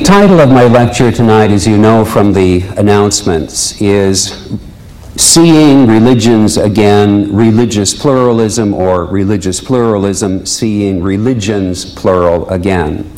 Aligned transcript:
The 0.00 0.06
title 0.06 0.40
of 0.40 0.48
my 0.48 0.64
lecture 0.64 1.12
tonight, 1.12 1.50
as 1.50 1.66
you 1.66 1.76
know 1.76 2.06
from 2.06 2.32
the 2.32 2.62
announcements, 2.78 3.78
is 3.82 4.50
Seeing 5.14 5.86
Religions 5.86 6.56
Again, 6.56 7.36
Religious 7.36 7.92
Pluralism, 7.92 8.72
or 8.72 9.04
Religious 9.04 9.60
Pluralism, 9.60 10.46
Seeing 10.46 11.02
Religions 11.02 11.84
Plural 11.94 12.48
Again. 12.48 13.12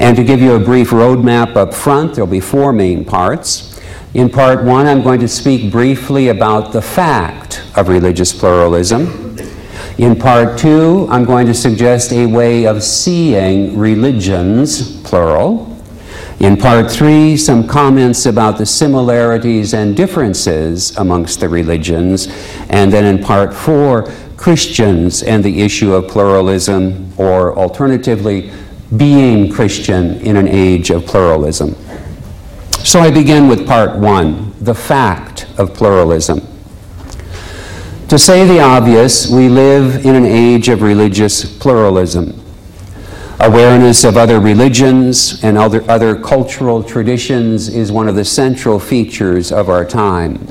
And 0.00 0.16
to 0.16 0.24
give 0.24 0.40
you 0.40 0.56
a 0.56 0.58
brief 0.58 0.90
roadmap 0.90 1.54
up 1.54 1.72
front, 1.72 2.16
there'll 2.16 2.28
be 2.28 2.40
four 2.40 2.72
main 2.72 3.04
parts. 3.04 3.80
In 4.12 4.28
part 4.28 4.64
one, 4.64 4.88
I'm 4.88 5.02
going 5.02 5.20
to 5.20 5.28
speak 5.28 5.70
briefly 5.70 6.28
about 6.28 6.72
the 6.72 6.82
fact 6.82 7.62
of 7.76 7.88
religious 7.88 8.32
pluralism. 8.32 9.38
In 9.98 10.18
part 10.18 10.58
two, 10.58 11.06
I'm 11.10 11.24
going 11.24 11.46
to 11.46 11.54
suggest 11.54 12.12
a 12.12 12.26
way 12.26 12.66
of 12.66 12.82
seeing 12.82 13.78
religions, 13.78 15.00
plural. 15.02 15.71
In 16.42 16.56
part 16.56 16.90
three, 16.90 17.36
some 17.36 17.68
comments 17.68 18.26
about 18.26 18.58
the 18.58 18.66
similarities 18.66 19.74
and 19.74 19.96
differences 19.96 20.90
amongst 20.96 21.38
the 21.38 21.48
religions. 21.48 22.26
And 22.68 22.92
then 22.92 23.04
in 23.04 23.22
part 23.22 23.54
four, 23.54 24.10
Christians 24.36 25.22
and 25.22 25.44
the 25.44 25.62
issue 25.62 25.94
of 25.94 26.08
pluralism, 26.08 27.12
or 27.16 27.56
alternatively, 27.56 28.50
being 28.96 29.52
Christian 29.52 30.18
in 30.22 30.36
an 30.36 30.48
age 30.48 30.90
of 30.90 31.06
pluralism. 31.06 31.76
So 32.82 32.98
I 32.98 33.12
begin 33.12 33.46
with 33.46 33.64
part 33.64 33.96
one 33.96 34.52
the 34.60 34.74
fact 34.74 35.46
of 35.58 35.72
pluralism. 35.74 36.40
To 38.08 38.18
say 38.18 38.44
the 38.48 38.58
obvious, 38.58 39.30
we 39.30 39.48
live 39.48 40.04
in 40.04 40.16
an 40.16 40.26
age 40.26 40.68
of 40.68 40.82
religious 40.82 41.44
pluralism. 41.58 42.41
Awareness 43.42 44.04
of 44.04 44.16
other 44.16 44.38
religions 44.38 45.42
and 45.42 45.58
other, 45.58 45.82
other 45.90 46.14
cultural 46.14 46.80
traditions 46.80 47.68
is 47.68 47.90
one 47.90 48.06
of 48.06 48.14
the 48.14 48.24
central 48.24 48.78
features 48.78 49.50
of 49.50 49.68
our 49.68 49.84
time. 49.84 50.46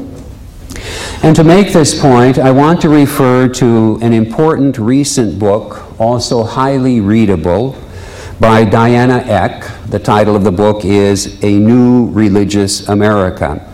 And 1.24 1.34
to 1.38 1.46
make 1.46 1.72
this 1.72 1.98
point, 1.98 2.38
I 2.38 2.52
want 2.52 2.82
to 2.82 2.90
refer 2.90 3.48
to 3.48 3.98
an 4.02 4.12
important 4.12 4.78
recent 4.78 5.40
book, 5.40 5.98
also 6.02 6.44
highly 6.44 7.00
readable, 7.00 7.78
by 8.42 8.66
Diana 8.66 9.24
Eck. 9.26 9.64
The 9.88 10.00
title 10.00 10.36
of 10.36 10.44
the 10.44 10.52
book 10.52 10.84
is 10.84 11.42
A 11.46 11.58
New 11.58 12.12
Religious 12.12 12.90
America. 12.90 13.74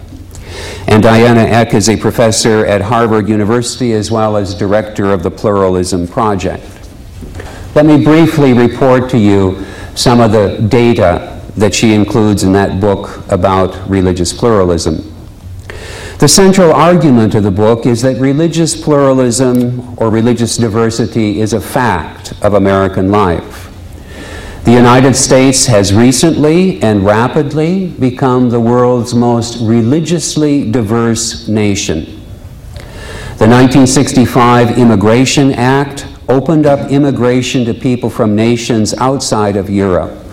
And 0.88 1.02
Diana 1.02 1.42
Eck 1.42 1.74
is 1.74 1.90
a 1.90 1.98
professor 1.98 2.68
at 2.68 2.82
Harvard 2.82 3.28
University 3.28 3.94
as 3.94 4.12
well 4.12 4.38
as 4.38 4.54
director 4.54 5.12
of 5.12 5.24
the 5.24 5.32
Pluralism 5.32 6.08
Project. 6.08 6.77
Let 7.78 7.86
me 7.86 8.04
briefly 8.04 8.54
report 8.54 9.08
to 9.12 9.20
you 9.20 9.64
some 9.94 10.20
of 10.20 10.32
the 10.32 10.66
data 10.68 11.40
that 11.58 11.76
she 11.76 11.94
includes 11.94 12.42
in 12.42 12.52
that 12.54 12.82
book 12.82 13.24
about 13.32 13.88
religious 13.88 14.34
pluralism. 14.34 15.14
The 16.18 16.28
central 16.28 16.74
argument 16.74 17.36
of 17.36 17.44
the 17.44 17.52
book 17.52 17.86
is 17.86 18.02
that 18.02 18.20
religious 18.20 18.76
pluralism 18.76 19.96
or 20.00 20.10
religious 20.10 20.58
diversity 20.58 21.40
is 21.40 21.54
a 21.54 21.62
fact 21.62 22.34
of 22.42 22.56
American 22.56 23.12
life. 23.12 23.72
The 24.64 24.72
United 24.72 25.14
States 25.14 25.68
has 25.68 25.94
recently 25.94 26.82
and 26.82 27.06
rapidly 27.06 27.90
become 27.90 28.50
the 28.50 28.60
world's 28.60 29.14
most 29.14 29.62
religiously 29.62 30.72
diverse 30.72 31.48
nation. 31.48 32.06
The 33.38 33.46
1965 33.48 34.80
Immigration 34.80 35.54
Act 35.54 36.08
opened 36.30 36.66
up 36.66 36.92
immigration 36.92 37.66
to 37.66 37.74
people 37.74 38.10
from 38.10 38.36
nations 38.36 38.94
outside 38.96 39.56
of 39.56 39.70
Europe. 39.70 40.24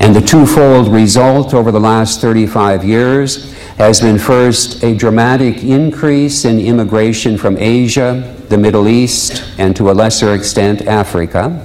And 0.00 0.14
the 0.14 0.20
twofold 0.20 0.88
result 0.88 1.54
over 1.54 1.72
the 1.72 1.80
last 1.80 2.20
35 2.20 2.84
years 2.84 3.52
has 3.78 4.00
been 4.00 4.18
first 4.18 4.82
a 4.82 4.94
dramatic 4.94 5.62
increase 5.62 6.44
in 6.44 6.58
immigration 6.58 7.36
from 7.36 7.56
Asia, 7.58 8.36
the 8.48 8.58
Middle 8.58 8.88
East, 8.88 9.44
and 9.58 9.74
to 9.76 9.90
a 9.90 9.92
lesser 9.92 10.34
extent, 10.34 10.82
Africa. 10.82 11.64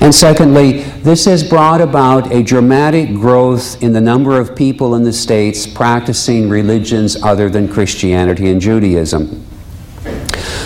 And 0.00 0.14
secondly, 0.14 0.82
this 1.02 1.26
has 1.26 1.46
brought 1.46 1.80
about 1.80 2.32
a 2.32 2.42
dramatic 2.42 3.10
growth 3.14 3.82
in 3.82 3.92
the 3.92 4.00
number 4.00 4.40
of 4.40 4.56
people 4.56 4.94
in 4.94 5.04
the 5.04 5.12
States 5.12 5.66
practicing 5.66 6.48
religions 6.48 7.22
other 7.22 7.48
than 7.48 7.68
Christianity 7.68 8.50
and 8.50 8.60
Judaism. 8.60 9.44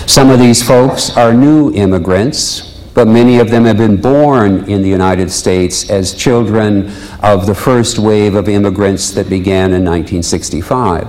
Some 0.07 0.31
of 0.31 0.39
these 0.39 0.63
folks 0.63 1.17
are 1.17 1.33
new 1.33 1.73
immigrants, 1.73 2.79
but 2.93 3.09
many 3.09 3.39
of 3.39 3.51
them 3.51 3.65
have 3.65 3.79
been 3.79 4.01
born 4.01 4.71
in 4.71 4.83
the 4.83 4.89
United 4.89 5.31
States 5.31 5.91
as 5.91 6.15
children 6.15 6.93
of 7.21 7.47
the 7.47 7.55
first 7.55 7.99
wave 7.99 8.35
of 8.35 8.49
immigrants 8.49 9.11
that 9.13 9.29
began 9.29 9.73
in 9.73 9.85
1965. 9.85 11.09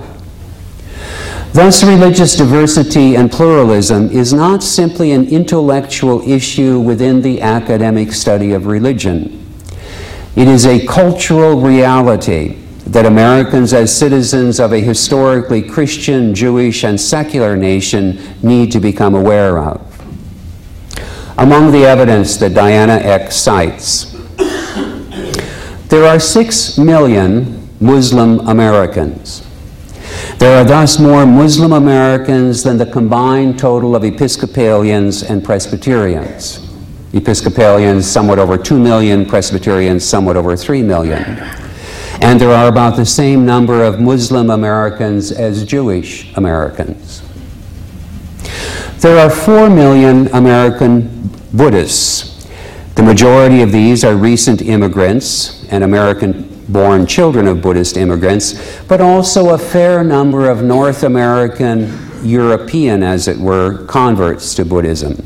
Thus, 1.52 1.84
religious 1.84 2.36
diversity 2.36 3.16
and 3.16 3.30
pluralism 3.30 4.10
is 4.10 4.32
not 4.32 4.62
simply 4.62 5.12
an 5.12 5.28
intellectual 5.28 6.26
issue 6.28 6.80
within 6.80 7.22
the 7.22 7.40
academic 7.42 8.12
study 8.12 8.52
of 8.52 8.66
religion. 8.66 9.46
It 10.34 10.48
is 10.48 10.66
a 10.66 10.84
cultural 10.86 11.60
reality 11.60 12.65
that 12.86 13.04
Americans, 13.04 13.72
as 13.72 13.96
citizens 13.96 14.60
of 14.60 14.72
a 14.72 14.80
historically 14.80 15.60
Christian, 15.60 16.34
Jewish, 16.34 16.84
and 16.84 17.00
secular 17.00 17.56
nation, 17.56 18.18
need 18.42 18.70
to 18.72 18.80
become 18.80 19.14
aware 19.14 19.58
of. 19.58 19.82
Among 21.36 21.72
the 21.72 21.84
evidence 21.84 22.36
that 22.36 22.54
Diana 22.54 22.94
Eck 22.94 23.32
cites, 23.32 24.12
there 25.88 26.04
are 26.04 26.20
six 26.20 26.78
million 26.78 27.68
Muslim 27.80 28.40
Americans. 28.48 29.42
There 30.38 30.60
are 30.60 30.64
thus 30.64 30.98
more 30.98 31.26
Muslim 31.26 31.72
Americans 31.72 32.62
than 32.62 32.78
the 32.78 32.86
combined 32.86 33.58
total 33.58 33.96
of 33.96 34.04
Episcopalians 34.04 35.22
and 35.24 35.44
Presbyterians. 35.44 36.62
Episcopalians, 37.12 38.06
somewhat 38.06 38.38
over 38.38 38.56
2 38.56 38.78
million, 38.78 39.26
Presbyterians, 39.26 40.04
somewhat 40.04 40.36
over 40.36 40.56
3 40.56 40.82
million. 40.82 41.65
And 42.20 42.40
there 42.40 42.50
are 42.50 42.68
about 42.68 42.96
the 42.96 43.06
same 43.06 43.44
number 43.44 43.82
of 43.82 44.00
Muslim 44.00 44.50
Americans 44.50 45.30
as 45.30 45.64
Jewish 45.64 46.34
Americans. 46.36 47.22
There 49.00 49.18
are 49.18 49.30
4 49.30 49.68
million 49.70 50.28
American 50.28 51.30
Buddhists. 51.52 52.46
The 52.94 53.02
majority 53.02 53.60
of 53.60 53.72
these 53.72 54.04
are 54.04 54.16
recent 54.16 54.62
immigrants 54.62 55.64
and 55.70 55.84
American 55.84 56.64
born 56.68 57.06
children 57.06 57.46
of 57.46 57.62
Buddhist 57.62 57.96
immigrants, 57.96 58.80
but 58.88 59.00
also 59.00 59.50
a 59.50 59.58
fair 59.58 60.02
number 60.02 60.50
of 60.50 60.62
North 60.62 61.02
American, 61.02 61.92
European, 62.22 63.02
as 63.02 63.28
it 63.28 63.36
were, 63.36 63.84
converts 63.86 64.54
to 64.54 64.64
Buddhism. 64.64 65.24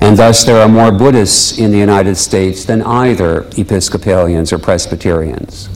And 0.00 0.16
thus, 0.16 0.44
there 0.44 0.60
are 0.60 0.68
more 0.68 0.92
Buddhists 0.92 1.58
in 1.58 1.70
the 1.70 1.78
United 1.78 2.16
States 2.16 2.64
than 2.64 2.82
either 2.82 3.46
Episcopalians 3.56 4.52
or 4.52 4.58
Presbyterians. 4.58 5.68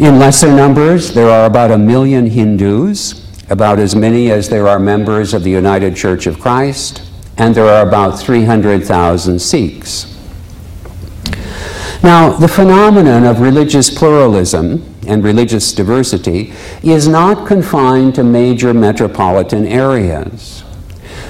In 0.00 0.18
lesser 0.18 0.50
numbers, 0.50 1.12
there 1.12 1.28
are 1.28 1.44
about 1.44 1.70
a 1.70 1.76
million 1.76 2.24
Hindus, 2.24 3.22
about 3.50 3.78
as 3.78 3.94
many 3.94 4.30
as 4.30 4.48
there 4.48 4.66
are 4.66 4.78
members 4.78 5.34
of 5.34 5.44
the 5.44 5.50
United 5.50 5.94
Church 5.94 6.26
of 6.26 6.40
Christ, 6.40 7.02
and 7.36 7.54
there 7.54 7.66
are 7.66 7.86
about 7.86 8.18
300,000 8.18 9.38
Sikhs. 9.38 10.06
Now, 12.02 12.32
the 12.32 12.48
phenomenon 12.48 13.24
of 13.24 13.40
religious 13.40 13.90
pluralism 13.90 14.94
and 15.06 15.22
religious 15.22 15.70
diversity 15.70 16.54
is 16.82 17.06
not 17.06 17.46
confined 17.46 18.14
to 18.14 18.24
major 18.24 18.72
metropolitan 18.72 19.66
areas. 19.66 20.64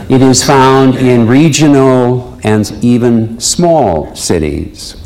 It 0.08 0.22
is 0.22 0.44
found 0.44 0.94
in 0.94 1.26
regional 1.26 2.38
and 2.44 2.70
even 2.84 3.40
small 3.40 4.14
cities. 4.14 4.99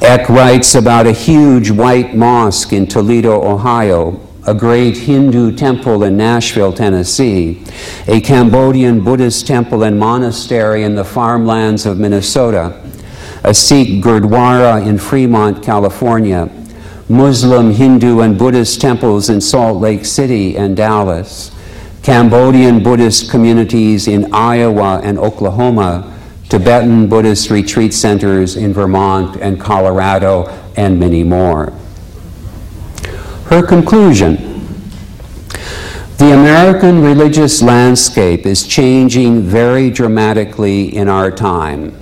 Eck 0.00 0.28
writes 0.28 0.74
about 0.74 1.06
a 1.06 1.12
huge 1.12 1.70
white 1.70 2.14
mosque 2.14 2.72
in 2.72 2.86
Toledo, 2.86 3.42
Ohio, 3.42 4.20
a 4.46 4.52
great 4.52 4.96
Hindu 4.96 5.56
temple 5.56 6.04
in 6.04 6.16
Nashville, 6.16 6.72
Tennessee, 6.72 7.64
a 8.06 8.20
Cambodian 8.20 9.02
Buddhist 9.02 9.46
temple 9.46 9.84
and 9.84 9.98
monastery 9.98 10.82
in 10.82 10.94
the 10.94 11.04
farmlands 11.04 11.86
of 11.86 11.98
Minnesota, 11.98 12.82
a 13.44 13.54
Sikh 13.54 14.02
Gurdwara 14.02 14.86
in 14.86 14.98
Fremont, 14.98 15.62
California, 15.62 16.50
Muslim, 17.08 17.72
Hindu, 17.72 18.20
and 18.20 18.38
Buddhist 18.38 18.80
temples 18.80 19.30
in 19.30 19.40
Salt 19.40 19.80
Lake 19.80 20.04
City 20.04 20.56
and 20.56 20.76
Dallas, 20.76 21.50
Cambodian 22.02 22.82
Buddhist 22.82 23.30
communities 23.30 24.08
in 24.08 24.32
Iowa 24.34 25.00
and 25.02 25.18
Oklahoma, 25.18 26.13
Tibetan 26.54 27.08
Buddhist 27.08 27.50
retreat 27.50 27.92
centers 27.92 28.54
in 28.54 28.72
Vermont 28.72 29.34
and 29.38 29.60
Colorado, 29.60 30.46
and 30.76 31.00
many 31.00 31.24
more. 31.24 31.72
Her 33.46 33.60
conclusion 33.60 34.36
the 36.18 36.32
American 36.32 37.02
religious 37.02 37.60
landscape 37.60 38.46
is 38.46 38.68
changing 38.68 39.42
very 39.42 39.90
dramatically 39.90 40.94
in 40.94 41.08
our 41.08 41.28
time. 41.28 41.92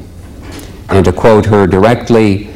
And 0.90 1.02
to 1.06 1.14
quote 1.14 1.46
her 1.46 1.66
directly, 1.66 2.50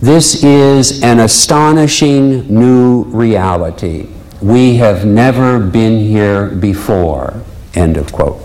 This 0.00 0.44
is 0.44 1.02
an 1.02 1.18
astonishing 1.18 2.46
new 2.46 3.02
reality. 3.06 4.06
We 4.40 4.76
have 4.76 5.04
never 5.04 5.58
been 5.58 5.98
here 5.98 6.50
before. 6.50 7.42
End 7.74 7.96
of 7.96 8.12
quote. 8.12 8.41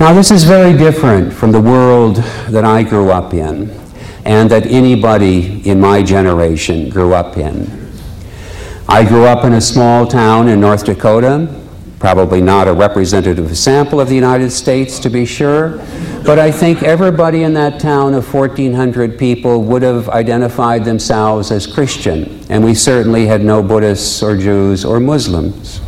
Now, 0.00 0.14
this 0.14 0.30
is 0.30 0.44
very 0.44 0.72
different 0.72 1.30
from 1.30 1.52
the 1.52 1.60
world 1.60 2.16
that 2.48 2.64
I 2.64 2.82
grew 2.82 3.10
up 3.10 3.34
in 3.34 3.70
and 4.24 4.50
that 4.50 4.64
anybody 4.64 5.60
in 5.68 5.78
my 5.78 6.02
generation 6.02 6.88
grew 6.88 7.12
up 7.12 7.36
in. 7.36 7.92
I 8.88 9.04
grew 9.04 9.26
up 9.26 9.44
in 9.44 9.52
a 9.52 9.60
small 9.60 10.06
town 10.06 10.48
in 10.48 10.58
North 10.58 10.86
Dakota, 10.86 11.54
probably 11.98 12.40
not 12.40 12.66
a 12.66 12.72
representative 12.72 13.54
sample 13.58 14.00
of 14.00 14.08
the 14.08 14.14
United 14.14 14.52
States 14.52 14.98
to 15.00 15.10
be 15.10 15.26
sure, 15.26 15.76
but 16.24 16.38
I 16.38 16.50
think 16.50 16.82
everybody 16.82 17.42
in 17.42 17.52
that 17.52 17.78
town 17.78 18.14
of 18.14 18.32
1,400 18.32 19.18
people 19.18 19.64
would 19.64 19.82
have 19.82 20.08
identified 20.08 20.82
themselves 20.82 21.50
as 21.50 21.66
Christian, 21.66 22.42
and 22.48 22.64
we 22.64 22.74
certainly 22.74 23.26
had 23.26 23.44
no 23.44 23.62
Buddhists 23.62 24.22
or 24.22 24.34
Jews 24.34 24.82
or 24.82 24.98
Muslims. 24.98 25.82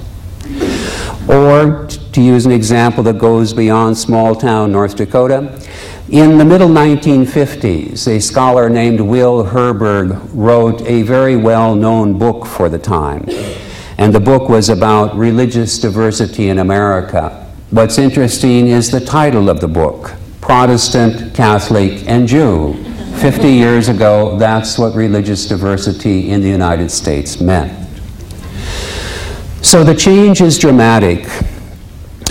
Or, 1.29 1.87
to 1.87 2.21
use 2.21 2.47
an 2.47 2.53
example 2.53 3.03
that 3.05 3.19
goes 3.19 3.53
beyond 3.53 3.97
small 3.97 4.35
town 4.35 4.73
North 4.73 4.97
Dakota, 4.97 5.59
in 6.09 6.37
the 6.37 6.45
middle 6.45 6.69
1950s, 6.69 8.07
a 8.07 8.21
scholar 8.21 8.69
named 8.69 9.01
Will 9.01 9.45
Herberg 9.45 10.29
wrote 10.35 10.83
a 10.83 11.03
very 11.03 11.37
well 11.37 11.75
known 11.75 12.19
book 12.19 12.45
for 12.45 12.69
the 12.69 12.79
time. 12.79 13.25
And 13.97 14.15
the 14.15 14.21
book 14.21 14.49
was 14.49 14.69
about 14.69 15.17
religious 15.17 15.79
diversity 15.79 16.49
in 16.49 16.59
America. 16.59 17.51
What's 17.71 17.97
interesting 17.97 18.67
is 18.67 18.91
the 18.91 19.01
title 19.01 19.49
of 19.49 19.61
the 19.61 19.69
book 19.69 20.13
Protestant, 20.43 21.35
Catholic, 21.35 22.07
and 22.07 22.29
Jew. 22.29 22.75
50 23.21 23.49
years 23.49 23.89
ago, 23.89 24.37
that's 24.37 24.77
what 24.77 24.95
religious 24.95 25.47
diversity 25.47 26.31
in 26.31 26.43
the 26.43 26.49
United 26.49 26.91
States 26.91 27.41
meant. 27.41 27.82
So 29.63 29.85
the 29.85 29.95
change 29.95 30.41
is 30.41 30.59
dramatic 30.59 31.25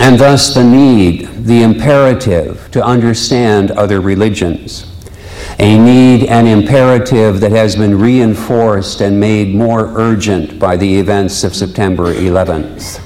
and 0.00 0.20
thus 0.20 0.52
the 0.52 0.62
need, 0.62 1.26
the 1.46 1.62
imperative 1.62 2.70
to 2.72 2.84
understand 2.84 3.70
other 3.70 4.02
religions. 4.02 4.86
A 5.58 5.78
need 5.78 6.24
and 6.24 6.46
imperative 6.46 7.40
that 7.40 7.50
has 7.50 7.74
been 7.74 7.98
reinforced 7.98 9.00
and 9.00 9.18
made 9.18 9.54
more 9.54 9.92
urgent 9.98 10.58
by 10.58 10.76
the 10.76 10.98
events 10.98 11.42
of 11.42 11.56
September 11.56 12.14
11th. 12.14 13.00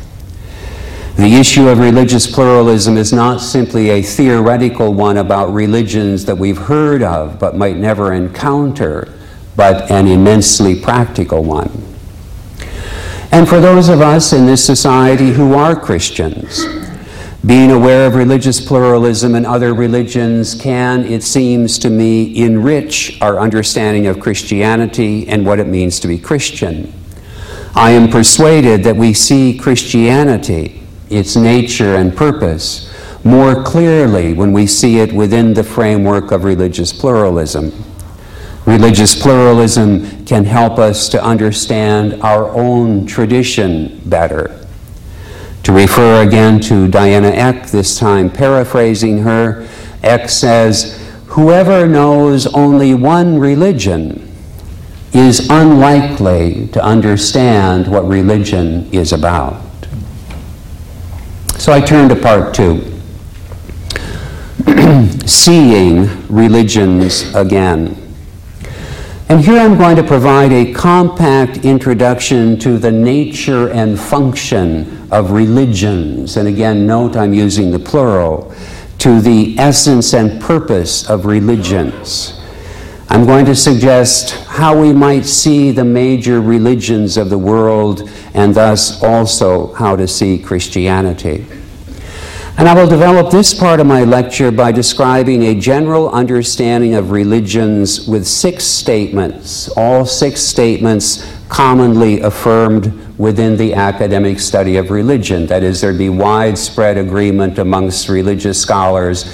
The 1.17 1.37
issue 1.37 1.69
of 1.69 1.79
religious 1.79 2.27
pluralism 2.27 2.97
is 2.97 3.13
not 3.13 3.41
simply 3.41 3.91
a 3.91 4.03
theoretical 4.03 4.93
one 4.93 5.19
about 5.19 5.53
religions 5.53 6.25
that 6.25 6.37
we've 6.37 6.59
heard 6.59 7.03
of 7.03 7.39
but 7.39 7.57
might 7.57 7.77
never 7.77 8.13
encounter, 8.13 9.15
but 9.55 9.89
an 9.91 10.09
immensely 10.09 10.79
practical 10.79 11.45
one. 11.45 11.86
And 13.37 13.47
for 13.47 13.61
those 13.61 13.91
of 13.91 14.01
us 14.01 14.33
in 14.33 14.47
this 14.47 14.65
society 14.65 15.31
who 15.31 15.53
are 15.53 15.79
Christians, 15.79 16.65
being 17.45 17.71
aware 17.71 18.07
of 18.07 18.15
religious 18.15 18.67
pluralism 18.67 19.35
and 19.35 19.45
other 19.45 19.75
religions 19.75 20.55
can, 20.55 21.05
it 21.05 21.23
seems 21.23 21.79
to 21.81 21.91
me, 21.91 22.35
enrich 22.43 23.21
our 23.21 23.39
understanding 23.39 24.07
of 24.07 24.21
Christianity 24.21 25.29
and 25.29 25.45
what 25.45 25.61
it 25.61 25.67
means 25.67 26.01
to 26.01 26.09
be 26.09 26.17
Christian. 26.17 26.91
I 27.75 27.91
am 27.91 28.09
persuaded 28.09 28.83
that 28.85 28.97
we 28.97 29.13
see 29.13 29.59
Christianity, 29.59 30.81
its 31.11 31.37
nature 31.37 31.97
and 31.97 32.17
purpose, 32.17 32.91
more 33.23 33.63
clearly 33.63 34.33
when 34.33 34.55
we 34.55 34.67
see 34.67 35.01
it 35.01 35.13
within 35.13 35.53
the 35.53 35.63
framework 35.63 36.33
of 36.33 36.45
religious 36.45 36.91
pluralism. 36.91 37.71
Religious 38.67 39.15
pluralism 39.21 40.25
can 40.27 40.45
help 40.45 40.79
us 40.79 41.09
to 41.09 41.23
understand 41.23 42.21
our 42.23 42.49
own 42.49 43.07
tradition 43.07 44.01
better. 44.07 44.67
To 45.63 45.73
refer 45.73 46.23
again 46.23 46.61
to 46.63 46.89
Diana 46.89 47.29
Eck, 47.29 47.69
this 47.69 47.97
time 47.99 48.29
paraphrasing 48.29 49.19
her, 49.19 49.69
Eck 50.03 50.29
says, 50.29 51.01
Whoever 51.29 51.87
knows 51.87 52.47
only 52.49 52.95
one 52.95 53.39
religion 53.39 54.33
is 55.13 55.49
unlikely 55.49 56.69
to 56.69 56.83
understand 56.83 57.87
what 57.89 58.07
religion 58.07 58.93
is 58.93 59.13
about. 59.13 59.63
So 61.59 61.73
I 61.73 61.81
turn 61.81 62.09
to 62.09 62.17
part 62.17 62.55
two 62.55 62.81
seeing 65.27 66.27
religions 66.29 67.35
again. 67.35 68.06
And 69.29 69.41
here 69.41 69.59
I'm 69.59 69.77
going 69.77 69.97
to 69.97 70.05
provide 70.05 70.53
a 70.53 70.73
compact 70.73 71.65
introduction 71.65 72.57
to 72.61 72.79
the 72.79 72.93
nature 72.93 73.71
and 73.71 73.99
function 73.99 75.09
of 75.11 75.33
religions. 75.33 76.37
And 76.37 76.47
again, 76.47 76.87
note 76.87 77.17
I'm 77.17 77.35
using 77.35 77.73
the 77.73 77.79
plural, 77.81 78.55
to 78.99 79.21
the 79.21 79.59
essence 79.59 80.15
and 80.15 80.41
purpose 80.41 81.11
of 81.11 81.27
religions. 81.27 82.41
I'm 83.09 83.27
going 83.27 83.47
to 83.47 83.57
suggest 83.57 84.47
how 84.47 84.81
we 84.81 84.93
might 84.93 85.27
see 85.27 85.73
the 85.73 85.85
major 85.85 86.41
religions 86.41 87.17
of 87.17 87.29
the 87.29 87.39
world 87.39 88.09
and 88.33 88.55
thus 88.55 89.03
also 89.03 89.73
how 89.75 89.97
to 89.97 90.07
see 90.07 90.39
Christianity. 90.39 91.47
And 92.59 92.67
I 92.71 92.75
will 92.75 92.89
develop 92.89 93.31
this 93.31 93.53
part 93.53 93.81
of 93.81 93.87
my 93.87 94.05
lecture 94.05 94.51
by 94.51 94.73
describing 94.73 95.43
a 95.43 95.55
general 95.55 96.09
understanding 96.09 96.95
of 96.95 97.11
religions 97.11 98.09
with 98.09 98.27
six 98.27 98.65
statements, 98.65 99.69
all 99.77 100.07
six 100.07 100.41
statements 100.41 101.31
commonly 101.51 102.21
affirmed 102.21 103.19
within 103.19 103.59
the 103.59 103.75
academic 103.75 104.41
study 104.41 104.79
of 104.79 104.91
religion. 104.91 105.47
That 105.47 105.63
is, 105.63 105.83
there'd 105.83 105.99
be 105.99 106.09
widespread 106.09 106.97
agreement 106.97 107.59
amongst 107.59 108.09
religious 108.09 108.59
scholars 108.59 109.27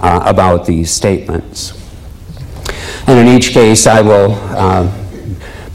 uh, 0.00 0.22
about 0.24 0.64
these 0.64 0.88
statements. 0.92 1.72
And 3.08 3.18
in 3.18 3.36
each 3.36 3.50
case, 3.50 3.88
I 3.88 4.02
will 4.02 4.34
uh, 4.56 4.88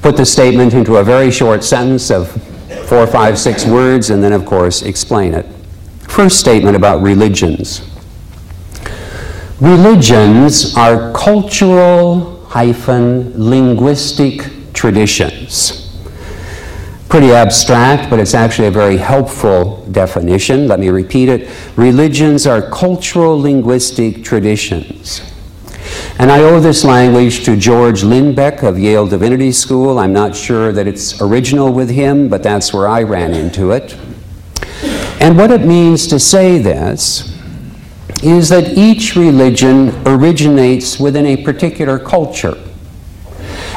put 0.01 0.15
the 0.15 0.25
statement 0.25 0.73
into 0.73 0.95
a 0.95 1.03
very 1.03 1.31
short 1.31 1.65
sentence 1.65 2.09
of 2.09 2.31
four, 2.87 3.05
five, 3.07 3.37
six 3.37 3.65
words, 3.65 4.09
and 4.09 4.23
then, 4.23 4.31
of 4.31 4.45
course, 4.45 4.83
explain 4.83 5.33
it. 5.33 5.45
First 6.13 6.39
statement 6.39 6.75
about 6.75 7.01
religions. 7.01 7.81
Religions 9.59 10.77
are 10.77 11.11
cultural 11.11 12.45
hyphen 12.45 13.33
linguistic 13.35 14.47
traditions. 14.73 15.97
Pretty 17.09 17.31
abstract, 17.31 18.11
but 18.11 18.19
it's 18.19 18.35
actually 18.35 18.67
a 18.67 18.71
very 18.71 18.97
helpful 18.97 19.83
definition. 19.87 20.67
Let 20.67 20.79
me 20.79 20.89
repeat 20.89 21.29
it. 21.29 21.49
Religions 21.77 22.45
are 22.45 22.61
cultural 22.61 23.41
linguistic 23.41 24.23
traditions. 24.23 25.21
And 26.19 26.31
I 26.31 26.41
owe 26.43 26.59
this 26.59 26.83
language 26.83 27.43
to 27.45 27.57
George 27.57 28.03
Lindbeck 28.03 28.61
of 28.61 28.77
Yale 28.77 29.07
Divinity 29.07 29.51
School. 29.51 29.97
I'm 29.97 30.13
not 30.13 30.35
sure 30.35 30.71
that 30.73 30.85
it's 30.85 31.19
original 31.23 31.73
with 31.73 31.89
him, 31.89 32.29
but 32.29 32.43
that's 32.43 32.71
where 32.71 32.87
I 32.87 33.01
ran 33.01 33.33
into 33.33 33.71
it. 33.71 33.97
And 35.19 35.37
what 35.37 35.51
it 35.51 35.61
means 35.61 36.07
to 36.07 36.19
say 36.19 36.57
this 36.57 37.33
is 38.23 38.49
that 38.49 38.77
each 38.77 39.15
religion 39.15 39.89
originates 40.07 40.99
within 40.99 41.25
a 41.25 41.43
particular 41.43 41.99
culture. 41.99 42.57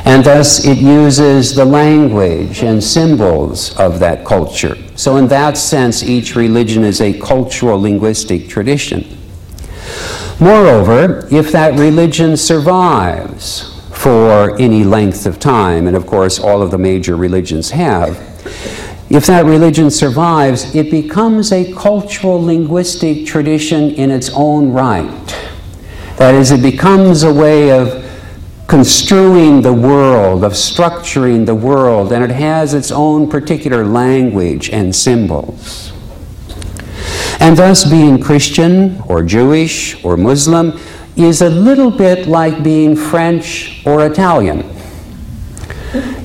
And 0.05 0.23
thus 0.23 0.65
it 0.65 0.79
uses 0.79 1.55
the 1.55 1.65
language 1.65 2.63
and 2.63 2.83
symbols 2.83 3.77
of 3.77 3.99
that 3.99 4.25
culture. 4.25 4.77
So, 4.95 5.17
in 5.17 5.27
that 5.29 5.57
sense, 5.57 6.05
each 6.05 6.37
religion 6.37 6.85
is 6.85 7.01
a 7.01 7.19
cultural 7.19 7.81
linguistic 7.81 8.49
tradition. 8.49 9.19
Moreover, 10.39 11.27
if 11.31 11.51
that 11.53 11.79
religion 11.79 12.37
survives 12.37 13.81
for 13.93 14.57
any 14.61 14.85
length 14.85 15.27
of 15.27 15.41
time, 15.41 15.87
and 15.87 15.97
of 15.97 16.07
course 16.07 16.39
all 16.39 16.63
of 16.63 16.71
the 16.71 16.79
major 16.79 17.17
religions 17.17 17.71
have, 17.71 18.36
if 19.09 19.27
that 19.27 19.45
religion 19.45 19.91
survives, 19.91 20.75
it 20.75 20.91
becomes 20.91 21.53
a 21.53 21.73
cultural 21.75 22.43
linguistic 22.43 23.25
tradition 23.25 23.91
in 23.93 24.11
its 24.11 24.31
own 24.35 24.73
right. 24.73 25.27
That 26.17 26.35
is, 26.35 26.51
it 26.51 26.63
becomes 26.63 27.23
a 27.23 27.33
way 27.33 27.71
of 27.71 28.05
construing 28.67 29.63
the 29.63 29.73
world, 29.73 30.43
of 30.43 30.53
structuring 30.53 31.47
the 31.47 31.55
world, 31.55 32.13
and 32.13 32.25
it 32.25 32.31
has 32.31 32.75
its 32.75 32.91
own 32.91 33.31
particular 33.31 33.85
language 33.85 34.71
and 34.71 34.95
symbols. 34.95 35.93
And 37.39 37.57
thus, 37.57 37.89
being 37.89 38.21
Christian 38.21 39.01
or 39.07 39.23
Jewish 39.23 40.05
or 40.05 40.17
Muslim 40.17 40.81
is 41.17 41.43
a 41.43 41.49
little 41.49 41.91
bit 41.91 42.27
like 42.27 42.65
being 42.65 42.97
French 42.97 43.87
or 43.87 44.05
Italian. 44.05 44.65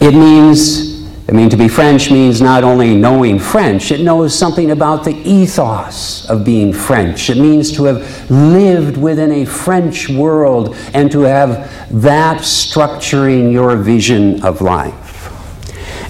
It 0.02 0.14
means 0.14 0.91
I 1.32 1.34
mean, 1.34 1.50
to 1.50 1.56
be 1.56 1.70
French 1.70 2.12
means 2.12 2.42
not 2.42 2.66
only 2.66 2.94
knowing 2.94 3.40
French, 3.40 3.90
it 3.94 4.02
knows 4.02 4.38
something 4.38 4.72
about 4.72 5.06
the 5.06 5.16
ethos 5.24 6.30
of 6.30 6.44
being 6.44 6.74
French. 6.74 7.30
It 7.30 7.38
means 7.38 7.72
to 7.78 7.86
have 7.86 8.30
lived 8.30 8.98
within 8.98 9.32
a 9.32 9.46
French 9.46 10.10
world 10.10 10.76
and 10.94 11.10
to 11.14 11.22
have 11.22 11.72
that 12.02 12.42
structuring 12.42 13.50
your 13.50 13.78
vision 13.78 14.44
of 14.44 14.60
life. 14.60 15.08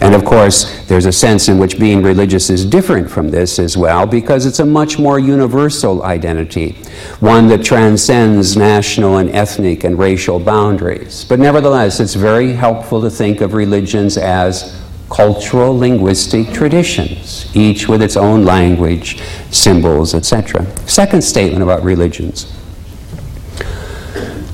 And 0.01 0.15
of 0.15 0.25
course, 0.25 0.87
there's 0.87 1.05
a 1.05 1.11
sense 1.11 1.49
in 1.49 1.59
which 1.59 1.77
being 1.77 2.01
religious 2.01 2.49
is 2.49 2.65
different 2.65 3.07
from 3.07 3.29
this 3.29 3.59
as 3.59 3.77
well 3.77 4.07
because 4.07 4.47
it's 4.47 4.57
a 4.57 4.65
much 4.65 4.97
more 4.97 5.19
universal 5.19 6.01
identity, 6.01 6.71
one 7.19 7.47
that 7.49 7.63
transcends 7.63 8.57
national 8.57 9.17
and 9.17 9.29
ethnic 9.29 9.83
and 9.83 9.99
racial 9.99 10.39
boundaries. 10.39 11.25
But 11.25 11.37
nevertheless, 11.37 11.99
it's 11.99 12.15
very 12.15 12.53
helpful 12.53 12.99
to 13.03 13.11
think 13.11 13.41
of 13.41 13.53
religions 13.53 14.17
as 14.17 14.80
cultural 15.11 15.77
linguistic 15.77 16.51
traditions, 16.53 17.53
each 17.53 17.87
with 17.87 18.01
its 18.01 18.15
own 18.15 18.45
language, 18.45 19.21
symbols, 19.51 20.15
etc. 20.15 20.65
Second 20.87 21.21
statement 21.21 21.61
about 21.61 21.83
religions. 21.83 22.51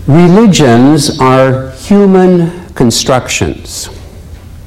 Religions 0.08 1.20
are 1.20 1.72
human 1.72 2.74
constructions. 2.74 3.90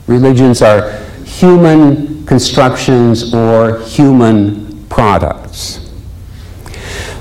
Religions 0.06 0.62
are 0.62 0.92
human 1.24 2.24
constructions 2.24 3.34
or 3.34 3.80
human 3.80 4.84
products. 4.88 5.90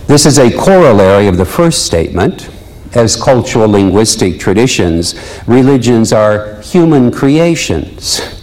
This 0.05 0.25
is 0.25 0.37
a 0.37 0.55
corollary 0.55 1.27
of 1.27 1.37
the 1.37 1.45
first 1.45 1.85
statement. 1.85 2.49
As 2.93 3.15
cultural 3.15 3.69
linguistic 3.69 4.39
traditions, 4.39 5.15
religions 5.47 6.11
are 6.11 6.59
human 6.61 7.11
creations. 7.11 8.38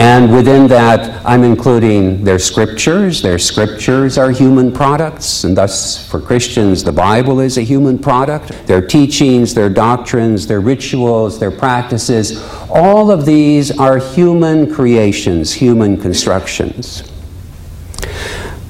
And 0.00 0.32
within 0.32 0.66
that, 0.68 1.20
I'm 1.26 1.44
including 1.44 2.24
their 2.24 2.38
scriptures. 2.38 3.20
Their 3.20 3.38
scriptures 3.38 4.16
are 4.16 4.30
human 4.30 4.72
products, 4.72 5.44
and 5.44 5.54
thus, 5.54 6.08
for 6.08 6.22
Christians, 6.22 6.82
the 6.82 6.90
Bible 6.90 7.38
is 7.38 7.58
a 7.58 7.60
human 7.60 7.98
product. 7.98 8.66
Their 8.66 8.80
teachings, 8.80 9.52
their 9.52 9.68
doctrines, 9.68 10.46
their 10.46 10.60
rituals, 10.60 11.38
their 11.38 11.50
practices, 11.50 12.42
all 12.70 13.10
of 13.10 13.26
these 13.26 13.78
are 13.78 13.98
human 13.98 14.74
creations, 14.74 15.52
human 15.52 16.00
constructions. 16.00 17.02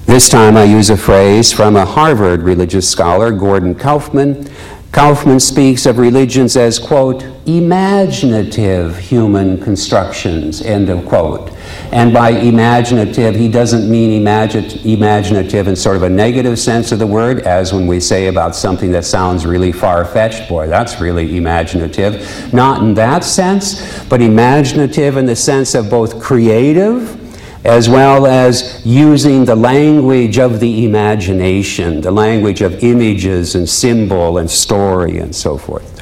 This 0.06 0.28
time 0.28 0.56
I 0.56 0.64
use 0.64 0.90
a 0.90 0.96
phrase 0.96 1.52
from 1.52 1.76
a 1.76 1.84
Harvard 1.84 2.42
religious 2.42 2.90
scholar, 2.90 3.30
Gordon 3.30 3.76
Kaufman, 3.76 4.50
Kaufman 4.92 5.38
speaks 5.38 5.86
of 5.86 5.98
religions 5.98 6.56
as, 6.56 6.80
quote, 6.80 7.22
imaginative 7.46 8.98
human 8.98 9.62
constructions, 9.62 10.62
end 10.62 10.88
of 10.88 11.06
quote. 11.06 11.52
And 11.92 12.12
by 12.12 12.30
imaginative, 12.30 13.36
he 13.36 13.48
doesn't 13.48 13.88
mean 13.88 14.20
imagi- 14.20 14.84
imaginative 14.84 15.68
in 15.68 15.76
sort 15.76 15.96
of 15.96 16.02
a 16.02 16.10
negative 16.10 16.58
sense 16.58 16.90
of 16.90 16.98
the 16.98 17.06
word, 17.06 17.42
as 17.42 17.72
when 17.72 17.86
we 17.86 18.00
say 18.00 18.26
about 18.26 18.56
something 18.56 18.90
that 18.90 19.04
sounds 19.04 19.46
really 19.46 19.70
far 19.70 20.04
fetched, 20.04 20.48
boy, 20.48 20.66
that's 20.66 21.00
really 21.00 21.36
imaginative. 21.36 22.52
Not 22.52 22.82
in 22.82 22.94
that 22.94 23.22
sense, 23.22 24.04
but 24.06 24.20
imaginative 24.20 25.16
in 25.16 25.26
the 25.26 25.36
sense 25.36 25.76
of 25.76 25.88
both 25.88 26.20
creative 26.20 27.19
as 27.64 27.88
well 27.88 28.26
as 28.26 28.80
using 28.86 29.44
the 29.44 29.54
language 29.54 30.38
of 30.38 30.60
the 30.60 30.84
imagination, 30.84 32.00
the 32.00 32.10
language 32.10 32.62
of 32.62 32.82
images 32.82 33.54
and 33.54 33.68
symbol 33.68 34.38
and 34.38 34.50
story 34.50 35.18
and 35.18 35.34
so 35.34 35.58
forth. 35.58 35.98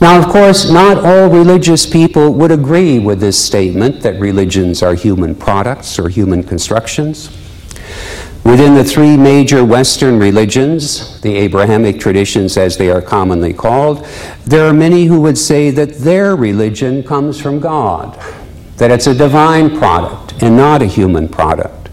Now, 0.00 0.16
of 0.20 0.26
course, 0.28 0.70
not 0.70 0.98
all 0.98 1.28
religious 1.28 1.84
people 1.84 2.32
would 2.34 2.52
agree 2.52 3.00
with 3.00 3.18
this 3.18 3.44
statement 3.44 4.00
that 4.02 4.20
religions 4.20 4.80
are 4.80 4.94
human 4.94 5.34
products 5.34 5.98
or 5.98 6.08
human 6.08 6.44
constructions. 6.44 7.28
Within 8.44 8.76
the 8.76 8.84
three 8.84 9.16
major 9.16 9.64
Western 9.64 10.20
religions, 10.20 11.20
the 11.20 11.34
Abrahamic 11.34 11.98
traditions 11.98 12.56
as 12.56 12.76
they 12.76 12.90
are 12.90 13.02
commonly 13.02 13.52
called, 13.52 14.06
there 14.46 14.68
are 14.68 14.72
many 14.72 15.06
who 15.06 15.20
would 15.20 15.36
say 15.36 15.70
that 15.72 15.98
their 15.98 16.36
religion 16.36 17.02
comes 17.02 17.40
from 17.40 17.58
God 17.58 18.16
that 18.78 18.90
it's 18.90 19.06
a 19.06 19.14
divine 19.14 19.76
product 19.76 20.40
and 20.42 20.56
not 20.56 20.82
a 20.82 20.86
human 20.86 21.28
product. 21.28 21.88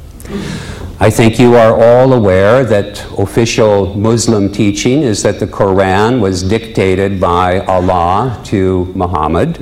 I 0.98 1.10
think 1.10 1.38
you 1.39 1.56
are 1.56 1.74
all 1.74 2.13
aware 2.13 2.63
that 2.63 3.06
official 3.18 3.96
Muslim 3.96 4.51
teaching 4.51 5.01
is 5.01 5.22
that 5.24 5.39
the 5.39 5.48
Quran 5.48 6.22
was 6.22 6.42
dictated 6.42 7.20
by 7.20 7.60
Allah 7.65 8.42
to 8.46 8.86
Muhammad. 8.96 9.58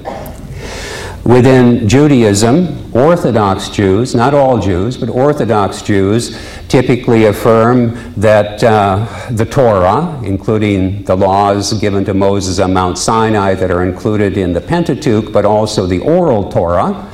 Within 1.25 1.87
Judaism, 1.87 2.93
Orthodox 2.93 3.69
Jews, 3.69 4.13
not 4.13 4.33
all 4.33 4.59
Jews, 4.59 4.97
but 4.97 5.09
Orthodox 5.09 5.81
Jews, 5.81 6.37
typically 6.67 7.25
affirm 7.25 8.13
that 8.15 8.61
uh, 8.61 9.07
the 9.31 9.45
Torah, 9.45 10.21
including 10.23 11.03
the 11.05 11.15
laws 11.15 11.73
given 11.79 12.03
to 12.05 12.13
Moses 12.13 12.59
on 12.59 12.73
Mount 12.73 12.97
Sinai 12.97 13.55
that 13.55 13.71
are 13.71 13.83
included 13.83 14.37
in 14.37 14.51
the 14.51 14.61
Pentateuch, 14.61 15.31
but 15.31 15.45
also 15.45 15.85
the 15.87 15.99
oral 15.99 16.51
Torah, 16.51 17.09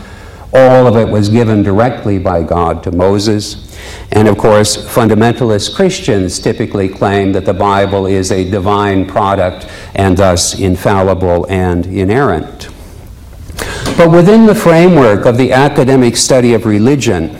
all 0.53 0.87
of 0.87 0.95
it 0.95 1.11
was 1.11 1.29
given 1.29 1.63
directly 1.63 2.17
by 2.17 2.43
God 2.43 2.83
to 2.83 2.91
Moses. 2.91 3.77
And 4.11 4.27
of 4.27 4.37
course, 4.37 4.77
fundamentalist 4.77 5.75
Christians 5.75 6.39
typically 6.39 6.89
claim 6.89 7.31
that 7.33 7.45
the 7.45 7.53
Bible 7.53 8.07
is 8.07 8.31
a 8.31 8.49
divine 8.49 9.05
product 9.05 9.67
and 9.95 10.17
thus 10.17 10.59
infallible 10.59 11.45
and 11.49 11.85
inerrant. 11.85 12.69
But 13.97 14.11
within 14.11 14.45
the 14.45 14.55
framework 14.55 15.25
of 15.25 15.37
the 15.37 15.51
academic 15.51 16.15
study 16.17 16.53
of 16.53 16.65
religion, 16.65 17.37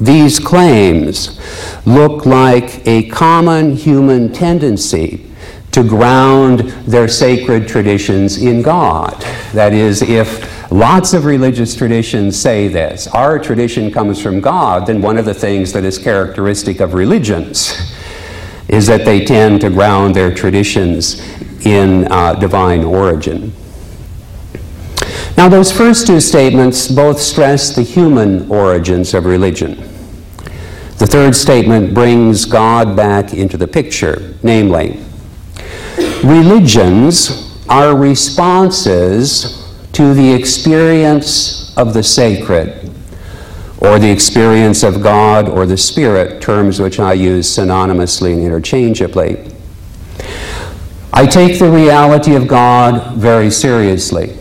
these 0.00 0.40
claims 0.40 1.38
look 1.86 2.26
like 2.26 2.86
a 2.86 3.08
common 3.10 3.76
human 3.76 4.32
tendency 4.32 5.30
to 5.70 5.82
ground 5.82 6.60
their 6.86 7.08
sacred 7.08 7.68
traditions 7.68 8.38
in 8.40 8.62
God. 8.62 9.20
That 9.52 9.72
is, 9.72 10.02
if 10.02 10.53
Lots 10.74 11.14
of 11.14 11.24
religious 11.24 11.76
traditions 11.76 12.36
say 12.36 12.66
this. 12.66 13.06
Our 13.06 13.38
tradition 13.38 13.92
comes 13.92 14.20
from 14.20 14.40
God, 14.40 14.88
then 14.88 15.00
one 15.00 15.18
of 15.18 15.24
the 15.24 15.32
things 15.32 15.72
that 15.72 15.84
is 15.84 15.98
characteristic 15.98 16.80
of 16.80 16.94
religions 16.94 17.92
is 18.66 18.88
that 18.88 19.04
they 19.04 19.24
tend 19.24 19.60
to 19.60 19.70
ground 19.70 20.16
their 20.16 20.34
traditions 20.34 21.20
in 21.64 22.10
uh, 22.10 22.34
divine 22.34 22.82
origin. 22.82 23.52
Now, 25.36 25.48
those 25.48 25.70
first 25.70 26.08
two 26.08 26.20
statements 26.20 26.88
both 26.88 27.20
stress 27.20 27.72
the 27.72 27.82
human 27.82 28.50
origins 28.50 29.14
of 29.14 29.26
religion. 29.26 29.76
The 30.98 31.06
third 31.06 31.36
statement 31.36 31.94
brings 31.94 32.46
God 32.46 32.96
back 32.96 33.32
into 33.32 33.56
the 33.56 33.68
picture, 33.68 34.34
namely, 34.42 35.00
religions 36.24 37.56
are 37.68 37.96
responses 37.96 39.63
to 39.94 40.12
the 40.12 40.32
experience 40.32 41.76
of 41.76 41.94
the 41.94 42.02
sacred, 42.02 42.90
or 43.78 43.98
the 44.00 44.10
experience 44.10 44.82
of 44.82 45.02
God 45.02 45.48
or 45.48 45.66
the 45.66 45.76
Spirit, 45.76 46.42
terms 46.42 46.80
which 46.80 46.98
I 46.98 47.12
use 47.12 47.48
synonymously 47.48 48.32
and 48.32 48.42
interchangeably. 48.42 49.52
I 51.12 51.26
take 51.26 51.60
the 51.60 51.70
reality 51.70 52.34
of 52.34 52.48
God 52.48 53.16
very 53.16 53.50
seriously. 53.50 54.36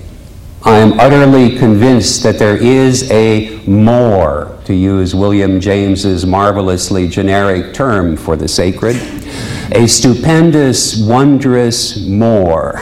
I 0.64 0.78
am 0.78 1.00
utterly 1.00 1.56
convinced 1.58 2.24
that 2.24 2.40
there 2.40 2.58
is 2.58 3.12
a 3.12 3.64
more, 3.68 4.58
to 4.66 4.74
use 4.74 5.14
William 5.14 5.60
James's 5.60 6.26
marvelously 6.26 7.08
generic 7.08 7.76
term 7.76 8.18
for 8.18 8.36
the 8.36 8.48
sacred, 8.48 8.96
a 9.72 9.88
stupendous, 9.88 11.00
wondrous 11.06 12.08
more 12.08 12.82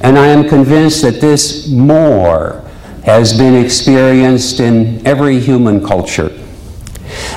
and 0.00 0.18
I 0.18 0.28
am 0.28 0.48
convinced 0.48 1.02
that 1.02 1.20
this 1.20 1.68
more 1.68 2.64
has 3.04 3.36
been 3.36 3.54
experienced 3.54 4.60
in 4.60 5.06
every 5.06 5.38
human 5.38 5.84
culture. 5.84 6.36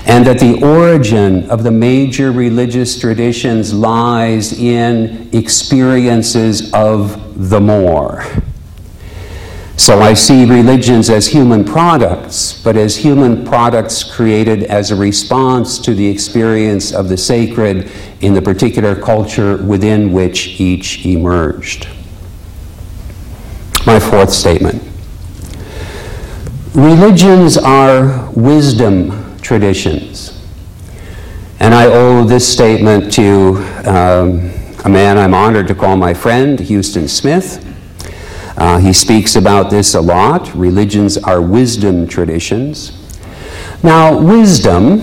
And 0.06 0.26
that 0.28 0.40
the 0.40 0.64
origin 0.64 1.50
of 1.50 1.64
the 1.64 1.72
major 1.72 2.32
religious 2.32 3.00
traditions 3.00 3.74
lies 3.74 4.54
in 4.60 5.30
experiences 5.34 6.72
of 6.74 7.50
the 7.50 7.60
more. 7.60 8.24
So 9.76 10.00
I 10.00 10.14
see 10.14 10.46
religions 10.46 11.10
as 11.10 11.28
human 11.28 11.66
products, 11.66 12.62
but 12.64 12.78
as 12.78 12.96
human 12.96 13.44
products 13.44 14.04
created 14.04 14.64
as 14.66 14.92
a 14.92 14.96
response 14.96 15.80
to 15.80 15.96
the 15.96 16.08
experience 16.08 16.94
of 16.94 17.10
the 17.10 17.18
sacred 17.18 17.90
in 18.22 18.36
the 18.36 18.42
particular 18.42 18.96
culture 18.96 19.58
within 19.58 20.14
which 20.14 20.60
each 20.60 21.06
emerged. 21.06 21.88
My 23.86 24.00
fourth 24.00 24.32
statement. 24.32 24.82
Religions 26.74 27.58
are 27.58 28.32
wisdom 28.32 29.38
traditions. 29.42 30.42
And 31.60 31.74
I 31.74 31.88
owe 31.88 32.24
this 32.24 32.48
statement 32.48 33.12
to 33.14 33.58
um, 33.86 34.54
a 34.86 34.90
man 34.90 35.18
I'm 35.18 35.34
honored 35.34 35.68
to 35.68 35.76
call 35.76 35.98
my 35.98 36.14
friend, 36.14 36.58
Huston 36.62 37.10
Smith. 37.10 37.60
Uh, 38.58 38.80
he 38.80 38.94
speaks 38.94 39.36
about 39.36 39.70
this 39.70 39.96
a 39.96 40.02
lot. 40.02 40.56
Religions 40.56 41.18
are 41.18 41.42
wisdom 41.42 42.08
traditions. 42.08 43.20
Now, 43.84 44.18
wisdom, 44.18 45.02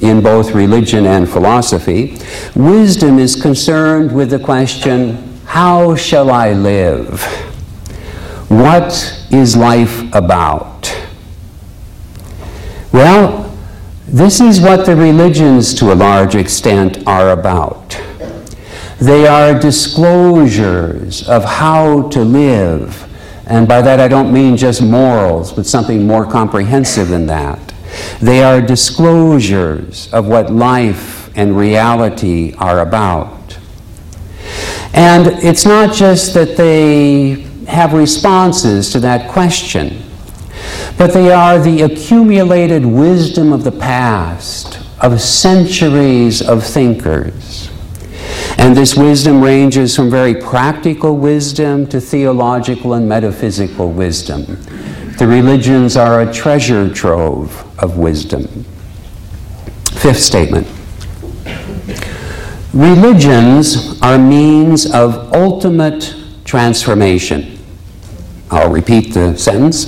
in 0.00 0.22
both 0.22 0.52
religion 0.52 1.04
and 1.04 1.28
philosophy, 1.28 2.18
wisdom 2.56 3.18
is 3.18 3.36
concerned 3.36 4.12
with 4.12 4.30
the 4.30 4.38
question 4.38 5.40
how 5.44 5.94
shall 5.94 6.30
I 6.30 6.54
live? 6.54 7.44
What 8.48 9.26
is 9.30 9.56
life 9.56 10.02
about? 10.14 10.96
Well, 12.92 13.54
this 14.06 14.40
is 14.40 14.58
what 14.58 14.86
the 14.86 14.96
religions, 14.96 15.74
to 15.74 15.92
a 15.92 15.94
large 15.94 16.34
extent, 16.34 17.06
are 17.06 17.30
about. 17.30 18.00
They 18.98 19.26
are 19.26 19.58
disclosures 19.58 21.28
of 21.28 21.44
how 21.44 22.08
to 22.08 22.24
live. 22.24 23.04
And 23.46 23.68
by 23.68 23.82
that 23.82 24.00
I 24.00 24.08
don't 24.08 24.32
mean 24.32 24.56
just 24.56 24.80
morals, 24.82 25.52
but 25.52 25.66
something 25.66 26.06
more 26.06 26.24
comprehensive 26.24 27.08
than 27.08 27.26
that. 27.26 27.74
They 28.20 28.42
are 28.42 28.62
disclosures 28.62 30.12
of 30.12 30.26
what 30.26 30.50
life 30.50 31.30
and 31.36 31.56
reality 31.56 32.54
are 32.58 32.80
about. 32.80 33.58
And 34.94 35.26
it's 35.44 35.66
not 35.66 35.94
just 35.94 36.32
that 36.34 36.56
they 36.56 37.47
have 37.68 37.92
responses 37.92 38.90
to 38.90 39.00
that 39.00 39.30
question, 39.30 40.02
but 40.96 41.12
they 41.12 41.30
are 41.30 41.58
the 41.58 41.82
accumulated 41.82 42.84
wisdom 42.84 43.52
of 43.52 43.62
the 43.62 43.72
past, 43.72 44.80
of 45.00 45.20
centuries 45.20 46.42
of 46.42 46.64
thinkers. 46.64 47.70
And 48.58 48.76
this 48.76 48.96
wisdom 48.96 49.42
ranges 49.42 49.94
from 49.94 50.10
very 50.10 50.34
practical 50.34 51.16
wisdom 51.16 51.86
to 51.88 52.00
theological 52.00 52.94
and 52.94 53.08
metaphysical 53.08 53.92
wisdom. 53.92 54.44
The 55.18 55.26
religions 55.26 55.96
are 55.96 56.22
a 56.22 56.32
treasure 56.32 56.92
trove 56.92 57.64
of 57.78 57.98
wisdom. 57.98 58.64
Fifth 59.92 60.20
statement 60.20 60.66
Religions 62.72 64.00
are 64.02 64.18
means 64.18 64.92
of 64.92 65.32
ultimate 65.32 66.14
transformation. 66.44 67.57
I'll 68.50 68.70
repeat 68.70 69.12
the 69.12 69.36
sentence. 69.36 69.86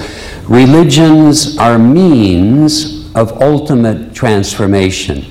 Religions 0.48 1.56
are 1.58 1.78
means 1.78 3.14
of 3.14 3.40
ultimate 3.40 4.14
transformation. 4.14 5.24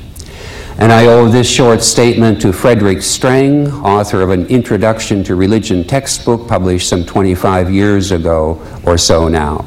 And 0.79 0.93
I 0.93 1.07
owe 1.07 1.27
this 1.27 1.49
short 1.49 1.83
statement 1.83 2.41
to 2.41 2.53
Frederick 2.53 2.99
Streng, 2.99 3.83
author 3.83 4.21
of 4.21 4.29
an 4.29 4.47
Introduction 4.47 5.23
to 5.25 5.35
Religion 5.35 5.83
textbook 5.83 6.47
published 6.47 6.87
some 6.87 7.05
25 7.05 7.69
years 7.69 8.11
ago 8.11 8.65
or 8.85 8.97
so 8.97 9.27
now. 9.27 9.65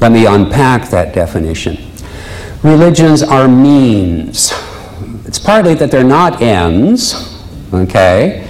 Let 0.00 0.12
me 0.12 0.26
unpack 0.26 0.90
that 0.90 1.14
definition. 1.14 1.78
Religions 2.62 3.22
are 3.22 3.48
means. 3.48 4.52
It's 5.24 5.38
partly 5.38 5.74
that 5.74 5.90
they're 5.90 6.04
not 6.04 6.42
ends, 6.42 7.40
okay? 7.72 8.45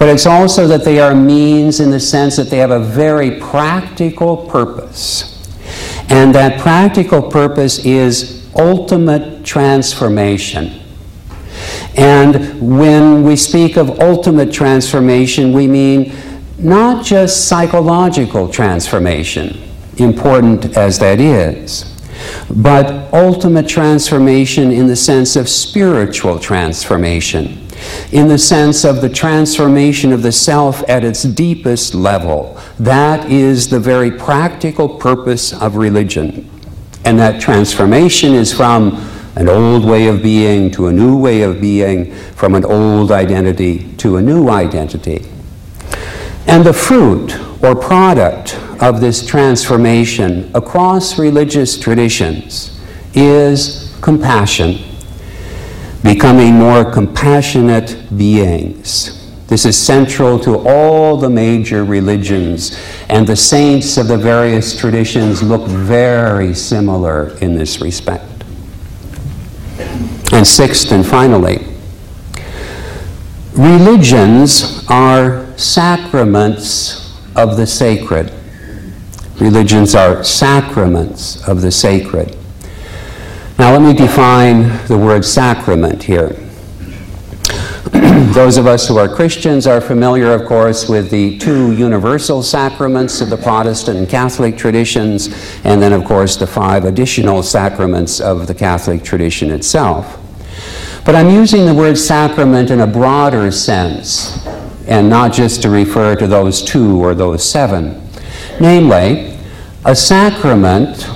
But 0.00 0.08
it's 0.08 0.26
also 0.26 0.66
that 0.66 0.82
they 0.84 0.98
are 0.98 1.14
means 1.14 1.78
in 1.78 1.90
the 1.90 2.00
sense 2.00 2.34
that 2.36 2.48
they 2.48 2.56
have 2.56 2.70
a 2.70 2.80
very 2.80 3.38
practical 3.38 4.36
purpose. 4.48 5.36
And 6.08 6.34
that 6.34 6.58
practical 6.58 7.22
purpose 7.22 7.84
is 7.84 8.50
ultimate 8.56 9.44
transformation. 9.44 10.80
And 11.96 12.78
when 12.78 13.22
we 13.22 13.36
speak 13.36 13.76
of 13.76 14.00
ultimate 14.00 14.52
transformation, 14.52 15.52
we 15.52 15.68
mean 15.68 16.14
not 16.58 17.04
just 17.04 17.46
psychological 17.46 18.48
transformation 18.48 19.70
important 19.98 20.76
as 20.76 20.98
that 20.98 21.20
is. 21.20 21.84
But 22.50 23.12
ultimate 23.12 23.68
transformation 23.68 24.70
in 24.70 24.86
the 24.86 24.96
sense 24.96 25.36
of 25.36 25.48
spiritual 25.48 26.38
transformation, 26.38 27.59
in 28.12 28.28
the 28.28 28.38
sense 28.38 28.84
of 28.84 29.00
the 29.00 29.08
transformation 29.08 30.12
of 30.12 30.22
the 30.22 30.32
self 30.32 30.82
at 30.88 31.04
its 31.04 31.22
deepest 31.22 31.94
level. 31.94 32.60
That 32.78 33.30
is 33.30 33.68
the 33.68 33.80
very 33.80 34.10
practical 34.10 34.88
purpose 34.88 35.52
of 35.52 35.76
religion. 35.76 36.48
And 37.04 37.18
that 37.18 37.40
transformation 37.40 38.34
is 38.34 38.52
from 38.52 39.06
an 39.36 39.48
old 39.48 39.84
way 39.84 40.08
of 40.08 40.22
being 40.22 40.70
to 40.72 40.88
a 40.88 40.92
new 40.92 41.16
way 41.16 41.42
of 41.42 41.60
being, 41.60 42.12
from 42.12 42.54
an 42.54 42.64
old 42.64 43.12
identity 43.12 43.92
to 43.96 44.16
a 44.16 44.22
new 44.22 44.48
identity. 44.48 45.24
And 46.46 46.64
the 46.64 46.72
fruit 46.72 47.38
or 47.62 47.76
product 47.76 48.58
of 48.82 49.00
this 49.00 49.24
transformation 49.26 50.50
across 50.54 51.18
religious 51.18 51.78
traditions 51.78 52.80
is 53.14 53.96
compassion, 54.00 54.78
becoming 56.02 56.54
more 56.54 56.90
compassionate 56.90 57.96
beings. 58.16 59.16
This 59.48 59.64
is 59.64 59.76
central 59.76 60.38
to 60.40 60.58
all 60.58 61.16
the 61.16 61.28
major 61.28 61.84
religions, 61.84 62.80
and 63.08 63.26
the 63.26 63.34
saints 63.34 63.96
of 63.96 64.06
the 64.06 64.16
various 64.16 64.78
traditions 64.78 65.42
look 65.42 65.66
very 65.66 66.54
similar 66.54 67.36
in 67.38 67.56
this 67.56 67.80
respect. 67.80 68.44
And 70.32 70.46
sixth 70.46 70.92
and 70.92 71.04
finally, 71.04 71.66
religions 73.54 74.86
are 74.88 75.46
sacraments 75.58 77.20
of 77.34 77.56
the 77.56 77.66
sacred. 77.66 78.32
Religions 79.40 79.96
are 79.96 80.22
sacraments 80.22 81.46
of 81.48 81.60
the 81.60 81.72
sacred. 81.72 82.36
Now, 83.60 83.72
let 83.72 83.82
me 83.82 83.92
define 83.92 84.62
the 84.86 84.96
word 84.96 85.22
sacrament 85.22 86.02
here. 86.02 86.28
Those 88.32 88.56
of 88.56 88.66
us 88.66 88.88
who 88.88 88.96
are 88.96 89.06
Christians 89.06 89.66
are 89.66 89.82
familiar, 89.82 90.32
of 90.32 90.46
course, 90.46 90.88
with 90.88 91.10
the 91.10 91.36
two 91.36 91.72
universal 91.72 92.42
sacraments 92.42 93.20
of 93.20 93.28
the 93.28 93.36
Protestant 93.36 93.98
and 93.98 94.08
Catholic 94.08 94.56
traditions, 94.56 95.28
and 95.62 95.82
then, 95.82 95.92
of 95.92 96.06
course, 96.06 96.38
the 96.38 96.46
five 96.46 96.86
additional 96.86 97.42
sacraments 97.42 98.18
of 98.18 98.46
the 98.46 98.54
Catholic 98.54 99.04
tradition 99.04 99.50
itself. 99.50 100.18
But 101.04 101.14
I'm 101.14 101.28
using 101.28 101.66
the 101.66 101.74
word 101.74 101.98
sacrament 101.98 102.70
in 102.70 102.80
a 102.80 102.86
broader 102.86 103.50
sense, 103.50 104.42
and 104.86 105.10
not 105.10 105.34
just 105.34 105.60
to 105.60 105.68
refer 105.68 106.16
to 106.16 106.26
those 106.26 106.62
two 106.62 106.98
or 106.98 107.14
those 107.14 107.46
seven. 107.46 108.08
Namely, 108.58 109.36
a 109.84 109.94
sacrament 109.94 111.06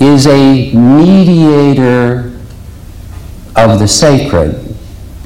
is 0.00 0.26
a 0.26 0.72
mediator 0.72 2.32
of 3.54 3.78
the 3.78 3.86
sacred, 3.86 4.76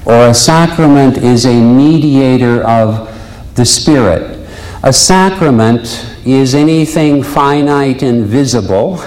or 0.05 0.29
a 0.29 0.35
sacrament 0.35 1.19
is 1.19 1.47
a 1.47 1.55
mediator 1.55 2.63
of 2.65 3.13
the 3.55 3.65
Spirit. 3.65 4.49
A 4.83 4.93
sacrament 4.93 6.07
is 6.25 6.55
anything 6.55 7.23
finite 7.23 8.03
and 8.03 8.27
visible 8.27 8.99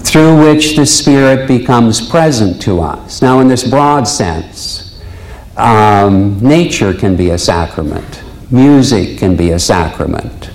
through 0.00 0.40
which 0.40 0.76
the 0.76 0.86
Spirit 0.86 1.48
becomes 1.48 2.08
present 2.08 2.60
to 2.62 2.80
us. 2.80 3.20
Now, 3.20 3.40
in 3.40 3.48
this 3.48 3.68
broad 3.68 4.04
sense, 4.04 5.02
um, 5.56 6.38
nature 6.40 6.94
can 6.94 7.16
be 7.16 7.30
a 7.30 7.38
sacrament, 7.38 8.22
music 8.50 9.18
can 9.18 9.36
be 9.36 9.50
a 9.50 9.58
sacrament. 9.58 10.50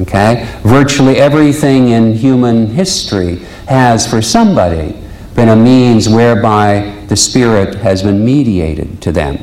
Okay? 0.00 0.48
Virtually 0.62 1.16
everything 1.16 1.88
in 1.88 2.14
human 2.14 2.66
history 2.66 3.36
has, 3.68 4.08
for 4.08 4.22
somebody, 4.22 4.98
been 5.34 5.48
a 5.48 5.56
means 5.56 6.08
whereby 6.08 7.04
the 7.08 7.16
Spirit 7.16 7.74
has 7.76 8.02
been 8.02 8.24
mediated 8.24 9.00
to 9.02 9.12
them. 9.12 9.38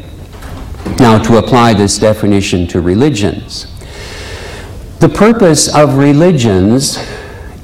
Now, 0.97 1.21
to 1.23 1.37
apply 1.37 1.73
this 1.73 1.97
definition 1.97 2.67
to 2.67 2.81
religions, 2.81 3.67
the 4.99 5.09
purpose 5.09 5.73
of 5.73 5.95
religions 5.95 6.97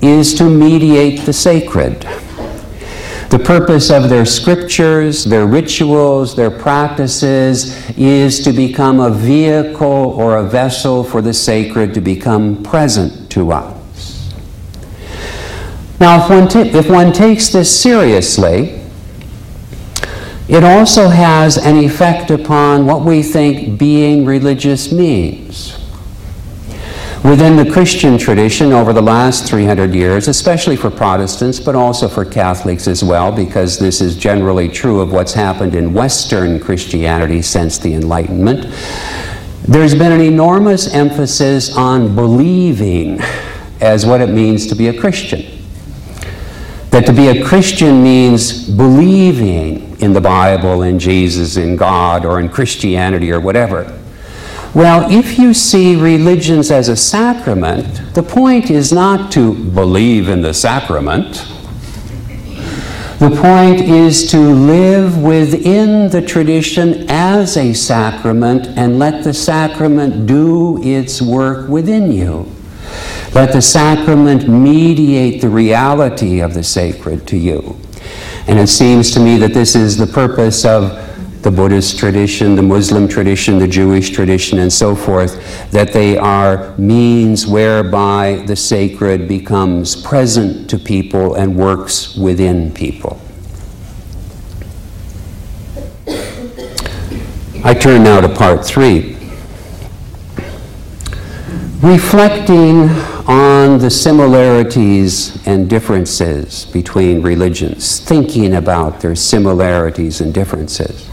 is 0.02 0.34
to 0.36 0.50
mediate 0.50 1.22
the 1.26 1.34
sacred. 1.34 2.08
The 3.30 3.40
purpose 3.40 3.90
of 3.90 4.10
their 4.10 4.26
scriptures, 4.26 5.26
their 5.26 5.46
rituals, 5.46 6.36
their 6.36 6.52
practices 6.52 7.90
is 7.98 8.44
to 8.44 8.54
become 8.54 9.00
a 9.00 9.10
vehicle 9.10 9.86
or 9.86 10.38
a 10.38 10.44
vessel 10.44 11.04
for 11.04 11.22
the 11.22 11.34
sacred 11.34 11.94
to 11.96 12.02
become 12.02 12.64
present 12.64 13.30
to 13.32 13.52
us. 13.52 14.34
Now, 16.00 16.24
if 16.24 16.30
one, 16.30 16.66
if 16.68 16.90
one 16.90 17.12
takes 17.14 17.50
this 17.50 17.80
seriously, 17.80 18.82
it 20.48 20.64
also 20.64 21.08
has 21.08 21.58
an 21.58 21.78
effect 21.78 22.30
upon 22.30 22.86
what 22.86 23.02
we 23.02 23.24
think 23.24 23.80
being 23.80 24.26
religious 24.26 24.92
means. 24.92 25.85
Within 27.26 27.56
the 27.56 27.68
Christian 27.72 28.20
tradition 28.20 28.72
over 28.72 28.94
the 28.94 29.02
last 29.02 29.48
300 29.48 29.96
years, 29.96 30.28
especially 30.28 30.76
for 30.76 30.92
Protestants, 30.92 31.60
but 31.60 31.74
also 31.74 32.08
for 32.08 32.24
Catholics 32.24 32.88
as 32.88 33.04
well, 33.04 33.32
because 33.32 33.80
this 33.80 34.00
is 34.00 34.16
generally 34.16 34.70
true 34.70 35.02
of 35.02 35.12
what's 35.12 35.34
happened 35.34 35.74
in 35.74 35.92
Western 35.92 36.60
Christianity 36.60 37.42
since 37.42 37.80
the 37.80 37.96
Enlightenment, 37.96 38.68
There's 39.68 39.96
been 39.96 40.12
an 40.12 40.22
enormous 40.22 40.94
emphasis 40.94 41.76
on 41.76 42.14
believing 42.14 43.20
as 43.82 44.06
what 44.06 44.22
it 44.22 44.30
means 44.30 44.68
to 44.68 44.76
be 44.76 44.90
a 44.90 45.00
Christian. 45.00 45.44
That 46.92 47.08
to 47.08 47.12
be 47.12 47.30
a 47.30 47.44
Christian 47.44 48.04
means 48.04 48.70
believing 48.70 50.00
in 50.00 50.14
the 50.14 50.22
Bible, 50.22 50.84
in 50.84 51.00
Jesus, 51.00 51.58
in 51.58 51.76
God, 51.76 52.24
or 52.24 52.40
in 52.40 52.50
Christianity, 52.50 53.32
or 53.32 53.40
whatever. 53.40 54.00
Well, 54.76 55.10
if 55.10 55.40
you 55.40 55.54
see 55.54 55.96
religions 55.96 56.70
as 56.70 56.90
a 56.90 56.98
sacrament, 56.98 58.14
the 58.14 58.22
point 58.22 58.70
is 58.70 58.92
not 58.92 59.32
to 59.32 59.54
believe 59.54 60.28
in 60.28 60.42
the 60.42 60.54
sacrament. 60.54 61.48
The 63.20 63.30
point 63.42 63.80
is 63.80 64.30
to 64.32 64.38
live 64.38 65.18
within 65.18 66.10
the 66.10 66.22
tradition 66.22 67.10
as 67.10 67.56
a 67.56 67.72
sacrament 67.72 68.68
and 68.76 69.00
let 69.00 69.24
the 69.24 69.34
sacrament 69.34 70.26
do 70.26 70.84
its 70.84 71.22
work 71.22 71.70
within 71.70 72.12
you. 72.12 72.52
Let 73.34 73.54
the 73.54 73.62
sacrament 73.62 74.50
mediate 74.50 75.40
the 75.40 75.48
reality 75.48 76.42
of 76.42 76.54
the 76.54 76.64
sacred 76.64 77.26
to 77.28 77.38
you. 77.38 77.80
And 78.46 78.60
it 78.60 78.68
seems 78.68 79.12
to 79.12 79.22
me 79.22 79.38
that 79.38 79.54
this 79.54 79.74
is 79.74 79.96
the 79.96 80.08
purpose 80.08 80.66
of 80.66 81.05
the 81.46 81.52
Buddhist 81.52 82.00
tradition, 82.00 82.56
the 82.56 82.64
Muslim 82.64 83.08
tradition, 83.08 83.60
the 83.60 83.68
Jewish 83.68 84.10
tradition, 84.10 84.58
and 84.58 84.74
so 84.74 84.96
forth, 84.96 85.70
that 85.70 85.94
they 85.94 86.18
are 86.18 86.76
means 86.80 87.46
whereby 87.46 88.44
the 88.48 88.56
sacred 88.56 89.28
becomes 89.28 89.96
present 89.96 90.68
to 90.72 90.80
people 90.80 91.36
and 91.36 91.56
works 91.56 92.18
within 92.18 92.74
people. 92.74 93.22
I 97.64 97.76
turn 97.80 98.04
now 98.04 98.22
to 98.22 98.30
part 98.30 98.66
three 98.66 99.16
reflecting 101.84 102.90
on 103.28 103.78
the 103.78 103.92
similarities 103.92 105.46
and 105.46 105.70
differences 105.70 106.66
between 106.66 107.22
religions, 107.22 108.00
thinking 108.00 108.56
about 108.56 109.00
their 109.00 109.16
similarities 109.16 110.22
and 110.22 110.34
differences. 110.34 111.12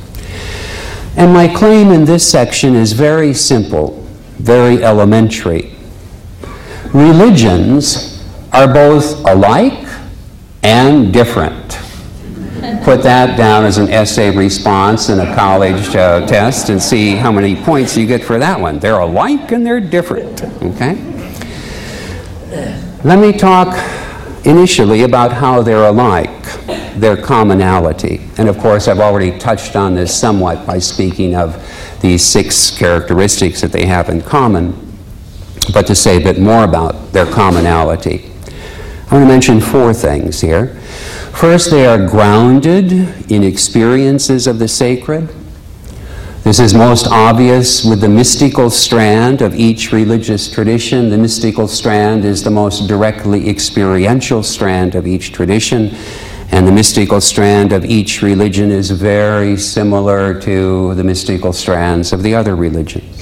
And 1.16 1.32
my 1.32 1.48
claim 1.48 1.90
in 1.90 2.04
this 2.04 2.28
section 2.28 2.74
is 2.74 2.92
very 2.92 3.34
simple, 3.34 4.06
very 4.38 4.82
elementary. 4.82 5.74
Religions 6.92 8.24
are 8.52 8.72
both 8.72 9.24
alike 9.26 9.88
and 10.62 11.12
different 11.12 11.78
put 12.84 13.02
that 13.02 13.36
down 13.36 13.64
as 13.64 13.78
an 13.78 13.88
essay 13.88 14.34
response 14.34 15.08
in 15.08 15.20
a 15.20 15.34
college 15.34 15.94
uh, 15.94 16.26
test 16.26 16.68
and 16.68 16.82
see 16.82 17.14
how 17.14 17.30
many 17.30 17.54
points 17.54 17.96
you 17.96 18.06
get 18.06 18.24
for 18.24 18.38
that 18.38 18.58
one. 18.58 18.78
They're 18.78 18.98
alike 18.98 19.52
and 19.52 19.64
they're 19.64 19.80
different, 19.80 20.42
okay? 20.62 20.94
Let 23.04 23.18
me 23.18 23.32
talk 23.32 23.76
initially 24.44 25.02
about 25.02 25.32
how 25.32 25.62
they're 25.62 25.86
alike, 25.86 26.28
their 27.00 27.16
commonality. 27.16 28.20
And 28.38 28.48
of 28.48 28.58
course, 28.58 28.88
I've 28.88 29.00
already 29.00 29.38
touched 29.38 29.76
on 29.76 29.94
this 29.94 30.18
somewhat 30.18 30.66
by 30.66 30.78
speaking 30.78 31.34
of 31.34 31.56
these 32.00 32.24
six 32.24 32.76
characteristics 32.76 33.60
that 33.60 33.72
they 33.72 33.86
have 33.86 34.08
in 34.08 34.22
common. 34.22 34.92
But 35.72 35.86
to 35.86 35.94
say 35.94 36.16
a 36.16 36.20
bit 36.20 36.40
more 36.40 36.64
about 36.64 37.12
their 37.12 37.26
commonality, 37.26 38.30
I 39.10 39.16
want 39.16 39.24
to 39.24 39.28
mention 39.28 39.60
four 39.60 39.92
things 39.92 40.40
here. 40.40 40.68
First, 41.32 41.70
they 41.70 41.86
are 41.86 42.06
grounded 42.06 42.92
in 43.30 43.42
experiences 43.42 44.46
of 44.46 44.58
the 44.58 44.68
sacred. 44.68 45.28
This 46.44 46.58
is 46.58 46.74
most 46.74 47.06
obvious 47.06 47.84
with 47.84 48.00
the 48.00 48.08
mystical 48.08 48.68
strand 48.68 49.42
of 49.42 49.54
each 49.54 49.92
religious 49.92 50.50
tradition. 50.50 51.08
The 51.08 51.18
mystical 51.18 51.68
strand 51.68 52.24
is 52.24 52.42
the 52.42 52.50
most 52.50 52.88
directly 52.88 53.48
experiential 53.48 54.42
strand 54.42 54.96
of 54.96 55.06
each 55.06 55.32
tradition, 55.32 55.94
and 56.52 56.68
the 56.68 56.72
mystical 56.72 57.18
strand 57.18 57.72
of 57.72 57.82
each 57.82 58.20
religion 58.20 58.70
is 58.70 58.90
very 58.90 59.56
similar 59.56 60.38
to 60.38 60.94
the 60.94 61.02
mystical 61.02 61.50
strands 61.50 62.12
of 62.12 62.22
the 62.22 62.34
other 62.34 62.54
religions. 62.54 63.20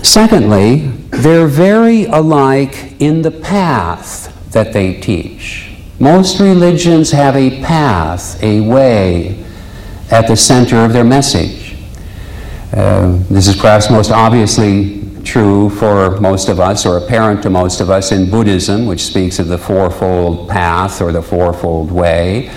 Secondly, 0.00 0.86
they're 1.10 1.48
very 1.48 2.04
alike 2.04 2.94
in 3.00 3.22
the 3.22 3.32
path 3.32 4.28
that 4.52 4.72
they 4.72 5.00
teach. 5.00 5.76
Most 5.98 6.38
religions 6.38 7.10
have 7.10 7.34
a 7.34 7.60
path, 7.62 8.40
a 8.42 8.60
way 8.60 9.44
at 10.10 10.28
the 10.28 10.36
center 10.36 10.84
of 10.84 10.92
their 10.92 11.04
message. 11.04 11.76
Uh, 12.72 13.18
this 13.28 13.48
is 13.48 13.56
perhaps 13.56 13.90
most 13.90 14.12
obviously 14.12 15.01
true 15.24 15.70
for 15.70 16.20
most 16.20 16.48
of 16.48 16.60
us, 16.60 16.84
or 16.86 16.98
apparent 16.98 17.42
to 17.42 17.50
most 17.50 17.80
of 17.80 17.90
us, 17.90 18.12
in 18.12 18.30
Buddhism, 18.30 18.86
which 18.86 19.04
speaks 19.04 19.38
of 19.38 19.48
the 19.48 19.58
fourfold 19.58 20.48
path 20.48 21.00
or 21.00 21.12
the 21.12 21.22
fourfold 21.22 21.90
way, 21.90 22.50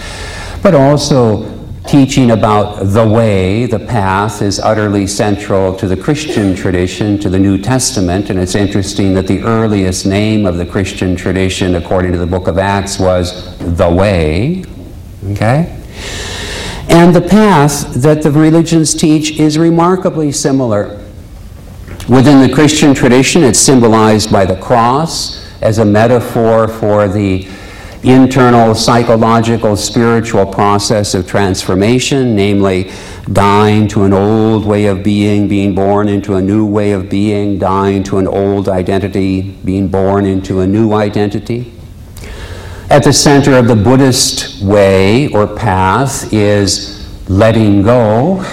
but 0.61 0.73
also 0.73 1.51
teaching 1.87 2.31
about 2.31 2.83
the 2.83 3.07
way, 3.07 3.65
the 3.67 3.79
path, 3.79 4.41
is 4.41 4.59
utterly 4.59 5.05
central 5.05 5.75
to 5.75 5.87
the 5.87 5.95
Christian 5.95 6.55
tradition, 6.55 7.19
to 7.19 7.29
the 7.29 7.37
New 7.39 7.57
Testament. 7.57 8.29
And 8.29 8.39
it's 8.39 8.55
interesting 8.55 9.13
that 9.13 9.27
the 9.27 9.43
earliest 9.43 10.05
name 10.05 10.45
of 10.45 10.57
the 10.57 10.65
Christian 10.65 11.15
tradition, 11.15 11.75
according 11.75 12.11
to 12.13 12.17
the 12.17 12.25
book 12.25 12.47
of 12.47 12.57
Acts, 12.57 12.99
was 12.99 13.55
the 13.59 13.89
way. 13.89 14.65
Okay? 15.31 15.79
And 16.89 17.15
the 17.15 17.21
path 17.21 17.93
that 17.93 18.23
the 18.23 18.31
religions 18.31 18.95
teach 18.95 19.39
is 19.39 19.57
remarkably 19.57 20.31
similar. 20.31 21.04
Within 22.07 22.47
the 22.47 22.53
Christian 22.53 22.93
tradition, 22.93 23.43
it's 23.43 23.57
symbolized 23.57 24.31
by 24.31 24.45
the 24.45 24.55
cross 24.57 25.43
as 25.63 25.79
a 25.79 25.85
metaphor 25.85 26.67
for 26.67 27.07
the 27.07 27.47
internal 28.03 28.75
psychological 28.75 29.75
spiritual 29.75 30.45
process 30.45 31.15
of 31.15 31.27
transformation, 31.27 32.35
namely 32.35 32.91
dying 33.33 33.87
to 33.87 34.03
an 34.03 34.13
old 34.13 34.67
way 34.67 34.85
of 34.85 35.01
being, 35.01 35.47
being 35.47 35.73
born 35.73 36.07
into 36.07 36.35
a 36.35 36.41
new 36.41 36.63
way 36.63 36.91
of 36.91 37.09
being, 37.09 37.57
dying 37.57 38.03
to 38.03 38.19
an 38.19 38.27
old 38.27 38.69
identity, 38.69 39.41
being 39.65 39.87
born 39.87 40.27
into 40.27 40.59
a 40.59 40.67
new 40.67 40.93
identity. 40.93 41.73
At 42.91 43.03
the 43.03 43.13
center 43.13 43.57
of 43.57 43.67
the 43.67 43.75
Buddhist 43.75 44.61
way 44.63 45.29
or 45.29 45.47
path 45.47 46.31
is 46.31 47.03
letting 47.27 47.81
go. 47.81 48.45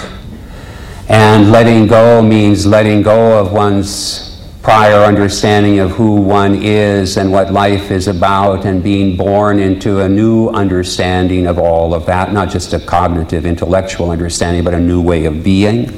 And 1.09 1.51
letting 1.51 1.87
go 1.87 2.21
means 2.21 2.65
letting 2.65 3.01
go 3.01 3.39
of 3.39 3.51
one's 3.51 4.29
prior 4.61 5.03
understanding 5.03 5.79
of 5.79 5.91
who 5.91 6.15
one 6.15 6.55
is 6.63 7.17
and 7.17 7.29
what 7.29 7.51
life 7.51 7.91
is 7.91 8.07
about, 8.07 8.65
and 8.65 8.81
being 8.81 9.17
born 9.17 9.59
into 9.59 9.99
a 9.99 10.07
new 10.07 10.47
understanding 10.49 11.47
of 11.47 11.59
all 11.59 11.93
of 11.93 12.05
that, 12.05 12.31
not 12.31 12.49
just 12.49 12.73
a 12.73 12.79
cognitive, 12.79 13.45
intellectual 13.45 14.09
understanding, 14.09 14.63
but 14.63 14.73
a 14.73 14.79
new 14.79 15.01
way 15.01 15.25
of 15.25 15.43
being. 15.43 15.89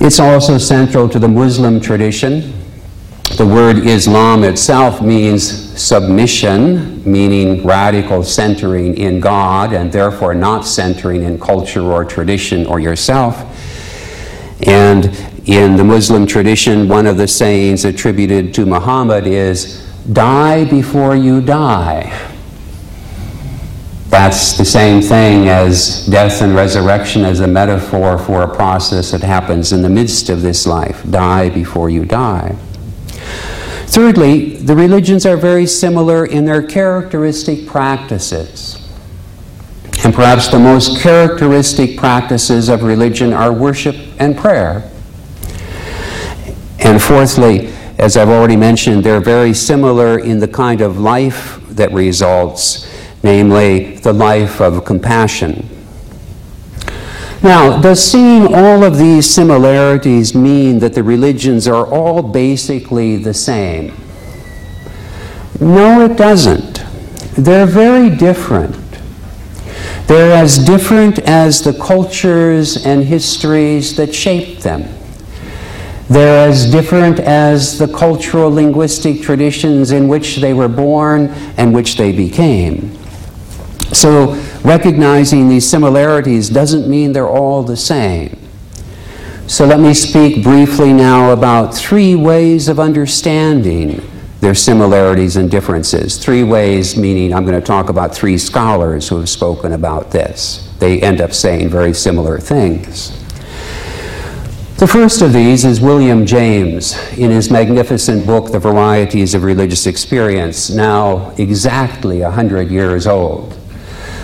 It's 0.00 0.20
also 0.20 0.58
central 0.58 1.08
to 1.08 1.18
the 1.18 1.28
Muslim 1.28 1.80
tradition. 1.80 2.61
The 3.36 3.46
word 3.46 3.78
Islam 3.86 4.44
itself 4.44 5.00
means 5.00 5.42
submission, 5.80 7.02
meaning 7.10 7.66
radical 7.66 8.22
centering 8.22 8.98
in 8.98 9.20
God, 9.20 9.72
and 9.72 9.90
therefore 9.90 10.34
not 10.34 10.66
centering 10.66 11.22
in 11.22 11.40
culture 11.40 11.80
or 11.80 12.04
tradition 12.04 12.66
or 12.66 12.78
yourself. 12.78 13.38
And 14.66 15.06
in 15.46 15.76
the 15.76 15.82
Muslim 15.82 16.26
tradition, 16.26 16.88
one 16.88 17.06
of 17.06 17.16
the 17.16 17.26
sayings 17.26 17.86
attributed 17.86 18.52
to 18.54 18.66
Muhammad 18.66 19.26
is, 19.26 19.82
Die 20.12 20.64
before 20.66 21.16
you 21.16 21.40
die. 21.40 22.12
That's 24.08 24.58
the 24.58 24.64
same 24.66 25.00
thing 25.00 25.48
as 25.48 26.06
death 26.06 26.42
and 26.42 26.54
resurrection 26.54 27.24
as 27.24 27.40
a 27.40 27.46
metaphor 27.46 28.18
for 28.18 28.42
a 28.42 28.54
process 28.54 29.12
that 29.12 29.22
happens 29.22 29.72
in 29.72 29.80
the 29.80 29.88
midst 29.88 30.28
of 30.28 30.42
this 30.42 30.66
life. 30.66 31.02
Die 31.10 31.48
before 31.48 31.88
you 31.88 32.04
die. 32.04 32.54
Thirdly, 33.92 34.56
the 34.56 34.74
religions 34.74 35.26
are 35.26 35.36
very 35.36 35.66
similar 35.66 36.24
in 36.24 36.46
their 36.46 36.62
characteristic 36.62 37.66
practices. 37.66 38.78
And 40.02 40.14
perhaps 40.14 40.48
the 40.48 40.58
most 40.58 41.02
characteristic 41.02 41.98
practices 41.98 42.70
of 42.70 42.84
religion 42.84 43.34
are 43.34 43.52
worship 43.52 43.94
and 44.18 44.34
prayer. 44.34 44.90
And 46.78 47.02
fourthly, 47.02 47.66
as 47.98 48.16
I've 48.16 48.30
already 48.30 48.56
mentioned, 48.56 49.04
they're 49.04 49.20
very 49.20 49.52
similar 49.52 50.18
in 50.18 50.38
the 50.40 50.48
kind 50.48 50.80
of 50.80 50.98
life 50.98 51.60
that 51.68 51.92
results, 51.92 52.90
namely 53.22 53.96
the 53.96 54.14
life 54.14 54.62
of 54.62 54.86
compassion. 54.86 55.68
Now, 57.42 57.80
does 57.80 58.04
seeing 58.04 58.54
all 58.54 58.84
of 58.84 58.98
these 58.98 59.28
similarities 59.28 60.32
mean 60.32 60.78
that 60.78 60.94
the 60.94 61.02
religions 61.02 61.66
are 61.66 61.84
all 61.84 62.22
basically 62.22 63.16
the 63.16 63.34
same? 63.34 63.92
No, 65.58 66.04
it 66.04 66.16
doesn't. 66.16 66.84
They're 67.36 67.66
very 67.66 68.10
different. 68.10 68.76
They're 70.06 70.36
as 70.36 70.58
different 70.58 71.18
as 71.20 71.62
the 71.62 71.72
cultures 71.72 72.84
and 72.84 73.04
histories 73.04 73.96
that 73.96 74.14
shaped 74.14 74.62
them. 74.62 74.84
They're 76.08 76.48
as 76.48 76.70
different 76.70 77.18
as 77.20 77.78
the 77.78 77.88
cultural 77.88 78.50
linguistic 78.50 79.22
traditions 79.22 79.90
in 79.90 80.08
which 80.08 80.36
they 80.36 80.52
were 80.52 80.68
born 80.68 81.28
and 81.56 81.74
which 81.74 81.96
they 81.96 82.12
became. 82.12 82.96
So, 83.92 84.34
recognizing 84.64 85.48
these 85.48 85.68
similarities 85.68 86.48
doesn't 86.48 86.88
mean 86.88 87.12
they're 87.12 87.28
all 87.28 87.62
the 87.62 87.76
same. 87.76 88.38
So, 89.46 89.66
let 89.66 89.80
me 89.80 89.92
speak 89.92 90.42
briefly 90.42 90.92
now 90.92 91.32
about 91.32 91.74
three 91.74 92.14
ways 92.14 92.68
of 92.68 92.78
understanding 92.78 94.00
their 94.42 94.54
similarities 94.56 95.36
and 95.36 95.48
differences. 95.48 96.18
Three 96.18 96.42
ways, 96.42 96.96
meaning 96.96 97.32
I'm 97.32 97.44
going 97.44 97.58
to 97.58 97.64
talk 97.64 97.88
about 97.88 98.12
three 98.12 98.36
scholars 98.36 99.08
who 99.08 99.18
have 99.18 99.28
spoken 99.28 99.72
about 99.72 100.10
this. 100.10 100.68
They 100.80 101.00
end 101.00 101.20
up 101.20 101.32
saying 101.32 101.68
very 101.68 101.94
similar 101.94 102.38
things. 102.38 103.18
The 104.78 104.88
first 104.88 105.22
of 105.22 105.32
these 105.32 105.64
is 105.64 105.80
William 105.80 106.26
James 106.26 106.98
in 107.16 107.30
his 107.30 107.52
magnificent 107.52 108.26
book, 108.26 108.50
The 108.50 108.58
Varieties 108.58 109.32
of 109.34 109.44
Religious 109.44 109.86
Experience, 109.86 110.70
now 110.70 111.30
exactly 111.38 112.22
100 112.22 112.68
years 112.68 113.06
old. 113.06 113.56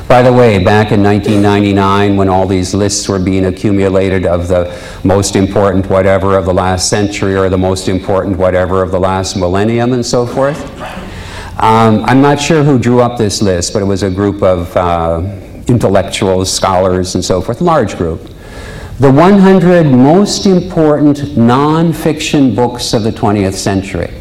By 0.08 0.22
the 0.22 0.32
way, 0.32 0.64
back 0.64 0.90
in 0.90 1.02
1999, 1.02 2.16
when 2.16 2.30
all 2.30 2.46
these 2.46 2.72
lists 2.72 3.06
were 3.10 3.18
being 3.18 3.44
accumulated 3.44 4.24
of 4.24 4.48
the 4.48 4.74
most 5.04 5.36
important 5.36 5.86
whatever 5.90 6.38
of 6.38 6.46
the 6.46 6.54
last 6.54 6.88
century 6.88 7.36
or 7.36 7.50
the 7.50 7.58
most 7.58 7.88
important 7.88 8.38
whatever 8.38 8.82
of 8.82 8.90
the 8.90 8.98
last 8.98 9.36
millennium 9.36 9.92
and 9.92 10.04
so 10.04 10.26
forth, 10.26 10.58
um, 11.60 12.04
I'm 12.06 12.22
not 12.22 12.40
sure 12.40 12.64
who 12.64 12.78
drew 12.78 13.02
up 13.02 13.18
this 13.18 13.42
list, 13.42 13.74
but 13.74 13.82
it 13.82 13.84
was 13.84 14.02
a 14.02 14.10
group 14.10 14.42
of 14.42 14.74
uh, 14.74 15.18
intellectuals, 15.66 16.50
scholars, 16.50 17.14
and 17.14 17.22
so 17.22 17.42
forth, 17.42 17.60
large 17.60 17.98
group 17.98 18.30
the 18.98 19.12
100 19.12 19.84
most 19.84 20.44
important 20.44 21.18
nonfiction 21.36 22.56
books 22.56 22.92
of 22.92 23.04
the 23.04 23.12
20th 23.12 23.54
century. 23.54 24.12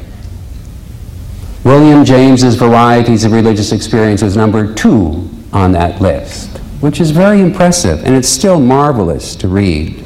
William 1.63 2.05
James's 2.05 2.53
Varieties 2.53 3.23
of 3.23 3.31
Religious 3.31 3.71
Experience 3.71 4.21
was 4.21 4.37
number 4.37 4.71
two 4.75 5.26
on 5.53 5.71
that 5.73 6.01
list, 6.01 6.57
which 6.81 6.99
is 6.99 7.11
very 7.11 7.41
impressive, 7.41 8.03
and 8.03 8.15
it's 8.15 8.29
still 8.29 8.59
marvelous 8.59 9.35
to 9.35 9.47
read. 9.47 10.03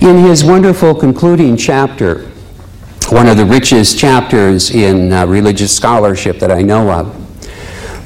In 0.00 0.18
his 0.18 0.44
wonderful 0.44 0.94
concluding 0.94 1.56
chapter, 1.56 2.30
one 3.08 3.26
of 3.26 3.36
the 3.36 3.44
richest 3.44 3.98
chapters 3.98 4.70
in 4.70 5.12
uh, 5.12 5.26
religious 5.26 5.74
scholarship 5.74 6.38
that 6.38 6.50
I 6.50 6.62
know 6.62 6.90
of, 6.90 7.26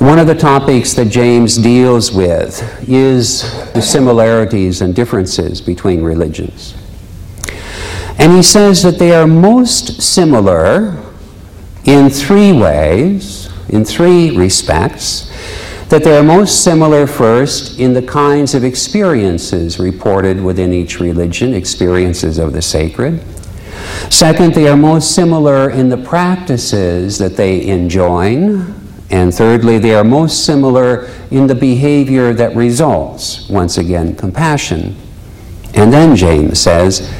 one 0.00 0.18
of 0.18 0.26
the 0.26 0.34
topics 0.34 0.94
that 0.94 1.10
James 1.10 1.58
deals 1.58 2.10
with 2.10 2.88
is 2.88 3.42
the 3.74 3.82
similarities 3.82 4.80
and 4.80 4.94
differences 4.94 5.60
between 5.60 6.02
religions. 6.02 6.74
And 8.18 8.32
he 8.32 8.42
says 8.42 8.82
that 8.82 8.98
they 8.98 9.14
are 9.14 9.26
most 9.26 10.00
similar 10.00 11.02
in 11.84 12.08
three 12.10 12.52
ways, 12.52 13.50
in 13.68 13.84
three 13.84 14.36
respects. 14.36 15.29
That 15.90 16.04
they 16.04 16.16
are 16.16 16.22
most 16.22 16.62
similar, 16.62 17.08
first, 17.08 17.80
in 17.80 17.94
the 17.94 18.02
kinds 18.02 18.54
of 18.54 18.62
experiences 18.62 19.80
reported 19.80 20.40
within 20.40 20.72
each 20.72 21.00
religion, 21.00 21.52
experiences 21.52 22.38
of 22.38 22.52
the 22.52 22.62
sacred. 22.62 23.20
Second, 24.08 24.54
they 24.54 24.68
are 24.68 24.76
most 24.76 25.16
similar 25.16 25.70
in 25.70 25.88
the 25.88 25.96
practices 25.96 27.18
that 27.18 27.36
they 27.36 27.66
enjoin, 27.66 28.72
and 29.10 29.34
thirdly, 29.34 29.78
they 29.78 29.92
are 29.94 30.04
most 30.04 30.46
similar 30.46 31.10
in 31.32 31.48
the 31.48 31.56
behavior 31.56 32.32
that 32.34 32.54
results. 32.54 33.48
Once 33.48 33.76
again, 33.76 34.14
compassion. 34.14 34.94
And 35.74 35.92
then 35.92 36.14
James 36.14 36.60
says, 36.60 37.12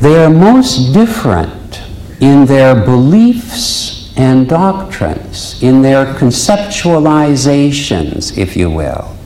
they 0.00 0.24
are 0.24 0.30
most 0.30 0.94
different 0.94 1.82
in 2.20 2.46
their 2.46 2.74
beliefs 2.74 3.97
and 4.18 4.46
doctrines, 4.48 5.62
in 5.62 5.80
their 5.80 6.12
conceptualizations, 6.14 8.36
if 8.36 8.56
you 8.56 8.68
will. 8.68 9.16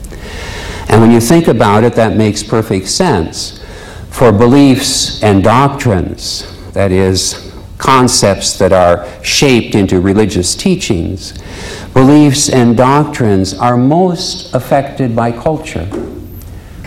And 0.87 1.01
when 1.01 1.11
you 1.11 1.19
think 1.19 1.47
about 1.47 1.83
it, 1.83 1.95
that 1.95 2.15
makes 2.15 2.43
perfect 2.43 2.87
sense. 2.87 3.59
For 4.11 4.31
beliefs 4.31 5.23
and 5.23 5.43
doctrines, 5.43 6.45
that 6.73 6.91
is, 6.91 7.51
concepts 7.79 8.59
that 8.59 8.71
are 8.71 9.07
shaped 9.23 9.73
into 9.73 9.99
religious 9.99 10.53
teachings, 10.55 11.33
beliefs 11.93 12.49
and 12.49 12.77
doctrines 12.77 13.55
are 13.55 13.75
most 13.75 14.53
affected 14.53 15.15
by 15.15 15.31
culture, 15.31 15.87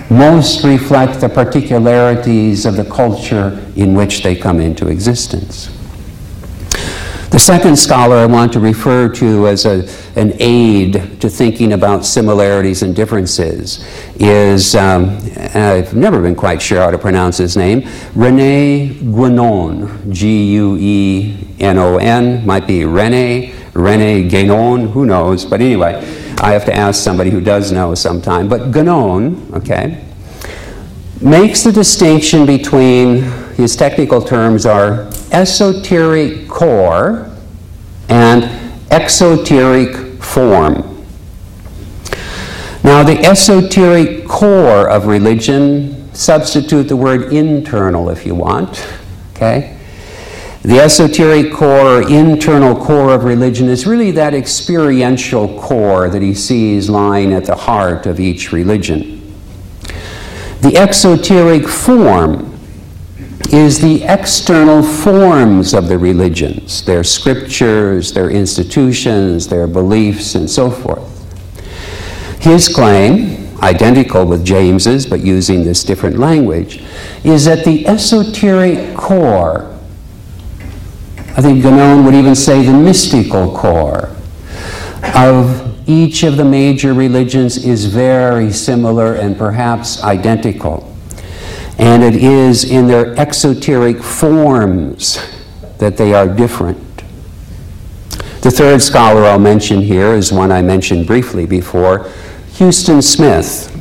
most 0.09 0.63
reflect 0.65 1.21
the 1.21 1.29
particularities 1.29 2.65
of 2.65 2.77
the 2.77 2.85
culture 2.85 3.61
in 3.75 3.95
which 3.95 4.23
they 4.23 4.37
come 4.37 4.61
into 4.61 4.87
existence. 4.87 5.76
The 7.31 7.41
second 7.41 7.77
scholar 7.77 8.17
I 8.17 8.27
want 8.27 8.53
to 8.53 8.61
refer 8.61 9.09
to 9.15 9.49
as 9.49 9.67
a, 9.67 9.87
an 10.19 10.35
aid 10.39 11.21
to 11.21 11.29
thinking 11.29 11.73
about 11.73 12.05
similarities 12.05 12.83
and 12.83 12.95
differences 12.95 13.85
is, 14.15 14.75
um, 14.77 15.19
I've 15.55 15.95
never 15.95 16.23
been 16.23 16.37
quite 16.37 16.63
sure 16.63 16.81
how 16.81 16.91
to 16.91 16.99
pronounce 16.99 17.37
his 17.37 17.57
name, 17.57 17.87
Rene 18.15 18.95
Guenon, 19.03 20.13
G 20.13 20.53
U 20.55 20.77
E 20.79 21.37
N 21.59 21.79
O 21.79 21.99
N, 21.99 22.47
might 22.47 22.67
be 22.67 22.85
Rene, 22.85 23.53
Rene 23.75 24.31
Guénon, 24.31 24.91
who 24.93 25.05
knows, 25.05 25.45
but 25.45 25.61
anyway, 25.61 25.97
I 26.39 26.53
have 26.53 26.65
to 26.67 26.75
ask 26.75 27.03
somebody 27.03 27.31
who 27.31 27.41
does 27.41 27.73
know 27.73 27.95
sometime. 27.95 28.49
But 28.49 28.71
Guénon, 28.71 29.53
okay, 29.53 30.05
makes 31.21 31.65
the 31.65 31.73
distinction 31.73 32.47
between, 32.47 33.25
his 33.57 33.75
technical 33.75 34.21
terms 34.21 34.67
are 34.67 35.09
esoteric 35.33 36.47
core 36.47 37.31
and 38.09 38.45
exoteric 38.91 40.23
form. 40.23 41.05
Now, 42.85 43.03
the 43.03 43.19
esoteric 43.25 44.29
core 44.29 44.89
of 44.89 45.07
religion, 45.07 46.15
substitute 46.15 46.85
the 46.85 46.97
word 46.97 47.33
internal 47.33 48.11
if 48.11 48.27
you 48.27 48.35
want, 48.35 48.87
okay? 49.35 49.77
The 50.63 50.81
esoteric 50.81 51.53
core, 51.53 52.03
internal 52.11 52.77
core 52.77 53.15
of 53.15 53.25
religion 53.25 53.69
is 53.69 53.87
really 53.87 54.11
that 54.13 54.35
experiential 54.35 55.61
core 55.61 56.09
that 56.11 56.23
he 56.23 56.35
sees 56.35 56.91
lying 56.91 57.33
at 57.33 57.45
the 57.45 57.57
heart 57.57 58.07
of 58.07 58.21
each 58.21 58.53
religion. 58.53 59.35
The 60.61 60.77
exoteric 60.77 61.69
form 61.69 62.56
is 63.53 63.81
the 63.81 64.03
external 64.05 64.83
forms 64.83 65.75
of 65.75 65.89
the 65.89 65.99
religions, 65.99 66.85
their 66.85 67.05
scriptures, 67.05 68.13
their 68.13 68.31
institutions, 68.31 69.47
their 69.47 69.67
beliefs, 69.67 70.35
and 70.35 70.49
so 70.49 70.71
forth. 70.71 71.13
His 72.41 72.69
claim, 72.69 73.55
identical 73.63 74.27
with 74.27 74.45
James's 74.45 75.07
but 75.07 75.21
using 75.21 75.65
this 75.65 75.85
different 75.85 76.19
language, 76.19 76.83
is 77.25 77.45
that 77.45 77.65
the 77.65 77.87
esoteric 77.87 78.97
core, 78.97 79.77
I 81.37 81.43
think 81.43 81.63
Guénon 81.63 82.05
would 82.05 82.15
even 82.15 82.35
say 82.35 82.63
the 82.63 82.73
mystical 82.73 83.55
core, 83.55 84.17
of 85.15 85.89
each 85.89 86.23
of 86.23 86.37
the 86.37 86.45
major 86.45 86.95
religions 86.95 87.65
is 87.65 87.85
very 87.85 88.53
similar 88.53 89.15
and 89.15 89.37
perhaps 89.39 90.03
identical 90.03 90.96
and 91.79 92.03
it 92.03 92.15
is 92.15 92.65
in 92.65 92.87
their 92.87 93.15
exoteric 93.19 94.03
forms 94.03 95.19
that 95.79 95.97
they 95.97 96.15
are 96.15 96.27
different. 96.27 96.79
The 98.41 98.51
third 98.51 98.81
scholar 98.81 99.25
I'll 99.25 99.39
mention 99.39 99.83
here 99.83 100.15
is 100.15 100.33
one 100.33 100.53
I 100.53 100.63
mentioned 100.63 101.07
briefly 101.07 101.47
before 101.47 102.11
Huston 102.57 103.03
Smith. 103.03 103.73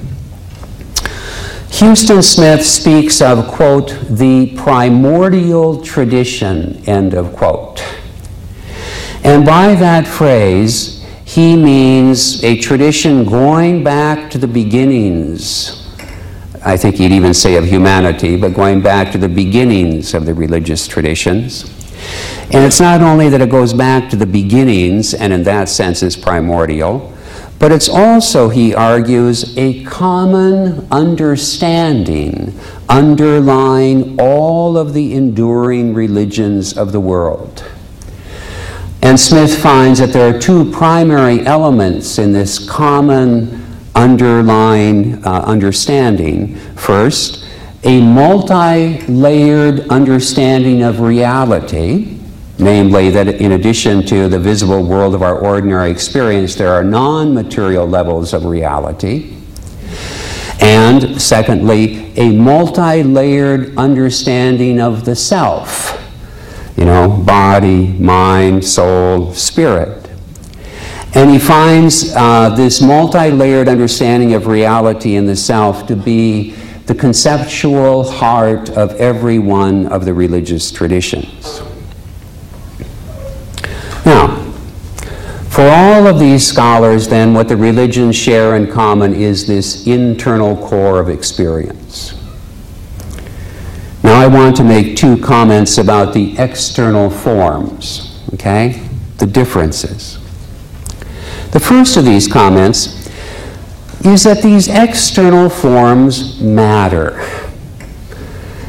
Huston 1.72 2.22
Smith 2.22 2.66
speaks 2.66 3.22
of, 3.22 3.48
quote, 3.48 3.98
the 4.10 4.56
primordial 4.58 5.82
tradition, 5.82 6.82
end 6.88 7.14
of 7.14 7.34
quote. 7.34 7.84
And 9.24 9.46
by 9.46 9.76
that 9.76 10.08
phrase, 10.08 11.06
he 11.26 11.56
means 11.56 12.44
a 12.44 12.58
tradition 12.60 13.26
going 13.26 13.84
back 13.84 14.30
to 14.32 14.38
the 14.38 14.48
beginnings 14.48 15.85
I 16.66 16.78
think 16.78 16.96
he'd 16.96 17.12
even 17.12 17.36
say 17.36 17.56
of 17.58 17.66
humanity, 17.66 18.36
but 18.36 18.56
going 18.56 18.82
back 18.82 19.12
to 19.12 19.20
the 19.20 19.30
beginnings 19.30 20.16
of 20.16 20.26
the 20.26 20.34
religious 20.34 20.88
traditions. 20.88 21.64
And 22.52 22.66
it's 22.66 22.80
not 22.80 23.02
only 23.02 23.30
that 23.30 23.40
it 23.40 23.52
goes 23.52 23.72
back 23.72 24.10
to 24.10 24.16
the 24.16 24.26
beginnings, 24.26 25.14
and 25.14 25.32
in 25.32 25.44
that 25.44 25.70
sense 25.70 26.02
is 26.02 26.18
primordial, 26.18 27.14
but 27.60 27.72
it's 27.72 27.88
also, 27.88 28.50
he 28.50 28.74
argues, 28.74 29.56
a 29.58 29.84
common 29.84 30.88
understanding 30.92 32.60
underlying 32.90 34.20
all 34.20 34.76
of 34.78 34.94
the 34.94 35.14
enduring 35.14 35.94
religions 35.94 36.76
of 36.76 36.92
the 36.92 37.00
world. 37.00 37.64
And 39.02 39.20
Smith 39.20 39.62
finds 39.62 40.00
that 40.00 40.14
there 40.14 40.36
are 40.36 40.40
two 40.40 40.72
primary 40.72 41.46
elements 41.46 42.18
in 42.18 42.34
this 42.34 42.58
common 42.68 43.65
underlying 43.96 45.26
uh, 45.26 45.42
understanding. 45.46 46.56
First, 46.76 47.46
a 47.84 48.02
multi 48.02 49.02
layered 49.08 49.88
understanding 49.90 50.84
of 50.84 51.00
reality, 51.00 52.20
namely, 52.58 53.10
that 53.12 53.28
in 53.28 53.54
addition 53.54 54.06
to 54.08 54.28
the 54.28 54.40
visible 54.40 54.84
world 54.84 55.16
of 55.16 55.22
our 55.22 55.38
ordinary 55.38 55.92
experience, 55.92 56.56
there 56.56 56.74
are 56.74 56.84
non 56.84 57.34
material 57.34 57.88
levels 57.88 58.34
of 58.34 58.46
reality. 58.46 59.36
And 60.62 61.22
secondly, 61.22 62.12
a 62.18 62.32
multi 62.32 63.04
layered 63.04 63.78
understanding 63.78 64.80
of 64.80 65.06
the 65.06 65.16
self, 65.16 66.02
you 66.76 66.86
know, 66.86 67.10
body, 67.10 67.88
mind, 67.88 68.66
soul, 68.66 69.34
spirit. 69.34 70.05
And 71.16 71.30
he 71.30 71.40
finds 71.40 72.14
uh, 72.14 72.50
this 72.56 72.82
multi 72.82 73.32
layered 73.32 73.70
understanding 73.70 74.34
of 74.34 74.48
reality 74.48 75.16
in 75.16 75.26
the 75.26 75.36
self 75.36 75.88
to 75.88 75.96
be 75.96 76.52
the 76.88 76.94
conceptual 76.94 78.04
heart 78.04 78.70
of 78.72 78.92
every 78.96 79.40
one 79.40 79.88
of 79.88 80.04
the 80.04 80.14
religious 80.14 80.72
traditions. 80.72 81.62
Now, 84.06 84.42
for 85.50 85.62
all 85.62 86.06
of 86.06 86.20
these 86.20 86.46
scholars, 86.46 87.08
then, 87.08 87.34
what 87.34 87.48
the 87.48 87.56
religions 87.56 88.18
share 88.18 88.58
in 88.58 88.70
common 88.70 89.14
is 89.14 89.48
this 89.48 89.88
internal 89.88 90.58
core 90.68 91.00
of 91.00 91.08
experience. 91.08 92.14
Now, 94.04 94.20
I 94.20 94.28
want 94.28 94.58
to 94.58 94.66
make 94.66 94.98
two 94.98 95.18
comments 95.18 95.78
about 95.78 96.14
the 96.14 96.38
external 96.38 97.10
forms, 97.10 98.22
okay? 98.34 98.86
The 99.18 99.26
differences. 99.26 100.25
The 101.56 101.62
first 101.62 101.96
of 101.96 102.04
these 102.04 102.28
comments 102.28 103.08
is 104.04 104.24
that 104.24 104.42
these 104.44 104.68
external 104.68 105.50
forms 105.50 106.42
matter. 106.42 107.18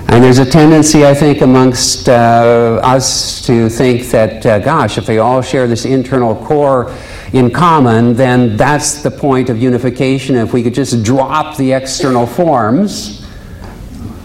And 0.06 0.22
there's 0.22 0.38
a 0.38 0.48
tendency, 0.48 1.04
I 1.04 1.12
think, 1.12 1.40
amongst 1.40 2.08
uh, 2.08 2.78
us 2.84 3.44
to 3.44 3.68
think 3.68 4.04
that, 4.10 4.46
uh, 4.46 4.60
gosh, 4.60 4.98
if 4.98 5.04
they 5.04 5.18
all 5.18 5.42
share 5.42 5.66
this 5.66 5.84
internal 5.84 6.36
core 6.36 6.94
in 7.32 7.50
common, 7.50 8.14
then 8.14 8.56
that's 8.56 9.02
the 9.02 9.10
point 9.10 9.50
of 9.50 9.60
unification. 9.60 10.36
If 10.36 10.52
we 10.52 10.62
could 10.62 10.74
just 10.74 11.02
drop 11.02 11.56
the 11.56 11.72
external 11.72 12.24
forms, 12.24 13.26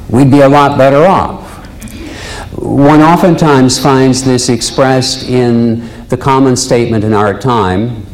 we'd 0.08 0.30
be 0.30 0.42
a 0.42 0.50
lot 0.50 0.78
better 0.78 1.08
off. 1.08 1.66
One 2.60 3.02
oftentimes 3.02 3.80
finds 3.80 4.24
this 4.24 4.50
expressed 4.50 5.28
in 5.28 5.90
the 6.10 6.18
common 6.18 6.56
statement 6.56 7.04
in 7.04 7.16
our 7.16 7.40
time 7.40 8.06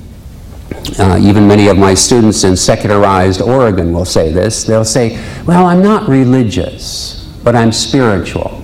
uh, 0.99 1.17
even 1.21 1.47
many 1.47 1.67
of 1.67 1.77
my 1.77 1.93
students 1.93 2.43
in 2.43 2.55
secularized 2.55 3.41
Oregon 3.41 3.93
will 3.93 4.05
say 4.05 4.31
this. 4.31 4.63
They'll 4.63 4.85
say, 4.85 5.17
Well, 5.45 5.65
I'm 5.65 5.81
not 5.81 6.07
religious, 6.07 7.25
but 7.43 7.55
I'm 7.55 7.71
spiritual. 7.71 8.63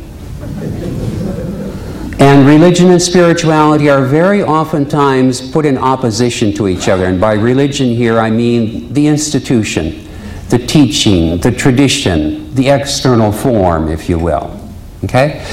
and 2.20 2.48
religion 2.48 2.92
and 2.92 3.02
spirituality 3.02 3.90
are 3.90 4.06
very 4.06 4.44
oftentimes 4.44 5.52
put 5.52 5.66
in 5.66 5.78
opposition 5.78 6.54
to 6.54 6.68
each 6.68 6.88
other. 6.88 7.06
And 7.06 7.20
by 7.20 7.34
religion 7.34 7.90
here, 7.90 8.20
I 8.20 8.30
mean 8.30 8.94
the 8.94 9.08
institution, 9.08 10.08
the 10.50 10.60
teaching, 10.60 11.38
the 11.40 11.52
tradition, 11.52 12.54
the 12.56 12.70
external 12.70 13.32
form, 13.32 13.90
if 13.90 14.08
you 14.08 14.18
will. 14.20 14.60
Okay? 15.04 15.46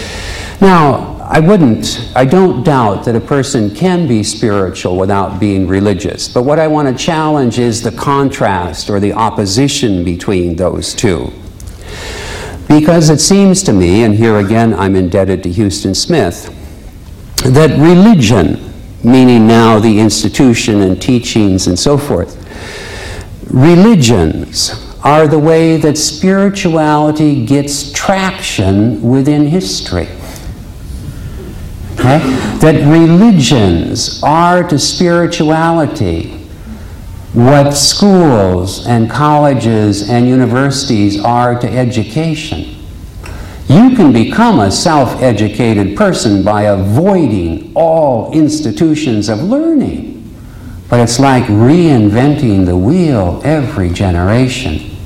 Now, 0.61 1.10
I 1.33 1.39
wouldn't, 1.39 2.11
I 2.17 2.25
don't 2.25 2.65
doubt 2.65 3.05
that 3.05 3.15
a 3.15 3.21
person 3.21 3.73
can 3.73 4.09
be 4.09 4.25
spiritual 4.25 4.97
without 4.97 5.39
being 5.39 5.69
religious. 5.69 6.27
But 6.27 6.43
what 6.43 6.59
I 6.59 6.67
want 6.67 6.89
to 6.89 7.05
challenge 7.05 7.61
is 7.61 7.81
the 7.81 7.93
contrast 7.93 8.91
or 8.91 8.99
the 8.99 9.13
opposition 9.13 10.03
between 10.03 10.57
those 10.57 10.93
two. 10.93 11.33
Because 12.67 13.11
it 13.11 13.21
seems 13.21 13.63
to 13.63 13.73
me, 13.73 14.03
and 14.03 14.13
here 14.13 14.39
again 14.39 14.75
I'm 14.75 14.97
indebted 14.97 15.45
to 15.45 15.53
Huston 15.53 15.95
Smith, 15.95 16.53
that 17.45 17.79
religion, 17.79 18.73
meaning 19.05 19.47
now 19.47 19.79
the 19.79 20.01
institution 20.01 20.81
and 20.81 21.01
teachings 21.01 21.69
and 21.69 21.79
so 21.79 21.97
forth, 21.97 22.37
religions 23.53 24.85
are 25.05 25.29
the 25.29 25.39
way 25.39 25.77
that 25.77 25.97
spirituality 25.97 27.47
gets 27.47 27.93
traction 27.93 29.01
within 29.01 29.47
history. 29.47 30.09
Okay? 32.11 32.29
That 32.59 32.87
religions 32.87 34.23
are 34.23 34.67
to 34.69 34.79
spirituality 34.79 36.37
what 37.33 37.71
schools 37.73 38.89
and 38.89 39.09
colleges 39.09 40.11
and 40.11 40.27
universities 40.27 41.23
are 41.23 41.59
to 41.61 41.71
education. 41.71 42.77
You 43.69 43.95
can 43.95 44.13
become 44.13 44.59
a 44.59 44.71
self 44.73 45.23
educated 45.23 45.97
person 45.97 46.43
by 46.43 46.63
avoiding 46.63 47.73
all 47.77 48.33
institutions 48.33 49.29
of 49.29 49.45
learning. 49.45 50.17
But 50.89 50.99
it's 50.99 51.21
like 51.21 51.45
reinventing 51.45 52.67
the 52.67 52.77
wheel 52.77 53.41
every 53.45 53.91
generation. 53.91 54.97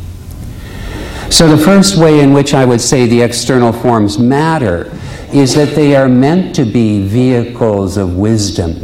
So, 1.29 1.55
the 1.55 1.62
first 1.62 1.99
way 1.99 2.21
in 2.21 2.33
which 2.33 2.55
I 2.55 2.64
would 2.64 2.81
say 2.81 3.07
the 3.07 3.21
external 3.21 3.71
forms 3.71 4.19
matter 4.19 4.93
is 5.35 5.55
that 5.55 5.75
they 5.75 5.97
are 5.97 6.09
meant 6.09 6.55
to 6.55 6.64
be 6.64 7.07
vehicles 7.07 7.97
of 7.97 8.16
wisdom, 8.16 8.75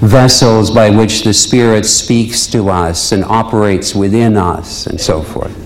vessels 0.00 0.70
by 0.70 0.88
which 0.88 1.22
the 1.24 1.34
Spirit 1.34 1.84
speaks 1.84 2.46
to 2.46 2.70
us 2.70 3.12
and 3.12 3.24
operates 3.24 3.94
within 3.94 4.36
us, 4.36 4.86
and 4.86 5.00
so 5.00 5.22
forth. 5.22 5.56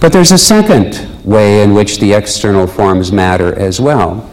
But 0.00 0.12
there's 0.12 0.32
a 0.32 0.38
second 0.38 1.08
way 1.24 1.62
in 1.62 1.74
which 1.74 1.98
the 1.98 2.12
external 2.14 2.66
forms 2.66 3.12
matter 3.12 3.54
as 3.54 3.80
well. 3.80 4.28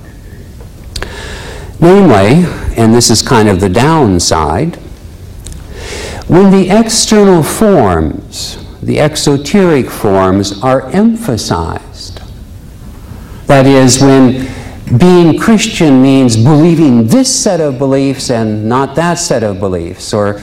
Namely, 1.79 2.45
and 2.75 2.93
this 2.93 3.09
is 3.09 3.21
kind 3.21 3.47
of 3.47 3.59
the 3.59 3.69
downside, 3.69 4.77
when 6.27 6.51
the 6.51 6.69
external 6.69 7.43
forms, 7.43 8.57
the 8.81 8.99
exoteric 8.99 9.89
forms, 9.89 10.61
are 10.63 10.87
emphasized, 10.89 12.18
that 13.49 13.65
is, 13.65 13.99
when 13.99 14.47
being 14.99 15.39
Christian 15.39 16.03
means 16.03 16.37
believing 16.37 17.07
this 17.07 17.33
set 17.33 17.59
of 17.59 17.79
beliefs 17.79 18.29
and 18.29 18.69
not 18.69 18.95
that 18.95 19.15
set 19.15 19.43
of 19.43 19.59
beliefs, 19.59 20.13
or 20.13 20.39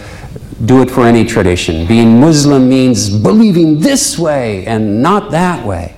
do 0.65 0.83
it 0.83 0.91
for 0.91 1.03
any 1.03 1.25
tradition. 1.25 1.87
Being 1.87 2.21
Muslim 2.21 2.69
means 2.69 3.09
believing 3.09 3.79
this 3.79 4.19
way 4.19 4.67
and 4.67 5.03
not 5.03 5.31
that 5.31 5.65
way. 5.65 5.95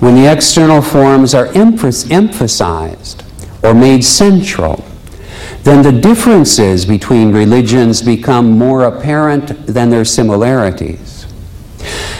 When 0.00 0.16
the 0.16 0.30
external 0.30 0.82
forms 0.82 1.34
are 1.34 1.46
emphasized 1.54 3.24
or 3.62 3.74
made 3.74 4.04
central, 4.04 4.84
then 5.62 5.82
the 5.82 6.00
differences 6.00 6.84
between 6.84 7.32
religions 7.32 8.02
become 8.02 8.58
more 8.58 8.84
apparent 8.84 9.66
than 9.66 9.90
their 9.90 10.04
similarities. 10.04 11.17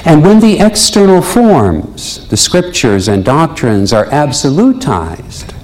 And 0.08 0.24
when 0.24 0.40
the 0.40 0.58
external 0.58 1.20
forms, 1.20 2.26
the 2.28 2.36
scriptures 2.38 3.08
and 3.08 3.22
doctrines, 3.22 3.92
are 3.92 4.06
absolutized, 4.06 5.54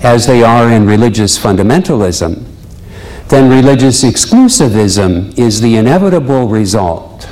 as 0.00 0.28
they 0.28 0.44
are 0.44 0.70
in 0.70 0.86
religious 0.86 1.36
fundamentalism, 1.36 2.44
then 3.30 3.50
religious 3.50 4.04
exclusivism 4.04 5.36
is 5.36 5.60
the 5.60 5.74
inevitable 5.74 6.46
result. 6.46 7.28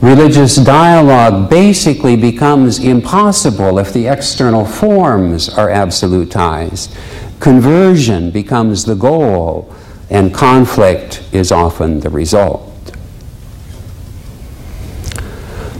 Religious 0.00 0.56
dialogue 0.56 1.48
basically 1.48 2.16
becomes 2.16 2.80
impossible 2.80 3.78
if 3.78 3.92
the 3.92 4.08
external 4.08 4.64
forms 4.64 5.48
are 5.48 5.68
absolutized. 5.68 6.92
Conversion 7.38 8.32
becomes 8.32 8.86
the 8.86 8.96
goal, 8.96 9.72
and 10.10 10.34
conflict 10.34 11.22
is 11.30 11.52
often 11.52 12.00
the 12.00 12.10
result. 12.10 12.73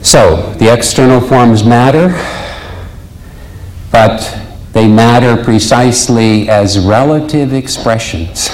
So, 0.04 0.52
the 0.58 0.70
external 0.70 1.18
forms 1.18 1.64
matter, 1.64 2.10
but 3.90 4.38
they 4.74 4.86
matter 4.86 5.42
precisely 5.42 6.46
as 6.50 6.78
relative 6.78 7.54
expressions, 7.54 8.50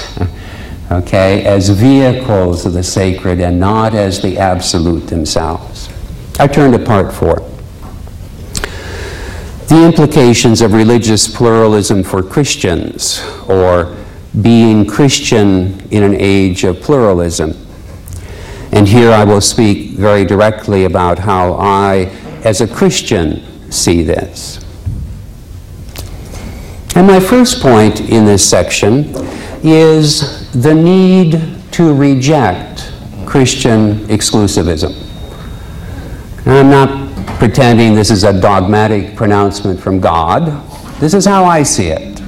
okay, 0.91 1.43
as 1.43 1.67
vehicles 1.67 2.65
of 2.65 2.71
the 2.71 2.81
sacred 2.81 3.41
and 3.41 3.59
not 3.59 3.93
as 3.93 4.21
the 4.21 4.37
absolute 4.37 5.07
themselves. 5.07 5.89
I 6.39 6.47
turn 6.47 6.71
to 6.71 6.79
part 6.79 7.13
four. 7.13 7.35
The 9.67 9.83
implications 9.85 10.61
of 10.61 10.71
religious 10.71 11.27
pluralism 11.27 12.01
for 12.01 12.23
Christians, 12.23 13.21
or 13.49 13.97
being 14.41 14.85
Christian 14.85 15.85
in 15.91 16.03
an 16.03 16.15
age 16.15 16.63
of 16.63 16.79
pluralism. 16.79 17.57
And 18.71 18.87
here 18.87 19.11
I 19.11 19.23
will 19.23 19.41
speak 19.41 19.91
very 19.91 20.23
directly 20.25 20.85
about 20.85 21.19
how 21.19 21.53
I, 21.53 22.05
as 22.43 22.61
a 22.61 22.67
Christian, 22.67 23.71
see 23.71 24.01
this. 24.01 24.63
And 26.95 27.07
my 27.07 27.19
first 27.19 27.61
point 27.61 28.01
in 28.01 28.25
this 28.25 28.47
section 28.47 29.13
is 29.63 30.51
the 30.51 30.73
need 30.73 31.41
to 31.71 31.93
reject 31.93 32.91
Christian 33.25 33.99
exclusivism. 34.07 34.93
And 36.45 36.49
I'm 36.49 36.69
not 36.69 37.37
pretending 37.37 37.95
this 37.95 38.11
is 38.11 38.23
a 38.23 38.39
dogmatic 38.39 39.15
pronouncement 39.15 39.79
from 39.79 39.99
God. 39.99 40.67
This 40.99 41.13
is 41.13 41.25
how 41.25 41.45
I 41.45 41.63
see 41.63 41.87
it. 41.87 42.21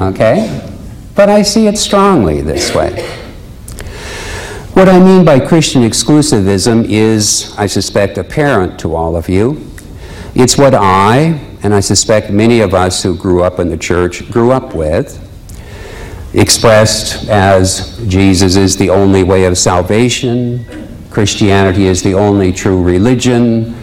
Okay? 0.00 0.70
But 1.14 1.28
I 1.28 1.42
see 1.42 1.66
it 1.66 1.78
strongly 1.78 2.40
this 2.40 2.74
way. 2.74 3.23
What 4.74 4.88
I 4.88 4.98
mean 4.98 5.24
by 5.24 5.38
Christian 5.38 5.82
exclusivism 5.82 6.84
is, 6.88 7.54
I 7.56 7.66
suspect, 7.66 8.18
apparent 8.18 8.76
to 8.80 8.96
all 8.96 9.14
of 9.14 9.28
you. 9.28 9.70
It's 10.34 10.58
what 10.58 10.74
I, 10.74 11.40
and 11.62 11.72
I 11.72 11.78
suspect 11.78 12.32
many 12.32 12.58
of 12.58 12.74
us 12.74 13.00
who 13.00 13.16
grew 13.16 13.44
up 13.44 13.60
in 13.60 13.68
the 13.68 13.76
church, 13.76 14.28
grew 14.32 14.50
up 14.50 14.74
with, 14.74 15.20
expressed 16.34 17.28
as 17.28 18.04
Jesus 18.08 18.56
is 18.56 18.76
the 18.76 18.90
only 18.90 19.22
way 19.22 19.44
of 19.44 19.56
salvation, 19.56 20.66
Christianity 21.08 21.86
is 21.86 22.02
the 22.02 22.14
only 22.14 22.52
true 22.52 22.82
religion. 22.82 23.76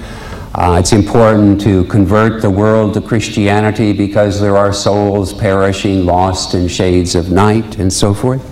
Uh, 0.54 0.76
it's 0.78 0.92
important 0.92 1.62
to 1.62 1.86
convert 1.86 2.42
the 2.42 2.50
world 2.50 2.94
to 2.96 3.02
Christianity 3.02 3.94
because 3.94 4.42
there 4.42 4.58
are 4.58 4.74
souls 4.74 5.34
perishing, 5.34 6.06
lost 6.06 6.54
in 6.54 6.68
shades 6.68 7.16
of 7.16 7.32
night, 7.32 7.78
and 7.80 7.94
so 7.94 8.14
forth. 8.14 8.51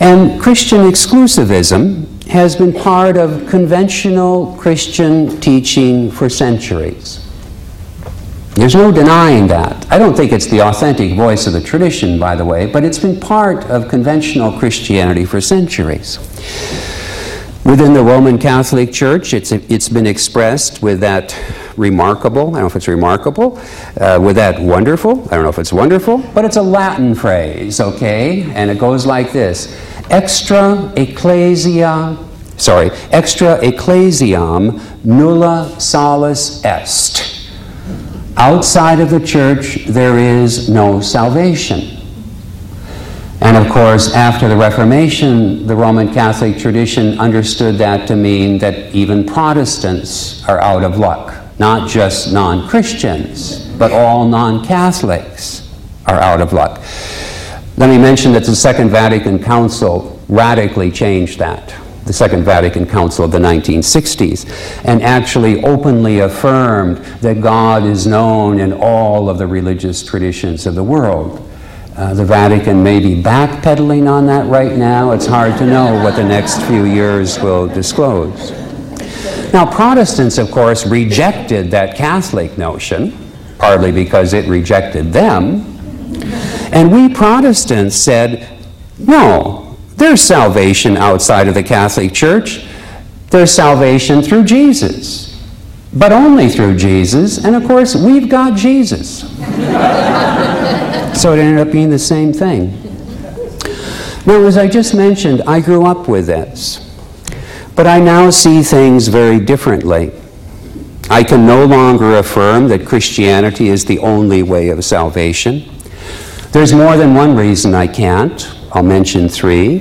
And 0.00 0.40
Christian 0.40 0.80
exclusivism 0.80 2.22
has 2.26 2.56
been 2.56 2.72
part 2.72 3.16
of 3.16 3.46
conventional 3.48 4.56
Christian 4.56 5.40
teaching 5.40 6.10
for 6.10 6.28
centuries. 6.28 7.20
There's 8.54 8.74
no 8.74 8.92
denying 8.92 9.48
that. 9.48 9.90
I 9.90 9.98
don't 9.98 10.16
think 10.16 10.32
it's 10.32 10.46
the 10.46 10.60
authentic 10.60 11.14
voice 11.14 11.46
of 11.46 11.52
the 11.52 11.60
tradition, 11.60 12.18
by 12.20 12.36
the 12.36 12.44
way, 12.44 12.66
but 12.66 12.84
it's 12.84 12.98
been 12.98 13.18
part 13.18 13.64
of 13.64 13.88
conventional 13.88 14.58
Christianity 14.58 15.24
for 15.24 15.40
centuries. 15.40 16.18
Within 17.64 17.94
the 17.94 18.04
Roman 18.04 18.38
Catholic 18.38 18.92
Church, 18.92 19.32
it's, 19.32 19.50
it's 19.50 19.88
been 19.88 20.06
expressed 20.06 20.82
with 20.82 21.00
that 21.00 21.34
remarkable, 21.78 22.48
I 22.48 22.52
don't 22.52 22.60
know 22.60 22.66
if 22.66 22.76
it's 22.76 22.88
remarkable, 22.88 23.58
uh, 23.98 24.20
with 24.22 24.36
that 24.36 24.60
wonderful, 24.60 25.24
I 25.30 25.36
don't 25.36 25.44
know 25.44 25.48
if 25.48 25.58
it's 25.58 25.72
wonderful, 25.72 26.18
but 26.34 26.44
it's 26.44 26.56
a 26.56 26.62
Latin 26.62 27.14
phrase, 27.14 27.80
okay? 27.80 28.42
And 28.52 28.70
it 28.70 28.78
goes 28.78 29.06
like 29.06 29.32
this 29.32 29.74
Extra 30.10 30.92
ecclesia, 30.94 32.18
sorry, 32.58 32.90
extra 33.10 33.54
ecclesiam 33.66 34.78
nulla 35.02 35.74
salus 35.78 36.62
est. 36.66 37.48
Outside 38.36 39.00
of 39.00 39.08
the 39.08 39.24
church, 39.24 39.86
there 39.86 40.18
is 40.18 40.68
no 40.68 41.00
salvation. 41.00 41.93
And 43.44 43.58
of 43.58 43.70
course, 43.70 44.14
after 44.14 44.48
the 44.48 44.56
Reformation, 44.56 45.66
the 45.66 45.76
Roman 45.76 46.14
Catholic 46.14 46.56
tradition 46.56 47.18
understood 47.18 47.76
that 47.76 48.08
to 48.08 48.16
mean 48.16 48.56
that 48.60 48.94
even 48.94 49.26
Protestants 49.26 50.42
are 50.48 50.58
out 50.60 50.82
of 50.82 50.96
luck. 50.96 51.34
Not 51.58 51.86
just 51.86 52.32
non 52.32 52.66
Christians, 52.66 53.68
but 53.78 53.92
all 53.92 54.26
non 54.26 54.64
Catholics 54.64 55.70
are 56.06 56.14
out 56.14 56.40
of 56.40 56.54
luck. 56.54 56.80
Let 57.76 57.90
me 57.90 57.98
mention 57.98 58.32
that 58.32 58.44
the 58.44 58.56
Second 58.56 58.88
Vatican 58.88 59.38
Council 59.38 60.18
radically 60.26 60.90
changed 60.90 61.38
that. 61.38 61.74
The 62.06 62.14
Second 62.14 62.44
Vatican 62.44 62.86
Council 62.86 63.26
of 63.26 63.30
the 63.30 63.38
1960s, 63.40 64.48
and 64.86 65.02
actually 65.02 65.62
openly 65.64 66.20
affirmed 66.20 66.96
that 67.20 67.42
God 67.42 67.84
is 67.84 68.06
known 68.06 68.58
in 68.58 68.72
all 68.72 69.28
of 69.28 69.36
the 69.36 69.46
religious 69.46 70.02
traditions 70.02 70.64
of 70.66 70.74
the 70.76 70.84
world. 70.84 71.46
Uh, 71.96 72.12
the 72.12 72.24
Vatican 72.24 72.82
may 72.82 72.98
be 72.98 73.22
backpedaling 73.22 74.10
on 74.10 74.26
that 74.26 74.46
right 74.46 74.76
now. 74.76 75.12
It's 75.12 75.26
hard 75.26 75.56
to 75.58 75.66
know 75.66 75.94
what 76.02 76.16
the 76.16 76.24
next 76.24 76.60
few 76.62 76.86
years 76.86 77.38
will 77.38 77.68
disclose. 77.68 78.50
Now, 79.52 79.64
Protestants, 79.64 80.36
of 80.38 80.50
course, 80.50 80.84
rejected 80.88 81.70
that 81.70 81.96
Catholic 81.96 82.58
notion, 82.58 83.16
partly 83.58 83.92
because 83.92 84.32
it 84.32 84.48
rejected 84.48 85.12
them. 85.12 85.62
And 86.72 86.90
we 86.90 87.14
Protestants 87.14 87.94
said, 87.94 88.48
no, 88.98 89.76
there's 89.94 90.20
salvation 90.20 90.96
outside 90.96 91.46
of 91.46 91.54
the 91.54 91.62
Catholic 91.62 92.12
Church. 92.12 92.66
There's 93.30 93.52
salvation 93.52 94.20
through 94.20 94.44
Jesus, 94.44 95.40
but 95.92 96.10
only 96.10 96.48
through 96.48 96.76
Jesus. 96.76 97.44
And 97.44 97.54
of 97.54 97.64
course, 97.64 97.94
we've 97.94 98.28
got 98.28 98.56
Jesus. 98.56 99.22
So 101.14 101.32
it 101.32 101.38
ended 101.38 101.66
up 101.66 101.72
being 101.72 101.90
the 101.90 101.98
same 101.98 102.32
thing. 102.32 102.72
Now, 104.26 104.42
as 104.44 104.56
I 104.56 104.68
just 104.68 104.94
mentioned, 104.94 105.42
I 105.46 105.60
grew 105.60 105.86
up 105.86 106.08
with 106.08 106.26
this. 106.26 106.80
But 107.76 107.86
I 107.86 108.00
now 108.00 108.30
see 108.30 108.62
things 108.62 109.08
very 109.08 109.38
differently. 109.38 110.12
I 111.10 111.22
can 111.22 111.46
no 111.46 111.66
longer 111.66 112.16
affirm 112.16 112.68
that 112.68 112.86
Christianity 112.86 113.68
is 113.68 113.84
the 113.84 113.98
only 113.98 114.42
way 114.42 114.70
of 114.70 114.84
salvation. 114.84 115.68
There's 116.52 116.72
more 116.72 116.96
than 116.96 117.14
one 117.14 117.36
reason 117.36 117.74
I 117.74 117.86
can't. 117.86 118.50
I'll 118.72 118.82
mention 118.82 119.28
three. 119.28 119.78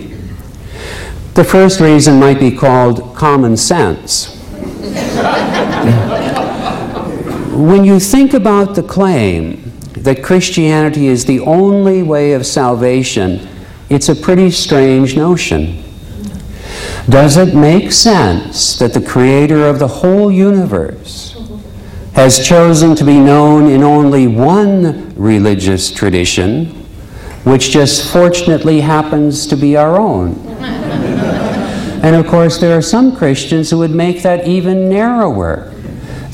The 1.35 1.43
first 1.43 1.79
reason 1.79 2.19
might 2.19 2.39
be 2.39 2.51
called 2.51 3.15
common 3.15 3.55
sense. 3.57 4.35
when 7.53 7.85
you 7.85 7.99
think 7.99 8.33
about 8.33 8.75
the 8.75 8.83
claim 8.83 9.62
that 10.03 10.21
Christianity 10.21 11.07
is 11.07 11.25
the 11.25 11.39
only 11.39 12.03
way 12.03 12.33
of 12.33 12.45
salvation, 12.45 13.47
it's 13.89 14.09
a 14.09 14.15
pretty 14.15 14.51
strange 14.51 15.15
notion. 15.15 15.81
Does 17.07 17.37
it 17.37 17.55
make 17.55 17.91
sense 17.91 18.77
that 18.79 18.93
the 18.93 19.01
creator 19.01 19.65
of 19.65 19.79
the 19.79 19.87
whole 19.87 20.29
universe 20.29 21.37
has 22.13 22.45
chosen 22.45 22.95
to 22.95 23.03
be 23.03 23.19
known 23.19 23.69
in 23.69 23.81
only 23.81 24.27
one 24.27 25.13
religious 25.15 25.89
tradition, 25.89 26.65
which 27.45 27.71
just 27.71 28.11
fortunately 28.11 28.81
happens 28.81 29.47
to 29.47 29.55
be 29.55 29.77
our 29.77 29.97
own? 29.97 30.33
and 32.03 32.15
of 32.15 32.27
course, 32.27 32.57
there 32.57 32.77
are 32.77 32.81
some 32.81 33.15
Christians 33.15 33.69
who 33.69 33.77
would 33.77 33.91
make 33.91 34.21
that 34.23 34.47
even 34.47 34.89
narrower 34.89 35.72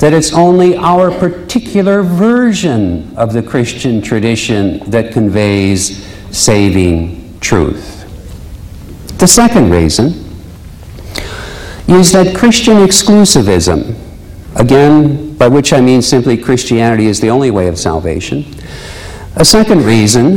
that 0.00 0.14
it's 0.14 0.32
only 0.32 0.76
our 0.76 1.10
particular 1.10 2.02
version 2.02 3.14
of 3.16 3.34
the 3.34 3.42
Christian 3.42 4.00
tradition 4.00 4.78
that 4.90 5.12
conveys 5.12 6.06
saving 6.30 7.38
truth. 7.40 7.98
The 9.18 9.26
second 9.26 9.70
reason 9.70 10.06
is 11.86 12.12
that 12.12 12.34
Christian 12.34 12.78
exclusivism, 12.78 13.94
again, 14.56 15.36
by 15.36 15.48
which 15.48 15.74
I 15.74 15.82
mean 15.82 16.00
simply 16.00 16.38
Christianity 16.38 17.06
is 17.06 17.20
the 17.20 17.28
only 17.28 17.50
way 17.50 17.68
of 17.68 17.78
salvation, 17.78 18.46
a 19.36 19.44
second 19.44 19.84
reason 19.84 20.36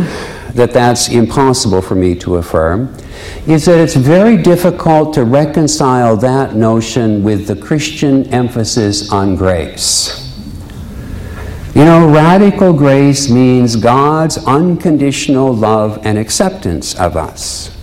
that 0.55 0.71
that's 0.71 1.07
impossible 1.07 1.81
for 1.81 1.95
me 1.95 2.15
to 2.15 2.35
affirm 2.35 2.93
is 3.47 3.65
that 3.65 3.79
it's 3.79 3.95
very 3.95 4.37
difficult 4.37 5.13
to 5.13 5.23
reconcile 5.23 6.15
that 6.17 6.55
notion 6.55 7.23
with 7.23 7.47
the 7.47 7.55
Christian 7.55 8.25
emphasis 8.33 9.11
on 9.11 9.35
grace. 9.35 10.19
You 11.75 11.85
know, 11.85 12.07
radical 12.09 12.71
grace 12.71 13.29
means 13.29 13.75
God's 13.75 14.37
unconditional 14.45 15.53
love 15.53 15.99
and 16.05 16.17
acceptance 16.17 16.97
of 16.99 17.17
us. 17.17 17.75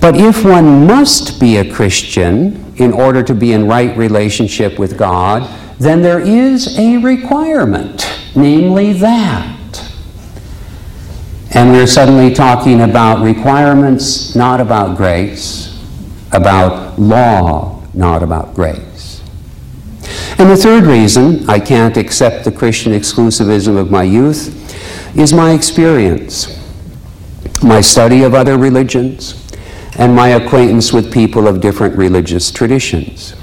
But 0.00 0.16
if 0.16 0.44
one 0.44 0.86
must 0.86 1.40
be 1.40 1.56
a 1.56 1.72
Christian 1.72 2.72
in 2.76 2.92
order 2.92 3.22
to 3.22 3.34
be 3.34 3.52
in 3.52 3.66
right 3.66 3.96
relationship 3.96 4.78
with 4.78 4.98
God, 4.98 5.48
then 5.78 6.02
there 6.02 6.20
is 6.20 6.78
a 6.78 6.98
requirement, 6.98 8.08
namely 8.34 8.92
that 8.94 9.57
and 11.58 11.72
we're 11.72 11.88
suddenly 11.88 12.32
talking 12.32 12.82
about 12.82 13.20
requirements, 13.20 14.36
not 14.36 14.60
about 14.60 14.96
grace, 14.96 15.76
about 16.30 16.96
law, 17.00 17.82
not 17.92 18.22
about 18.22 18.54
grace. 18.54 19.20
And 20.38 20.48
the 20.48 20.56
third 20.56 20.84
reason 20.84 21.50
I 21.50 21.58
can't 21.58 21.96
accept 21.96 22.44
the 22.44 22.52
Christian 22.52 22.92
exclusivism 22.92 23.76
of 23.76 23.90
my 23.90 24.04
youth 24.04 24.54
is 25.18 25.32
my 25.32 25.50
experience, 25.50 26.46
my 27.60 27.80
study 27.80 28.22
of 28.22 28.34
other 28.34 28.56
religions, 28.56 29.44
and 29.98 30.14
my 30.14 30.28
acquaintance 30.28 30.92
with 30.92 31.12
people 31.12 31.48
of 31.48 31.60
different 31.60 31.98
religious 31.98 32.52
traditions. 32.52 33.34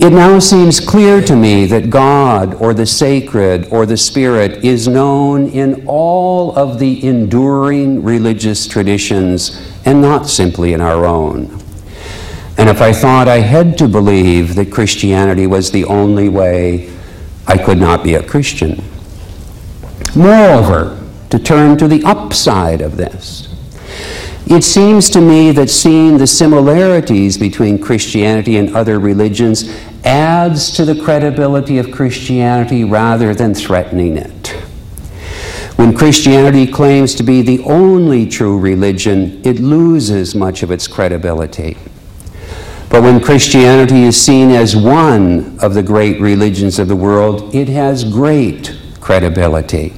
It 0.00 0.10
now 0.10 0.38
seems 0.38 0.78
clear 0.78 1.20
to 1.22 1.34
me 1.34 1.66
that 1.66 1.90
God 1.90 2.54
or 2.54 2.72
the 2.72 2.86
sacred 2.86 3.66
or 3.72 3.84
the 3.84 3.96
Spirit 3.96 4.64
is 4.64 4.86
known 4.86 5.48
in 5.48 5.84
all 5.88 6.54
of 6.56 6.78
the 6.78 7.04
enduring 7.04 8.04
religious 8.04 8.68
traditions 8.68 9.60
and 9.84 10.00
not 10.00 10.28
simply 10.28 10.72
in 10.72 10.80
our 10.80 11.04
own. 11.04 11.46
And 12.58 12.68
if 12.68 12.80
I 12.80 12.92
thought 12.92 13.26
I 13.26 13.40
had 13.40 13.76
to 13.78 13.88
believe 13.88 14.54
that 14.54 14.70
Christianity 14.70 15.48
was 15.48 15.72
the 15.72 15.84
only 15.86 16.28
way, 16.28 16.96
I 17.48 17.58
could 17.58 17.78
not 17.78 18.04
be 18.04 18.14
a 18.14 18.22
Christian. 18.22 18.80
Moreover, 20.14 20.96
to 21.30 21.40
turn 21.40 21.76
to 21.76 21.88
the 21.88 22.04
upside 22.04 22.82
of 22.82 22.96
this, 22.96 23.48
it 24.50 24.64
seems 24.64 25.10
to 25.10 25.20
me 25.20 25.52
that 25.52 25.68
seeing 25.68 26.16
the 26.16 26.26
similarities 26.26 27.36
between 27.36 27.78
Christianity 27.78 28.56
and 28.56 28.74
other 28.74 28.98
religions 28.98 29.70
adds 30.08 30.70
to 30.70 30.84
the 30.86 31.00
credibility 31.00 31.78
of 31.78 31.92
Christianity 31.92 32.82
rather 32.82 33.34
than 33.34 33.54
threatening 33.54 34.16
it. 34.16 34.48
When 35.76 35.94
Christianity 35.94 36.66
claims 36.66 37.14
to 37.16 37.22
be 37.22 37.42
the 37.42 37.62
only 37.64 38.26
true 38.26 38.58
religion, 38.58 39.40
it 39.44 39.60
loses 39.60 40.34
much 40.34 40.62
of 40.62 40.70
its 40.70 40.88
credibility. 40.88 41.76
But 42.88 43.02
when 43.02 43.20
Christianity 43.20 44.04
is 44.04 44.20
seen 44.20 44.50
as 44.50 44.74
one 44.74 45.58
of 45.60 45.74
the 45.74 45.82
great 45.82 46.20
religions 46.20 46.78
of 46.78 46.88
the 46.88 46.96
world, 46.96 47.54
it 47.54 47.68
has 47.68 48.02
great 48.02 48.76
credibility. 49.00 49.92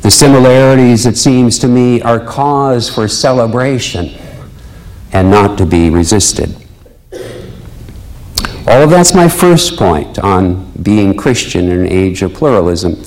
The 0.00 0.10
similarities, 0.10 1.04
it 1.04 1.18
seems 1.18 1.58
to 1.58 1.68
me, 1.68 2.00
are 2.00 2.18
cause 2.18 2.88
for 2.88 3.06
celebration 3.06 4.18
and 5.12 5.30
not 5.30 5.58
to 5.58 5.66
be 5.66 5.90
resisted. 5.90 6.59
All 8.70 8.82
of 8.82 8.90
that's 8.90 9.14
my 9.14 9.28
first 9.28 9.76
point 9.76 10.20
on 10.20 10.70
being 10.80 11.16
Christian 11.16 11.70
in 11.70 11.80
an 11.80 11.88
age 11.88 12.22
of 12.22 12.32
pluralism. 12.34 13.02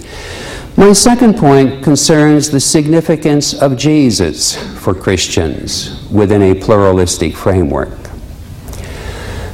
My 0.75 0.91
second 0.91 1.37
point 1.37 1.81
concerns 1.81 2.49
the 2.49 2.59
significance 2.59 3.53
of 3.53 3.77
Jesus 3.77 4.57
for 4.81 4.93
Christians 4.93 6.05
within 6.11 6.41
a 6.41 6.53
pluralistic 6.53 7.33
framework. 7.37 7.97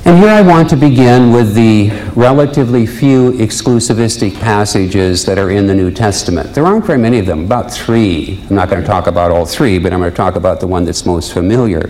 And 0.03 0.17
here 0.17 0.29
I 0.29 0.41
want 0.41 0.67
to 0.71 0.75
begin 0.75 1.31
with 1.31 1.53
the 1.53 1.91
relatively 2.15 2.87
few 2.87 3.33
exclusivistic 3.33 4.33
passages 4.39 5.23
that 5.25 5.37
are 5.37 5.51
in 5.51 5.67
the 5.67 5.75
New 5.75 5.91
Testament. 5.91 6.55
There 6.55 6.65
aren't 6.65 6.85
very 6.85 6.97
many 6.97 7.19
of 7.19 7.27
them, 7.27 7.45
about 7.45 7.71
three. 7.71 8.43
I'm 8.49 8.55
not 8.55 8.67
going 8.67 8.81
to 8.81 8.87
talk 8.87 9.05
about 9.05 9.29
all 9.29 9.45
three, 9.45 9.77
but 9.77 9.93
I'm 9.93 9.99
going 9.99 10.09
to 10.09 10.17
talk 10.17 10.35
about 10.35 10.59
the 10.59 10.65
one 10.65 10.85
that's 10.85 11.05
most 11.05 11.33
familiar. 11.33 11.87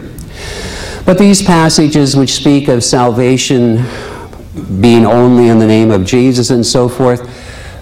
But 1.06 1.18
these 1.18 1.42
passages, 1.42 2.16
which 2.16 2.34
speak 2.34 2.68
of 2.68 2.84
salvation 2.84 3.78
being 4.60 5.06
only 5.06 5.50
in 5.50 5.60
the 5.60 5.68
name 5.68 5.92
of 5.92 6.06
Jesus 6.06 6.50
and 6.50 6.66
so 6.66 6.88
forth, 6.88 7.22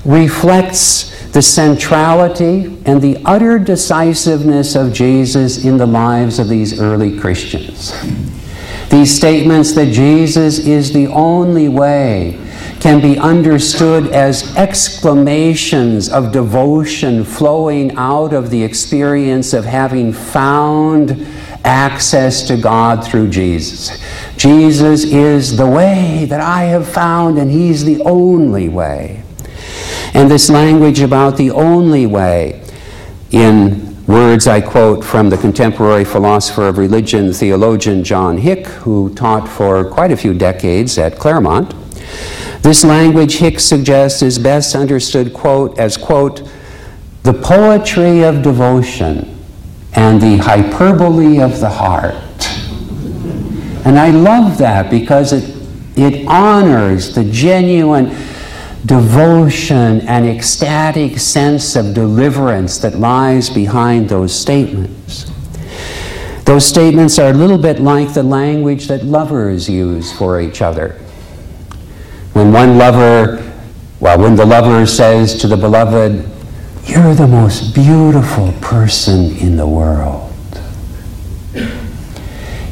reflects 0.06 1.32
the 1.32 1.42
centrality 1.42 2.78
and 2.86 3.02
the 3.02 3.22
utter 3.26 3.60
decisiveness 3.60 4.76
of 4.76 4.94
Jesus 4.94 5.64
in 5.66 5.78
the 5.78 5.86
lives 5.86 6.40
of 6.40 6.48
these 6.48 6.80
early 6.80 7.20
Christians. 7.20 7.94
These 8.90 9.16
statements 9.16 9.74
that 9.74 9.92
Jesus 9.92 10.60
is 10.60 10.94
the 10.94 11.08
only 11.08 11.68
way 11.68 12.40
can 12.80 13.02
be 13.02 13.18
understood 13.18 14.08
as 14.12 14.56
exclamations 14.56 16.10
of 16.10 16.32
devotion 16.32 17.26
flowing 17.26 17.96
out 17.98 18.34
of 18.34 18.50
the 18.50 18.64
experience 18.64 19.54
of 19.54 19.66
having 19.66 20.14
found 20.14 21.28
access 21.66 22.48
to 22.48 22.56
God 22.56 23.04
through 23.04 23.30
Jesus. 23.30 23.90
Jesus 24.38 25.04
is 25.04 25.58
the 25.58 25.66
way 25.66 26.26
that 26.30 26.40
I 26.40 26.66
have 26.66 26.88
found, 26.88 27.40
and 27.40 27.50
He's 27.50 27.84
the 27.84 28.02
only 28.04 28.70
way. 28.70 29.24
And 30.14 30.30
this 30.30 30.50
language 30.50 31.00
about 31.02 31.38
the 31.38 31.52
only 31.52 32.06
way, 32.06 32.64
in 33.32 34.06
words 34.06 34.48
I 34.48 34.62
quote 34.62 35.04
from 35.04 35.30
the 35.30 35.38
contemporary 35.38 36.06
philosopher 36.06 36.68
of 36.68 36.78
religion, 36.78 37.34
theologian 37.34 38.04
John 38.04 38.38
Hick, 38.38 38.68
who 38.68 39.14
taught 39.16 39.50
for 39.50 39.84
quite 39.84 40.12
a 40.12 40.18
few 40.18 40.34
decades 40.34 40.98
at 40.98 41.18
Claremont. 41.18 41.74
This 42.62 42.84
language, 42.84 43.38
Hick 43.38 43.60
suggests, 43.60 44.22
is 44.22 44.40
best 44.40 44.76
understood, 44.76 45.34
quote, 45.34 45.78
as, 45.80 45.98
quote, 45.98 46.48
the 47.24 47.34
poetry 47.34 48.24
of 48.24 48.44
devotion 48.44 49.38
and 49.94 50.22
the 50.22 50.38
hyperbole 50.38 51.42
of 51.42 51.60
the 51.60 51.70
heart. 51.70 52.16
And 53.86 53.98
I 53.98 54.12
love 54.12 54.58
that 54.58 54.90
because 54.90 55.34
it, 55.34 55.56
it 55.96 56.28
honors 56.28 57.16
the 57.16 57.24
genuine 57.24 58.16
devotion 58.86 60.02
and 60.02 60.26
ecstatic 60.26 61.18
sense 61.20 61.76
of 61.76 61.94
deliverance 61.94 62.78
that 62.80 62.96
lies 62.96 63.50
behind 63.50 64.08
those 64.08 64.34
statements. 64.34 65.32
Those 66.46 66.66
statements 66.66 67.20
are 67.20 67.30
a 67.30 67.34
little 67.34 67.58
bit 67.58 67.80
like 67.80 68.14
the 68.14 68.24
language 68.24 68.88
that 68.88 69.04
lovers 69.04 69.68
use 69.68 70.18
for 70.18 70.40
each 70.40 70.62
other. 70.62 70.94
When 72.32 72.54
one 72.54 72.78
lover, 72.78 73.44
well, 74.00 74.18
when 74.20 74.36
the 74.36 74.46
lover 74.46 74.86
says 74.86 75.38
to 75.42 75.48
the 75.48 75.58
beloved, 75.58 76.30
You're 76.86 77.16
the 77.16 77.28
most 77.28 77.76
beautiful 77.76 78.54
person 78.62 79.36
in 79.38 79.58
the 79.58 79.68
world. 79.68 80.27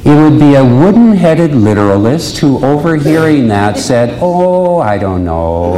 It 0.05 0.13
would 0.13 0.39
be 0.39 0.53
a 0.53 0.63
wooden 0.63 1.13
headed 1.13 1.55
literalist 1.55 2.37
who, 2.37 2.63
overhearing 2.63 3.47
that, 3.47 3.75
said, 3.75 4.19
Oh, 4.21 4.77
I 4.77 4.99
don't 4.99 5.25
know. 5.25 5.73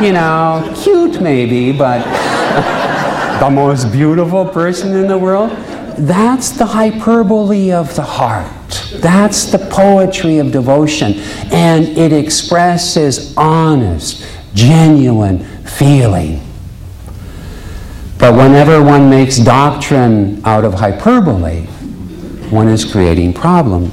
you 0.00 0.12
know, 0.12 0.72
cute 0.80 1.20
maybe, 1.20 1.76
but 1.76 2.04
the 3.40 3.50
most 3.50 3.90
beautiful 3.90 4.46
person 4.46 4.94
in 4.94 5.08
the 5.08 5.18
world. 5.18 5.50
That's 5.98 6.50
the 6.50 6.64
hyperbole 6.64 7.72
of 7.72 7.96
the 7.96 8.02
heart. 8.02 8.52
That's 8.94 9.46
the 9.46 9.58
poetry 9.58 10.38
of 10.38 10.52
devotion. 10.52 11.14
And 11.50 11.88
it 11.98 12.12
expresses 12.12 13.36
honest, 13.36 14.24
genuine 14.54 15.40
feeling. 15.64 16.40
But 18.16 18.36
whenever 18.36 18.80
one 18.80 19.10
makes 19.10 19.38
doctrine 19.38 20.40
out 20.44 20.64
of 20.64 20.74
hyperbole, 20.74 21.66
one 22.50 22.68
is 22.68 22.84
creating 22.84 23.32
problems. 23.32 23.92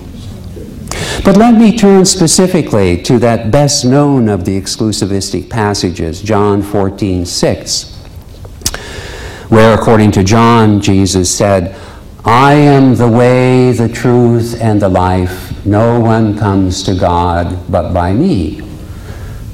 But 1.23 1.37
let 1.37 1.55
me 1.55 1.75
turn 1.75 2.05
specifically 2.05 3.01
to 3.03 3.17
that 3.19 3.51
best 3.51 3.85
known 3.85 4.29
of 4.29 4.45
the 4.45 4.59
exclusivistic 4.59 5.49
passages, 5.49 6.21
John 6.21 6.61
14, 6.61 7.25
6, 7.25 7.95
where, 9.49 9.73
according 9.73 10.11
to 10.11 10.23
John, 10.23 10.81
Jesus 10.81 11.35
said, 11.35 11.75
I 12.23 12.53
am 12.53 12.95
the 12.95 13.07
way, 13.07 13.71
the 13.71 13.89
truth, 13.89 14.59
and 14.61 14.81
the 14.81 14.89
life. 14.89 15.65
No 15.65 15.99
one 15.99 16.37
comes 16.37 16.83
to 16.83 16.95
God 16.95 17.71
but 17.71 17.93
by 17.93 18.13
me. 18.13 18.61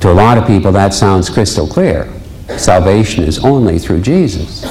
To 0.02 0.12
a 0.12 0.14
lot 0.14 0.38
of 0.38 0.48
people, 0.48 0.72
that 0.72 0.94
sounds 0.94 1.30
crystal 1.30 1.68
clear. 1.68 2.12
Salvation 2.58 3.24
is 3.24 3.44
only 3.44 3.80
through 3.80 4.02
Jesus. 4.02 4.66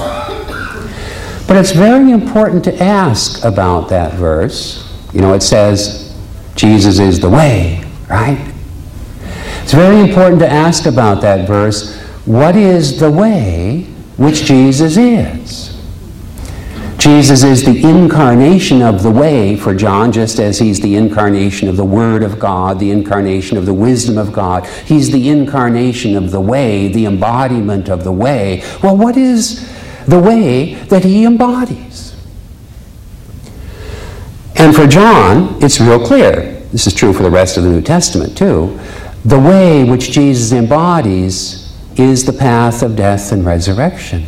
But 1.51 1.59
it's 1.59 1.73
very 1.73 2.13
important 2.13 2.63
to 2.63 2.81
ask 2.81 3.43
about 3.43 3.89
that 3.89 4.13
verse. 4.13 4.89
You 5.11 5.19
know, 5.19 5.33
it 5.33 5.43
says, 5.43 6.17
Jesus 6.55 6.97
is 6.97 7.19
the 7.19 7.29
way, 7.29 7.83
right? 8.09 8.53
It's 9.61 9.73
very 9.73 9.99
important 9.99 10.39
to 10.39 10.49
ask 10.49 10.85
about 10.85 11.19
that 11.23 11.45
verse. 11.45 11.99
What 12.23 12.55
is 12.55 13.01
the 13.01 13.11
way 13.11 13.81
which 14.15 14.45
Jesus 14.45 14.95
is? 14.95 15.77
Jesus 16.97 17.43
is 17.43 17.65
the 17.65 17.83
incarnation 17.83 18.81
of 18.81 19.03
the 19.03 19.11
way 19.11 19.57
for 19.57 19.75
John, 19.75 20.13
just 20.13 20.39
as 20.39 20.57
he's 20.57 20.79
the 20.79 20.95
incarnation 20.95 21.67
of 21.67 21.75
the 21.75 21.83
Word 21.83 22.23
of 22.23 22.39
God, 22.39 22.79
the 22.79 22.91
incarnation 22.91 23.57
of 23.57 23.65
the 23.65 23.73
wisdom 23.73 24.17
of 24.17 24.31
God. 24.31 24.65
He's 24.85 25.11
the 25.11 25.27
incarnation 25.27 26.15
of 26.15 26.31
the 26.31 26.39
way, 26.39 26.87
the 26.87 27.07
embodiment 27.07 27.89
of 27.89 28.05
the 28.05 28.11
way. 28.13 28.63
Well, 28.81 28.95
what 28.95 29.17
is 29.17 29.69
the 30.07 30.19
way 30.19 30.75
that 30.75 31.03
he 31.03 31.25
embodies. 31.25 32.15
And 34.55 34.75
for 34.75 34.87
John, 34.87 35.57
it's 35.63 35.79
real 35.79 36.05
clear. 36.05 36.61
This 36.71 36.87
is 36.87 36.93
true 36.93 37.13
for 37.13 37.23
the 37.23 37.29
rest 37.29 37.57
of 37.57 37.63
the 37.63 37.69
New 37.69 37.81
Testament 37.81 38.37
too. 38.37 38.79
The 39.25 39.39
way 39.39 39.83
which 39.83 40.11
Jesus 40.11 40.51
embodies 40.51 41.75
is 41.95 42.25
the 42.25 42.33
path 42.33 42.81
of 42.81 42.95
death 42.95 43.31
and 43.31 43.45
resurrection. 43.45 44.25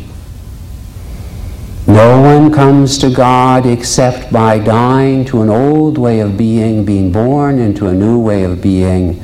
No 1.86 2.20
one 2.20 2.52
comes 2.52 2.96
to 2.98 3.10
God 3.10 3.66
except 3.66 4.32
by 4.32 4.58
dying 4.58 5.24
to 5.26 5.42
an 5.42 5.50
old 5.50 5.98
way 5.98 6.20
of 6.20 6.36
being, 6.36 6.84
being 6.84 7.12
born 7.12 7.58
into 7.58 7.88
a 7.88 7.92
new 7.92 8.18
way 8.18 8.44
of 8.44 8.62
being, 8.62 9.22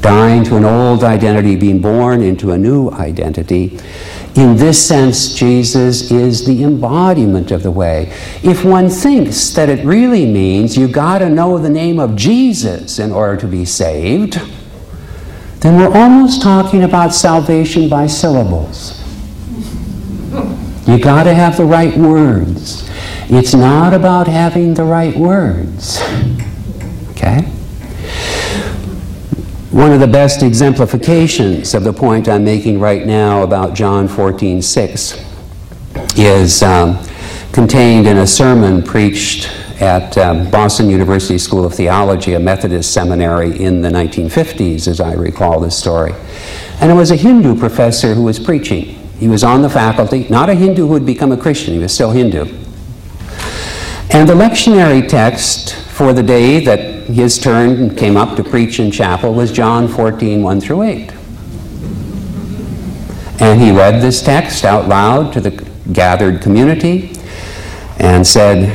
dying 0.00 0.44
to 0.44 0.56
an 0.56 0.64
old 0.64 1.04
identity, 1.04 1.56
being 1.56 1.80
born 1.80 2.22
into 2.22 2.52
a 2.52 2.58
new 2.58 2.90
identity. 2.90 3.78
In 4.38 4.56
this 4.56 4.86
sense, 4.86 5.34
Jesus 5.34 6.12
is 6.12 6.46
the 6.46 6.62
embodiment 6.62 7.50
of 7.50 7.64
the 7.64 7.72
way. 7.72 8.12
If 8.44 8.64
one 8.64 8.88
thinks 8.88 9.50
that 9.50 9.68
it 9.68 9.84
really 9.84 10.26
means 10.26 10.78
you 10.78 10.86
got 10.86 11.18
to 11.18 11.28
know 11.28 11.58
the 11.58 11.68
name 11.68 11.98
of 11.98 12.14
Jesus 12.14 13.00
in 13.00 13.10
order 13.10 13.36
to 13.40 13.48
be 13.48 13.64
saved, 13.64 14.40
then 15.58 15.76
we're 15.76 15.92
almost 15.92 16.40
talking 16.40 16.84
about 16.84 17.12
salvation 17.12 17.88
by 17.88 18.06
syllables. 18.06 19.02
You 20.86 21.00
got 21.00 21.24
to 21.24 21.34
have 21.34 21.56
the 21.56 21.64
right 21.64 21.96
words. 21.98 22.88
It's 23.28 23.54
not 23.54 23.92
about 23.92 24.28
having 24.28 24.74
the 24.74 24.84
right 24.84 25.16
words. 25.16 26.00
Okay? 27.10 27.57
One 29.70 29.92
of 29.92 30.00
the 30.00 30.06
best 30.06 30.42
exemplifications 30.42 31.74
of 31.74 31.84
the 31.84 31.92
point 31.92 32.26
I'm 32.26 32.42
making 32.42 32.80
right 32.80 33.04
now 33.04 33.42
about 33.42 33.74
John 33.74 34.08
14, 34.08 34.62
6 34.62 35.24
is 36.16 36.62
um, 36.62 36.98
contained 37.52 38.06
in 38.06 38.16
a 38.16 38.26
sermon 38.26 38.82
preached 38.82 39.50
at 39.82 40.16
um, 40.16 40.50
Boston 40.50 40.88
University 40.88 41.36
School 41.36 41.66
of 41.66 41.74
Theology, 41.74 42.32
a 42.32 42.40
Methodist 42.40 42.94
seminary 42.94 43.60
in 43.60 43.82
the 43.82 43.90
1950s, 43.90 44.88
as 44.88 45.00
I 45.00 45.12
recall 45.12 45.60
this 45.60 45.76
story. 45.76 46.14
And 46.80 46.90
it 46.90 46.94
was 46.94 47.10
a 47.10 47.16
Hindu 47.16 47.58
professor 47.58 48.14
who 48.14 48.22
was 48.22 48.38
preaching. 48.38 48.86
He 49.18 49.28
was 49.28 49.44
on 49.44 49.60
the 49.60 49.68
faculty, 49.68 50.26
not 50.30 50.48
a 50.48 50.54
Hindu 50.54 50.86
who 50.86 50.94
had 50.94 51.04
become 51.04 51.30
a 51.30 51.36
Christian, 51.36 51.74
he 51.74 51.80
was 51.80 51.92
still 51.92 52.12
Hindu. 52.12 52.46
And 54.10 54.26
the 54.26 54.34
lectionary 54.34 55.06
text 55.06 55.74
for 55.74 56.14
the 56.14 56.22
day 56.22 56.64
that 56.64 56.97
his 57.08 57.38
turn 57.38 57.96
came 57.96 58.16
up 58.16 58.36
to 58.36 58.44
preach 58.44 58.78
in 58.78 58.90
chapel 58.90 59.32
was 59.32 59.50
John 59.50 59.88
14, 59.88 60.42
1 60.42 60.60
through 60.60 60.82
8. 60.82 61.12
And 63.40 63.60
he 63.60 63.70
read 63.70 64.02
this 64.02 64.22
text 64.22 64.64
out 64.64 64.88
loud 64.88 65.32
to 65.32 65.40
the 65.40 65.50
gathered 65.92 66.42
community 66.42 67.12
and 67.98 68.26
said, 68.26 68.68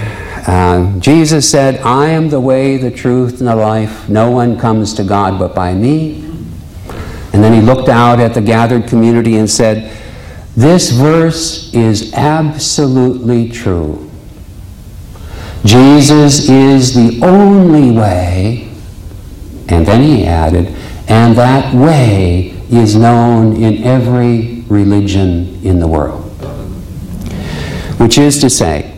uh, 0.48 1.00
Jesus 1.00 1.50
said, 1.50 1.80
I 1.82 2.08
am 2.08 2.30
the 2.30 2.40
way, 2.40 2.78
the 2.78 2.92
truth, 2.92 3.40
and 3.40 3.48
the 3.48 3.56
life. 3.56 4.10
No 4.10 4.32
one 4.32 4.58
comes 4.58 4.94
to 4.96 5.04
God 5.04 5.38
but 5.38 5.54
by 5.54 5.74
me. 5.74 6.24
And 7.34 7.44
then 7.44 7.54
he 7.54 7.62
looked 7.62 7.88
out 7.88 8.20
at 8.20 8.34
the 8.34 8.42
gathered 8.42 8.88
community 8.88 9.38
and 9.38 9.50
said, 9.50 9.96
This 10.56 10.92
verse 10.92 11.74
is 11.74 12.14
absolutely 12.14 13.50
true. 13.50 14.10
Jesus 15.66 16.50
is 16.50 16.94
the 16.94 17.26
only 17.26 17.92
way. 17.92 18.70
And 19.70 19.86
then 19.86 20.02
he 20.04 20.26
added, 20.26 20.68
and 21.08 21.36
that 21.38 21.74
way 21.74 22.50
is 22.70 22.96
known 22.96 23.56
in 23.56 23.84
every 23.84 24.66
religion 24.68 25.60
in 25.64 25.80
the 25.80 25.88
world. 25.88 26.24
Which 28.00 28.18
is 28.18 28.40
to 28.42 28.50
say, 28.50 28.94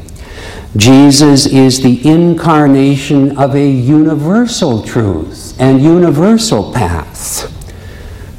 Jesus 0.75 1.45
is 1.45 1.81
the 1.81 2.05
incarnation 2.05 3.37
of 3.37 3.55
a 3.55 3.69
universal 3.69 4.83
truth 4.83 5.55
and 5.59 5.81
universal 5.81 6.73
path, 6.73 7.51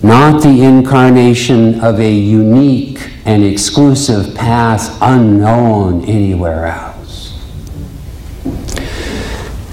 not 0.02 0.42
the 0.42 0.62
incarnation 0.62 1.80
of 1.80 1.98
a 2.00 2.12
unique 2.12 3.10
and 3.24 3.42
exclusive 3.42 4.34
path 4.34 4.98
unknown 5.00 6.04
anywhere 6.04 6.66
else. 6.66 6.85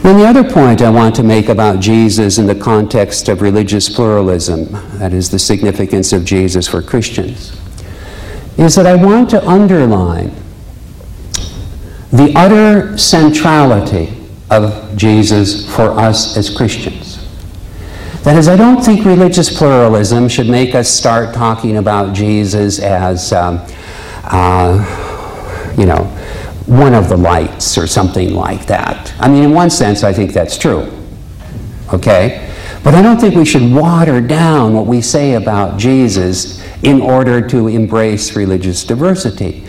And 0.03 0.19
the 0.19 0.25
other 0.25 0.43
point 0.43 0.81
I 0.81 0.89
want 0.89 1.15
to 1.15 1.23
make 1.23 1.47
about 1.47 1.79
Jesus 1.79 2.37
in 2.37 2.45
the 2.45 2.55
context 2.55 3.29
of 3.29 3.41
religious 3.41 3.87
pluralism, 3.87 4.69
that 4.99 5.13
is 5.13 5.29
the 5.29 5.39
significance 5.39 6.11
of 6.11 6.25
Jesus 6.25 6.67
for 6.67 6.81
Christians, 6.81 7.57
is 8.57 8.75
that 8.75 8.85
I 8.85 8.95
want 8.95 9.29
to 9.29 9.47
underline 9.47 10.31
the 12.11 12.33
utter 12.35 12.97
centrality 12.97 14.13
of 14.51 14.95
Jesus 14.97 15.73
for 15.73 15.91
us 15.91 16.35
as 16.35 16.49
Christians. 16.55 17.25
That 18.23 18.37
is, 18.37 18.49
I 18.49 18.57
don't 18.57 18.83
think 18.83 19.05
religious 19.05 19.57
pluralism 19.57 20.27
should 20.27 20.49
make 20.49 20.75
us 20.75 20.89
start 20.89 21.33
talking 21.33 21.77
about 21.77 22.13
Jesus 22.13 22.79
as, 22.79 23.31
um, 23.31 23.61
uh, 24.25 25.73
you 25.77 25.85
know, 25.85 26.09
one 26.65 26.93
of 26.93 27.09
the 27.09 27.17
lights 27.17 27.77
or 27.77 27.87
something 27.87 28.33
like 28.33 28.67
that. 28.67 29.13
I 29.19 29.27
mean, 29.27 29.43
in 29.43 29.51
one 29.51 29.69
sense, 29.69 30.03
I 30.03 30.13
think 30.13 30.33
that's 30.33 30.57
true. 30.57 30.91
Okay? 31.93 32.49
But 32.83 32.95
I 32.95 33.01
don't 33.01 33.19
think 33.19 33.35
we 33.35 33.45
should 33.45 33.73
water 33.73 34.21
down 34.21 34.73
what 34.73 34.85
we 34.85 35.01
say 35.01 35.33
about 35.33 35.79
Jesus 35.79 36.61
in 36.83 37.01
order 37.01 37.45
to 37.47 37.67
embrace 37.67 38.35
religious 38.35 38.83
diversity. 38.83 39.65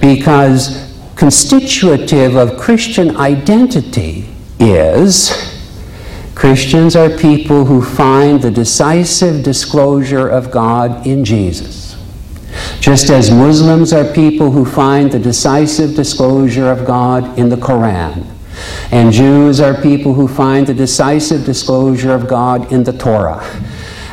Because 0.00 0.92
constitutive 1.16 2.36
of 2.36 2.58
Christian 2.58 3.16
identity 3.16 4.28
is 4.58 5.52
Christians 6.34 6.96
are 6.96 7.10
people 7.10 7.66
who 7.66 7.82
find 7.82 8.40
the 8.40 8.50
decisive 8.50 9.44
disclosure 9.44 10.28
of 10.28 10.50
God 10.50 11.06
in 11.06 11.24
Jesus. 11.24 11.81
Just 12.82 13.10
as 13.10 13.30
Muslims 13.30 13.92
are 13.92 14.12
people 14.12 14.50
who 14.50 14.64
find 14.64 15.12
the 15.12 15.18
decisive 15.20 15.94
disclosure 15.94 16.68
of 16.68 16.84
God 16.84 17.38
in 17.38 17.48
the 17.48 17.56
Koran, 17.56 18.26
and 18.90 19.12
Jews 19.12 19.60
are 19.60 19.80
people 19.80 20.14
who 20.14 20.26
find 20.26 20.66
the 20.66 20.74
decisive 20.74 21.44
disclosure 21.44 22.12
of 22.12 22.26
God 22.26 22.72
in 22.72 22.82
the 22.82 22.92
Torah. 22.92 23.40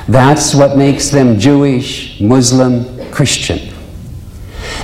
That's 0.07 0.53
what 0.53 0.77
makes 0.77 1.09
them 1.09 1.39
Jewish, 1.39 2.21
Muslim, 2.21 3.09
Christian. 3.09 3.73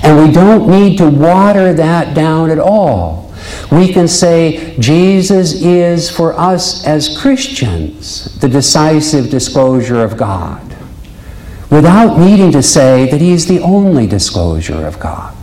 And 0.02 0.18
we 0.18 0.34
don't 0.34 0.68
need 0.68 0.98
to 0.98 1.08
water 1.08 1.72
that 1.72 2.16
down 2.16 2.50
at 2.50 2.58
all. 2.58 3.32
We 3.72 3.94
can 3.94 4.08
say 4.08 4.76
Jesus 4.80 5.62
is 5.62 6.10
for 6.10 6.34
us 6.34 6.88
as 6.88 7.16
Christians 7.20 8.36
the 8.40 8.50
decisive 8.50 9.30
disclosure 9.30 10.04
of 10.04 10.18
God 10.18 10.75
without 11.76 12.18
needing 12.18 12.54
to 12.54 12.64
say 12.64 13.10
that 13.12 13.20
He 13.20 13.32
is 13.32 13.48
the 13.48 13.60
only 13.60 14.08
disclosure 14.08 14.88
of 14.88 14.98
God. 14.98 15.36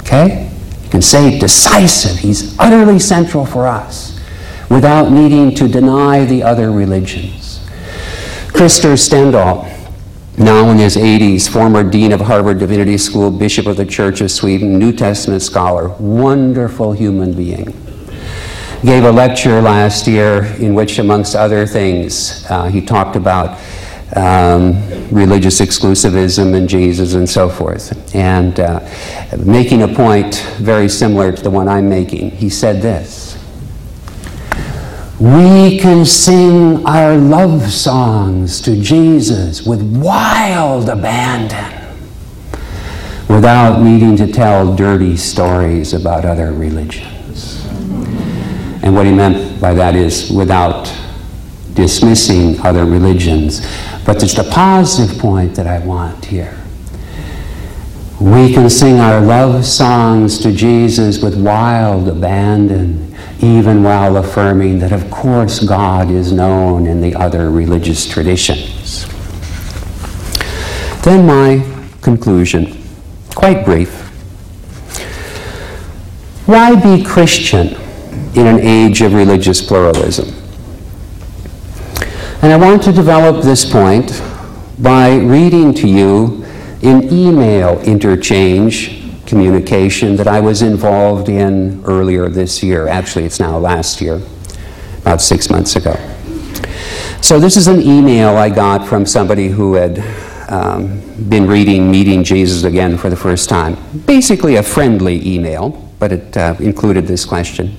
Okay? 0.00 0.50
You 0.84 0.90
can 0.90 1.00
say 1.00 1.38
decisive, 1.38 2.18
He's 2.18 2.58
utterly 2.58 2.98
central 2.98 3.46
for 3.46 3.66
us 3.66 4.20
without 4.68 5.10
needing 5.10 5.54
to 5.54 5.66
deny 5.68 6.26
the 6.26 6.42
other 6.42 6.70
religions. 6.70 7.66
Krister 8.48 8.92
Stendahl, 8.98 9.74
now 10.36 10.68
in 10.70 10.76
his 10.76 10.96
80s, 10.96 11.48
former 11.48 11.82
dean 11.82 12.12
of 12.12 12.20
Harvard 12.20 12.58
Divinity 12.58 12.98
School, 12.98 13.30
bishop 13.30 13.66
of 13.66 13.78
the 13.78 13.86
Church 13.86 14.20
of 14.20 14.30
Sweden, 14.30 14.78
New 14.78 14.92
Testament 14.92 15.40
scholar, 15.40 15.88
wonderful 15.98 16.92
human 16.92 17.32
being 17.32 17.74
gave 18.84 19.02
a 19.02 19.10
lecture 19.10 19.60
last 19.60 20.06
year 20.06 20.44
in 20.60 20.72
which, 20.72 20.98
amongst 21.00 21.34
other 21.34 21.66
things, 21.66 22.44
uh, 22.48 22.68
he 22.68 22.80
talked 22.80 23.16
about 23.16 23.58
um, 24.16 24.74
religious 25.10 25.60
exclusivism 25.60 26.54
and 26.54 26.68
Jesus 26.68 27.14
and 27.14 27.28
so 27.28 27.48
forth. 27.48 28.14
And 28.14 28.58
uh, 28.58 28.80
making 29.44 29.82
a 29.82 29.88
point 29.88 30.36
very 30.58 30.88
similar 30.88 31.32
to 31.32 31.42
the 31.42 31.50
one 31.50 31.68
I'm 31.68 31.88
making, 31.88 32.30
he 32.32 32.48
said 32.48 32.80
this 32.80 33.38
We 35.20 35.78
can 35.78 36.04
sing 36.04 36.86
our 36.86 37.16
love 37.16 37.70
songs 37.70 38.60
to 38.62 38.80
Jesus 38.80 39.62
with 39.62 39.82
wild 39.82 40.88
abandon 40.88 41.78
without 43.28 43.82
needing 43.82 44.16
to 44.16 44.26
tell 44.26 44.74
dirty 44.74 45.16
stories 45.16 45.92
about 45.92 46.24
other 46.24 46.52
religions. 46.52 47.66
And 48.82 48.94
what 48.94 49.06
he 49.06 49.12
meant 49.12 49.60
by 49.60 49.74
that 49.74 49.94
is 49.94 50.30
without 50.30 50.92
dismissing 51.74 52.58
other 52.60 52.84
religions, 52.84 53.60
but 54.08 54.18
there's 54.18 54.34
the 54.34 54.50
positive 54.50 55.18
point 55.18 55.54
that 55.54 55.66
I 55.66 55.80
want 55.80 56.24
here. 56.24 56.58
We 58.18 58.54
can 58.54 58.70
sing 58.70 58.98
our 59.00 59.20
love 59.20 59.66
songs 59.66 60.38
to 60.38 60.50
Jesus 60.50 61.22
with 61.22 61.38
wild 61.38 62.08
abandon, 62.08 63.14
even 63.40 63.82
while 63.82 64.16
affirming 64.16 64.78
that, 64.78 64.92
of 64.92 65.10
course, 65.10 65.62
God 65.62 66.10
is 66.10 66.32
known 66.32 66.86
in 66.86 67.02
the 67.02 67.14
other 67.16 67.50
religious 67.50 68.06
traditions. 68.06 69.06
Then, 71.02 71.26
my 71.26 71.62
conclusion, 72.00 72.82
quite 73.34 73.62
brief. 73.62 73.90
Why 76.46 76.80
be 76.80 77.04
Christian 77.04 77.74
in 78.34 78.46
an 78.46 78.58
age 78.58 79.02
of 79.02 79.12
religious 79.12 79.60
pluralism? 79.60 80.47
And 82.40 82.52
I 82.52 82.56
want 82.56 82.84
to 82.84 82.92
develop 82.92 83.42
this 83.42 83.68
point 83.68 84.22
by 84.78 85.16
reading 85.16 85.74
to 85.74 85.88
you 85.88 86.44
an 86.84 87.12
email 87.12 87.80
interchange 87.80 89.26
communication 89.26 90.14
that 90.14 90.28
I 90.28 90.38
was 90.38 90.62
involved 90.62 91.28
in 91.28 91.82
earlier 91.84 92.28
this 92.28 92.62
year. 92.62 92.86
Actually, 92.86 93.24
it's 93.24 93.40
now 93.40 93.58
last 93.58 94.00
year, 94.00 94.22
about 94.98 95.20
six 95.20 95.50
months 95.50 95.74
ago. 95.74 95.96
So, 97.22 97.40
this 97.40 97.56
is 97.56 97.66
an 97.66 97.82
email 97.82 98.36
I 98.36 98.50
got 98.50 98.86
from 98.86 99.04
somebody 99.04 99.48
who 99.48 99.74
had 99.74 99.98
um, 100.48 101.00
been 101.28 101.48
reading 101.48 101.90
Meeting 101.90 102.22
Jesus 102.22 102.62
Again 102.62 102.96
for 102.96 103.10
the 103.10 103.16
first 103.16 103.48
time. 103.48 103.76
Basically, 104.06 104.54
a 104.54 104.62
friendly 104.62 105.26
email, 105.26 105.70
but 105.98 106.12
it 106.12 106.36
uh, 106.36 106.54
included 106.60 107.08
this 107.08 107.24
question. 107.24 107.76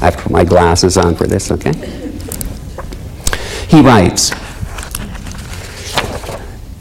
I 0.00 0.04
have 0.04 0.16
to 0.16 0.22
put 0.22 0.32
my 0.32 0.44
glasses 0.44 0.96
on 0.96 1.16
for 1.16 1.26
this, 1.26 1.50
okay? 1.50 2.09
He 3.70 3.80
writes 3.80 4.32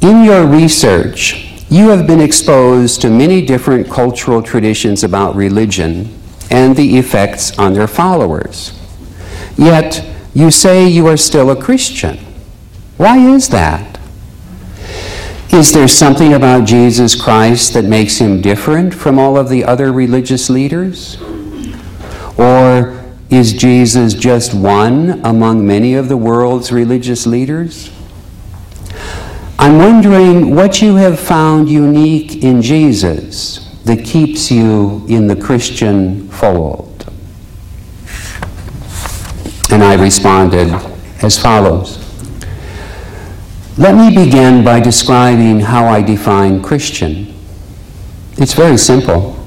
In 0.02 0.24
your 0.24 0.48
research, 0.48 1.64
you 1.70 1.90
have 1.90 2.08
been 2.08 2.20
exposed 2.20 3.02
to 3.02 3.12
many 3.12 3.46
different 3.46 3.88
cultural 3.88 4.42
traditions 4.42 5.04
about 5.04 5.36
religion 5.36 6.20
and 6.50 6.76
the 6.76 6.98
effects 6.98 7.58
on 7.60 7.74
their 7.74 7.88
followers. 7.88 8.74
Yet, 9.56 10.04
you 10.34 10.50
say 10.50 10.88
you 10.88 11.06
are 11.06 11.18
still 11.18 11.52
a 11.52 11.62
Christian. 11.62 12.18
Why 12.98 13.20
is 13.20 13.50
that? 13.50 14.00
Is 15.52 15.72
there 15.72 15.88
something 15.88 16.34
about 16.34 16.66
Jesus 16.66 17.20
Christ 17.20 17.74
that 17.74 17.86
makes 17.86 18.18
him 18.18 18.42
different 18.42 18.96
from 18.96 19.20
all 19.20 19.38
of 19.38 19.48
the 19.48 19.64
other 19.64 19.92
religious 19.92 20.50
leaders? 20.50 21.22
Or 22.36 22.99
is 23.30 23.54
Jesus 23.54 24.14
just 24.16 24.54
one 24.54 25.24
among 25.24 25.66
many 25.66 25.94
of 25.94 26.10
the 26.10 26.18
world's 26.18 26.72
religious 26.72 27.28
leaders? 27.28 27.92
I'm 29.60 29.78
wondering 29.78 30.56
what 30.56 30.82
you 30.82 30.96
have 30.96 31.20
found 31.20 31.70
unique 31.70 32.44
in 32.44 32.62
Jesus 32.62 33.66
that 33.84 34.04
keeps 34.04 34.50
you 34.50 35.06
in 35.08 35.28
the 35.28 35.36
Christian 35.36 36.28
fold. 36.30 37.12
And 39.72 39.84
I 39.84 39.96
responded 40.02 40.70
as 41.22 41.38
follows 41.38 41.98
Let 43.78 43.96
me 43.96 44.16
begin 44.26 44.64
by 44.64 44.80
describing 44.80 45.60
how 45.60 45.86
I 45.86 46.02
define 46.02 46.64
Christian. 46.64 47.34
It's 48.38 48.54
very 48.54 48.78
simple. 48.78 49.38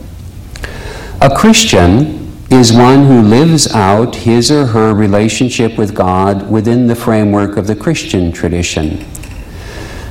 A 1.20 1.34
Christian 1.34 2.21
is 2.52 2.72
one 2.72 3.06
who 3.06 3.22
lives 3.22 3.72
out 3.72 4.14
his 4.14 4.50
or 4.50 4.66
her 4.66 4.94
relationship 4.94 5.78
with 5.78 5.94
God 5.94 6.50
within 6.50 6.86
the 6.86 6.94
framework 6.94 7.56
of 7.56 7.66
the 7.66 7.74
Christian 7.74 8.30
tradition. 8.30 9.06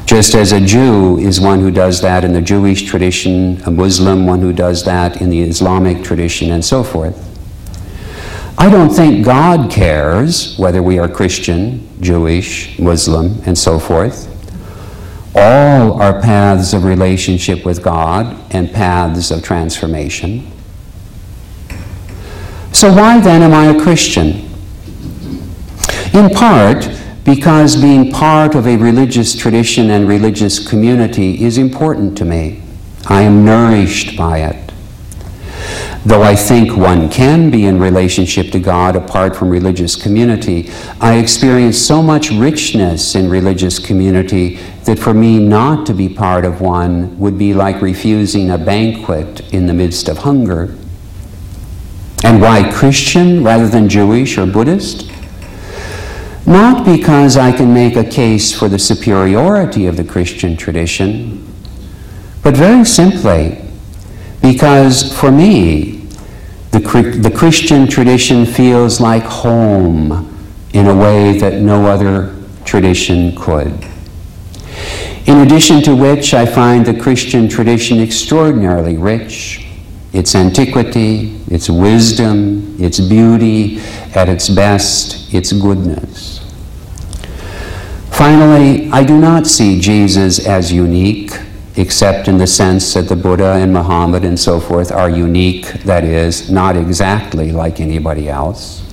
Just 0.06 0.34
as 0.34 0.52
a 0.52 0.60
Jew 0.60 1.20
is 1.20 1.39
one 1.39 1.60
who 1.60 1.72
does 1.72 2.02
that 2.02 2.24
in 2.24 2.34
the 2.34 2.42
Jewish 2.42 2.84
tradition, 2.84 3.62
a 3.66 3.72
Muslim, 3.72 4.26
one 4.26 4.42
who 4.42 4.54
does 4.54 4.84
that 4.86 5.22
in 5.22 5.30
the 5.30 5.42
Islamic 5.42 6.04
tradition, 6.04 6.52
and 6.52 6.66
so 6.66 6.84
forth. 6.84 7.16
I 8.58 8.70
don't 8.70 8.89
think 8.89 9.24
God 9.24 9.72
cares 9.72 10.58
whether 10.58 10.82
we 10.82 11.00
are 11.00 11.08
Christian, 11.08 11.88
Jewish, 12.02 12.78
Muslim, 12.80 13.42
and 13.46 13.58
so 13.58 13.80
forth. 13.80 14.28
All 15.36 16.02
are 16.02 16.20
paths 16.22 16.74
of 16.74 16.86
relationship 16.86 17.66
with 17.66 17.84
God 17.84 18.36
and 18.54 18.72
paths 18.72 19.32
of 19.32 19.44
transformation. 19.44 20.52
So, 22.82 22.91
why 22.91 23.19
then 23.19 23.43
am 23.43 23.53
I 23.53 23.65
a 23.65 23.79
Christian? 23.79 24.49
In 26.15 26.32
part, 26.32 26.89
because 27.23 27.79
being 27.79 28.11
part 28.11 28.55
of 28.55 28.65
a 28.65 28.75
religious 28.75 29.38
tradition 29.38 29.91
and 29.91 30.07
religious 30.07 30.57
community 30.67 31.43
is 31.43 31.59
important 31.59 32.17
to 32.17 32.25
me. 32.25 32.63
I 33.05 33.21
am 33.21 33.45
nourished 33.45 34.17
by 34.17 34.39
it. 34.39 34.73
Though 36.07 36.23
I 36.23 36.36
think 36.36 36.75
one 36.75 37.07
can 37.07 37.51
be 37.51 37.67
in 37.67 37.79
relationship 37.79 38.51
to 38.53 38.59
God 38.59 38.95
apart 38.95 39.36
from 39.36 39.51
religious 39.51 39.95
community, 39.95 40.71
I 40.99 41.19
experience 41.19 41.77
so 41.77 42.01
much 42.01 42.32
richness 42.32 43.13
in 43.13 43.29
religious 43.29 43.77
community 43.77 44.55
that 44.86 44.97
for 44.97 45.13
me 45.13 45.38
not 45.38 45.86
to 45.86 45.93
be 45.93 46.09
part 46.09 46.45
of 46.45 46.61
one 46.61 47.19
would 47.19 47.38
be 47.38 47.53
like 47.53 47.79
refusing 47.84 48.49
a 48.49 48.57
banquet 48.57 49.53
in 49.53 49.67
the 49.67 49.73
midst 49.75 50.09
of 50.09 50.17
hunger. 50.17 50.75
And 52.24 52.41
why 52.41 52.72
Christian 52.72 53.43
rather 53.43 53.67
than 53.67 53.89
Jewish 53.89 54.38
or 54.38 54.45
Buddhist? 54.45 55.09
Not 56.45 56.86
because 56.86 57.38
I 57.38 57.51
can 57.51 57.74
make 57.74 57.95
a 57.95 58.03
case 58.03 58.51
for 58.57 58.67
the 58.67 58.80
superiority 58.80 59.86
of 59.88 59.97
the 59.97 60.03
Christian 60.03 60.57
tradition, 60.57 61.47
but 62.43 62.55
very 62.55 62.84
simply 62.86 63.61
because 64.41 65.17
for 65.17 65.32
me, 65.32 66.07
the, 66.72 66.80
the 67.22 67.32
Christian 67.32 67.88
tradition 67.88 68.45
feels 68.45 68.99
like 68.99 69.24
home 69.24 70.28
in 70.74 70.88
a 70.88 70.95
way 70.95 71.38
that 71.38 71.61
no 71.61 71.86
other 71.86 72.36
tradition 72.65 73.36
could. 73.36 73.86
In 75.28 75.39
addition 75.39 75.82
to 75.84 75.95
which, 75.95 76.34
I 76.34 76.45
find 76.45 76.86
the 76.86 76.99
Christian 76.99 77.47
tradition 77.47 77.99
extraordinarily 77.99 78.97
rich. 78.97 79.67
Its 80.14 80.36
antiquity, 80.36 81.39
its 81.49 81.70
wisdom, 81.70 82.76
its 82.80 82.99
beauty, 82.99 83.80
at 84.14 84.28
its 84.28 84.49
best, 84.49 85.34
its 85.34 85.53
goodness. 85.53 86.39
Finally, 88.09 88.89
I 88.91 89.03
do 89.03 89.18
not 89.18 89.47
see 89.47 89.80
Jesus 89.80 90.45
as 90.45 90.72
unique 90.72 91.32
except 91.76 92.28
in 92.28 92.38
the 92.38 92.47
sense 92.47 92.93
that 92.93 93.07
the 93.07 93.16
Buddha 93.16 93.53
and 93.53 93.74
Muhammad 93.74 94.26
and 94.26 94.39
so 94.39 94.59
forth 94.59 94.91
are 94.91 95.09
unique, 95.09 95.66
that 95.84 96.03
is, 96.03 96.49
not 96.49 96.76
exactly 96.76 97.51
like 97.51 97.80
anybody 97.80 98.30
else. 98.30 98.84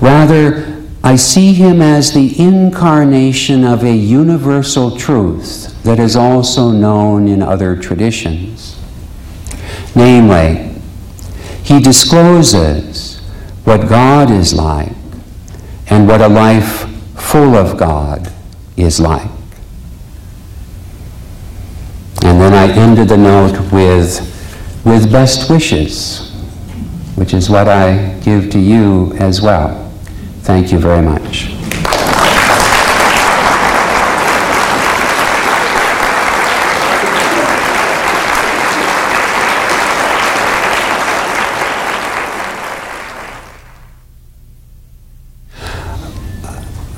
Rather, 0.00 0.84
I 1.02 1.16
see 1.16 1.52
him 1.52 1.80
as 1.80 2.12
the 2.12 2.38
incarnation 2.40 3.64
of 3.64 3.84
a 3.84 3.94
universal 3.94 4.96
truth 4.96 5.82
that 5.82 5.98
is 5.98 6.16
also 6.16 6.70
known 6.70 7.28
in 7.28 7.42
other 7.42 7.76
traditions. 7.76 8.65
Namely, 9.96 10.74
he 11.64 11.80
discloses 11.80 13.18
what 13.64 13.88
God 13.88 14.30
is 14.30 14.52
like 14.52 14.92
and 15.88 16.06
what 16.06 16.20
a 16.20 16.28
life 16.28 16.86
full 17.18 17.56
of 17.56 17.78
God 17.78 18.30
is 18.76 19.00
like. 19.00 19.30
And 22.22 22.40
then 22.40 22.52
I 22.52 22.70
ended 22.72 23.08
the 23.08 23.16
note 23.16 23.72
with, 23.72 24.20
with 24.84 25.10
best 25.10 25.50
wishes, 25.50 26.30
which 27.14 27.32
is 27.32 27.48
what 27.48 27.66
I 27.66 28.18
give 28.20 28.50
to 28.50 28.58
you 28.58 29.14
as 29.14 29.40
well. 29.40 29.90
Thank 30.42 30.72
you 30.72 30.78
very 30.78 31.02
much. 31.02 31.55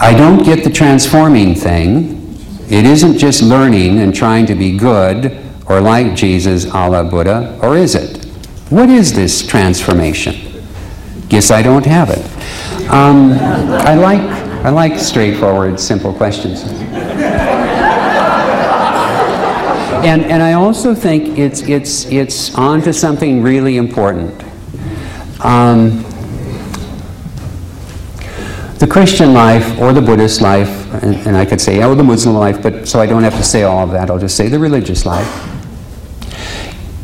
I 0.00 0.14
don't 0.16 0.44
get 0.44 0.62
the 0.62 0.70
transforming 0.70 1.54
thing. 1.54 2.36
It 2.70 2.84
isn't 2.84 3.18
just 3.18 3.42
learning 3.42 3.98
and 3.98 4.14
trying 4.14 4.46
to 4.46 4.54
be 4.54 4.76
good 4.76 5.36
or 5.66 5.80
like 5.80 6.14
Jesus 6.14 6.66
a 6.66 6.88
la 6.88 7.02
Buddha, 7.02 7.58
or 7.62 7.76
is 7.76 7.94
it? 7.94 8.24
What 8.70 8.88
is 8.88 9.12
this 9.12 9.46
transformation? 9.46 10.62
Guess 11.28 11.50
I 11.50 11.62
don't 11.62 11.84
have 11.84 12.10
it. 12.10 12.24
Um, 12.90 13.32
I 13.32 13.94
like 13.94 14.20
I 14.64 14.70
like 14.70 14.98
straightforward, 14.98 15.78
simple 15.80 16.12
questions. 16.12 16.62
and 20.04 20.22
and 20.24 20.42
I 20.42 20.52
also 20.54 20.94
think 20.94 21.38
it's 21.38 21.62
it's 21.62 22.06
it's 22.06 22.54
on 22.54 22.82
to 22.82 22.92
something 22.92 23.42
really 23.42 23.76
important. 23.76 24.42
Um, 25.44 26.04
the 28.78 28.86
Christian 28.86 29.32
life 29.32 29.78
or 29.80 29.92
the 29.92 30.00
Buddhist 30.00 30.40
life, 30.40 30.68
and, 31.02 31.16
and, 31.26 31.36
I 31.36 31.44
could 31.44 31.60
say, 31.60 31.82
oh, 31.82 31.94
the 31.94 32.04
Muslim 32.04 32.36
life, 32.36 32.62
but 32.62 32.86
so 32.86 33.00
I 33.00 33.06
don't 33.06 33.24
have 33.24 33.36
to 33.36 33.42
say 33.42 33.64
all 33.64 33.84
of 33.84 33.90
that, 33.90 34.08
I'll 34.08 34.18
just 34.18 34.36
say 34.36 34.48
the 34.48 34.58
religious 34.58 35.04
life, 35.04 35.26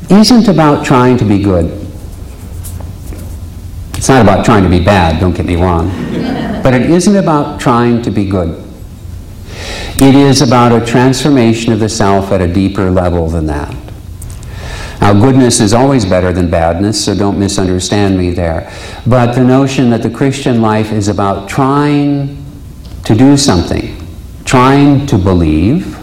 isn't 0.09 0.49
about 0.49 0.87
trying 0.87 1.17
to 1.19 1.25
be 1.25 1.43
good. 1.43 1.67
It's 3.95 4.09
not 4.09 4.23
about 4.23 4.45
trying 4.45 4.63
to 4.63 4.69
be 4.69 4.85
bad, 4.85 5.21
don't 5.21 5.35
get 5.35 5.47
me 5.47 5.57
wrong. 5.57 5.89
but 6.63 6.75
it 6.75 6.89
isn't 6.91 7.17
about 7.17 7.61
trying 7.61 8.03
to 8.03 8.11
be 8.11 8.27
good. 8.27 8.61
It 9.97 10.15
is 10.15 10.43
about 10.43 10.73
a 10.73 10.85
transformation 10.85 11.73
of 11.73 11.81
the 11.81 11.89
self 11.89 12.31
at 12.31 12.41
a 12.41 12.53
deeper 12.53 12.91
level 12.91 13.29
than 13.29 13.47
that. 13.47 13.84
Now, 15.01 15.13
goodness 15.13 15.61
is 15.61 15.75
always 15.75 16.05
better 16.05 16.33
than 16.33 16.51
badness, 16.51 17.05
so 17.05 17.15
don't 17.15 17.39
misunderstand 17.39 18.17
me 18.17 18.31
there. 18.31 18.73
But 19.07 19.35
the 19.35 19.45
notion 19.45 19.91
that 19.91 20.03
the 20.03 20.11
Christian 20.11 20.63
life 20.63 20.93
is 20.93 21.09
about 21.09 21.49
trying 21.49 22.43
to 23.05 23.15
do 23.15 23.37
something, 23.37 23.97
trying 24.45 25.07
to 25.07 25.19
believe, 25.19 25.99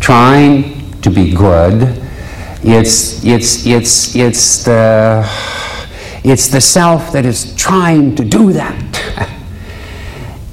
trying 0.00 1.00
to 1.02 1.10
be 1.10 1.34
good, 1.34 2.02
it's, 2.64 3.24
it's, 3.24 3.66
it's, 3.66 4.14
it's, 4.16 4.64
the, 4.64 5.28
it's 6.24 6.48
the 6.48 6.60
self 6.60 7.12
that 7.12 7.26
is 7.26 7.54
trying 7.56 8.14
to 8.14 8.24
do 8.24 8.52
that. 8.52 9.28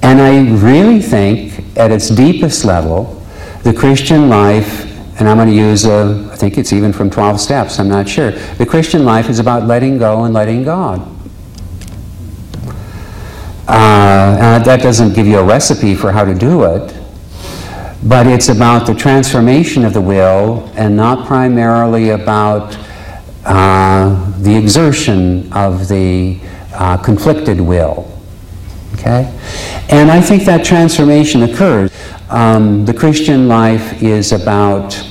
and 0.02 0.20
I 0.20 0.52
really 0.58 1.02
think, 1.02 1.78
at 1.78 1.92
its 1.92 2.10
deepest 2.10 2.66
level, 2.66 3.24
the 3.64 3.74
Christian 3.74 4.28
life 4.28 4.89
and 5.20 5.28
I'm 5.28 5.36
going 5.36 5.50
to 5.50 5.54
use, 5.54 5.84
a, 5.84 6.30
I 6.32 6.36
think 6.38 6.58
it's 6.58 6.72
even 6.72 6.94
from 6.94 7.10
12 7.10 7.42
steps, 7.42 7.78
I'm 7.78 7.90
not 7.90 8.08
sure. 8.08 8.32
The 8.32 8.66
Christian 8.66 9.04
life 9.04 9.30
is 9.30 9.40
about 9.40 9.68
letting 9.68 9.98
go 9.98 10.24
and 10.24 10.34
letting 10.34 10.64
God. 10.64 11.02
Uh, 13.68 14.60
that 14.60 14.82
doesn't 14.82 15.14
give 15.14 15.28
you 15.28 15.38
a 15.38 15.44
recipe 15.44 15.94
for 15.94 16.14
how 16.14 16.24
to 16.24 16.34
do 16.34 16.64
it, 16.64 16.96
but 18.04 18.28
it's 18.28 18.48
about 18.48 18.88
the 18.88 18.96
transformation 18.96 19.84
of 19.84 19.94
the 19.94 20.00
will 20.02 20.72
and 20.76 20.96
not 20.96 21.28
primarily 21.28 22.12
about 22.12 22.78
uh, 23.44 24.32
the 24.40 24.56
exertion 24.56 25.52
of 25.52 25.90
the 25.90 26.40
uh, 26.74 26.96
conflicted 26.96 27.60
will. 27.60 28.10
Okay? 28.94 29.38
And 29.90 30.10
I 30.10 30.22
think 30.22 30.44
that 30.44 30.64
transformation 30.64 31.44
occurs. 31.44 31.92
Um, 32.30 32.86
the 32.86 32.94
Christian 32.94 33.48
life 33.48 34.02
is 34.02 34.32
about 34.32 35.09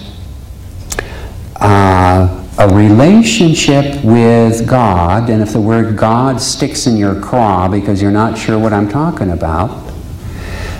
uh, 1.61 2.45
a 2.59 2.75
relationship 2.75 4.05
with 4.05 4.69
God, 4.69 5.31
and 5.31 5.41
if 5.41 5.53
the 5.53 5.61
word 5.61 5.97
God 5.97 6.41
sticks 6.41 6.87
in 6.87 6.97
your 6.97 7.21
craw 7.21 7.69
because 7.69 8.03
you're 8.03 8.11
not 8.11 8.37
sure 8.37 8.59
what 8.59 8.73
I'm 8.73 8.89
talking 8.89 9.31
about, 9.31 9.93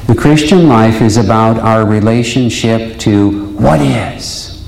the 0.09 0.15
Christian 0.15 0.69
life 0.69 1.01
is 1.03 1.17
about 1.17 1.59
our 1.59 1.87
relationship 1.87 2.99
to 3.01 3.53
what 3.57 3.81
is. 3.81 4.67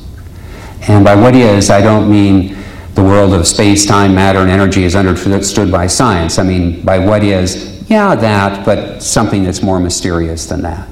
And 0.83 1.05
by 1.05 1.15
what 1.15 1.35
is, 1.35 1.71
I 1.71 1.81
don't 1.81 2.11
mean 2.11 2.57
the 2.95 3.03
world 3.03 3.33
of 3.33 3.47
space, 3.47 3.87
time, 3.87 4.15
matter, 4.15 4.41
and 4.41 4.51
energy 4.51 4.85
is 4.85 4.95
understood 4.95 5.73
by 5.73 5.87
science. 5.87 6.39
I 6.39 6.43
mean, 6.43 6.85
by 6.85 6.99
what 6.99 7.25
is, 7.25 7.89
yeah, 7.89 8.15
that, 8.15 8.65
but 8.65 9.03
something 9.03 9.43
that's 9.43 9.63
more 9.63 9.81
mysterious 9.81 10.47
than 10.47 10.63
that. 10.63 10.89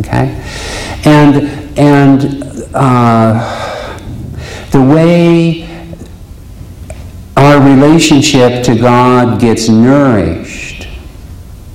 Okay? 0.00 0.44
And, 1.04 1.78
and 1.78 2.44
uh, 2.74 3.67
the 4.70 4.82
way 4.82 5.68
our 7.36 7.60
relationship 7.60 8.64
to 8.64 8.76
God 8.76 9.40
gets 9.40 9.68
nourished 9.68 10.88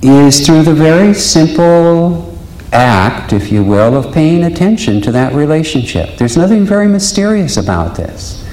is 0.02 0.46
through 0.46 0.62
the 0.62 0.74
very 0.74 1.14
simple 1.14 2.38
act, 2.72 3.32
if 3.32 3.50
you 3.50 3.64
will, 3.64 3.96
of 3.96 4.12
paying 4.12 4.44
attention 4.44 5.00
to 5.00 5.12
that 5.12 5.32
relationship. 5.32 6.18
There's 6.18 6.36
nothing 6.36 6.64
very 6.64 6.88
mysterious 6.88 7.56
about 7.56 7.96
this. 7.96 8.44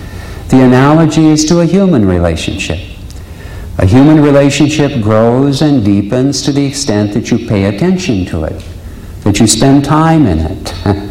The 0.50 0.64
analogy 0.64 1.28
is 1.28 1.46
to 1.46 1.60
a 1.60 1.66
human 1.66 2.06
relationship. 2.06 2.80
A 3.78 3.86
human 3.86 4.22
relationship 4.22 5.02
grows 5.02 5.62
and 5.62 5.84
deepens 5.84 6.42
to 6.44 6.52
the 6.52 6.66
extent 6.66 7.14
that 7.14 7.32
you 7.32 7.48
pay 7.48 7.66
attention 7.66 8.26
to 8.28 8.44
it, 8.46 8.64
that 9.24 9.40
you 9.40 9.48
spend 9.48 9.84
time 9.84 10.26
in 10.26 10.40
it. 10.40 10.74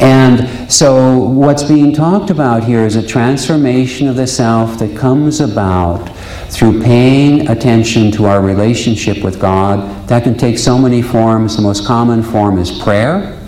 and 0.00 0.70
so, 0.70 1.18
what's 1.18 1.62
being 1.62 1.92
talked 1.92 2.30
about 2.30 2.64
here 2.64 2.84
is 2.84 2.96
a 2.96 3.06
transformation 3.06 4.08
of 4.08 4.16
the 4.16 4.26
self 4.26 4.78
that 4.78 4.96
comes 4.96 5.40
about 5.40 6.08
through 6.50 6.82
paying 6.82 7.48
attention 7.48 8.10
to 8.12 8.26
our 8.26 8.42
relationship 8.42 9.22
with 9.22 9.40
God. 9.40 10.08
That 10.08 10.24
can 10.24 10.36
take 10.36 10.58
so 10.58 10.78
many 10.78 11.02
forms. 11.02 11.56
The 11.56 11.62
most 11.62 11.86
common 11.86 12.22
form 12.22 12.58
is 12.58 12.70
prayer, 12.70 13.40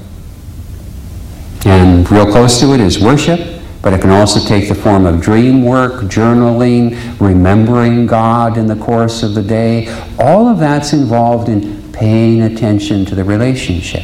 and 1.67 2.11
real 2.11 2.31
close 2.31 2.59
to 2.61 2.73
it 2.73 2.81
is 2.81 2.99
worship 2.99 3.59
but 3.81 3.93
it 3.93 4.01
can 4.01 4.11
also 4.11 4.41
take 4.47 4.69
the 4.69 4.75
form 4.75 5.07
of 5.07 5.21
dream 5.21 5.65
work, 5.65 6.03
journaling, 6.03 6.99
remembering 7.21 8.07
God 8.07 8.59
in 8.59 8.67
the 8.67 8.77
course 8.77 9.23
of 9.23 9.35
the 9.35 9.43
day. 9.43 9.89
All 10.19 10.49
of 10.49 10.59
that's 10.59 10.93
involved 10.93 11.49
in 11.49 11.93
paying 11.93 12.43
attention 12.43 13.05
to 13.07 13.15
the 13.15 13.25
relationship. 13.25 14.03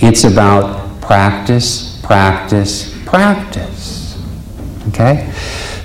It's 0.00 0.24
about 0.24 0.87
practice, 1.08 1.98
practice, 2.02 2.94
practice. 3.06 4.22
Okay? 4.88 5.32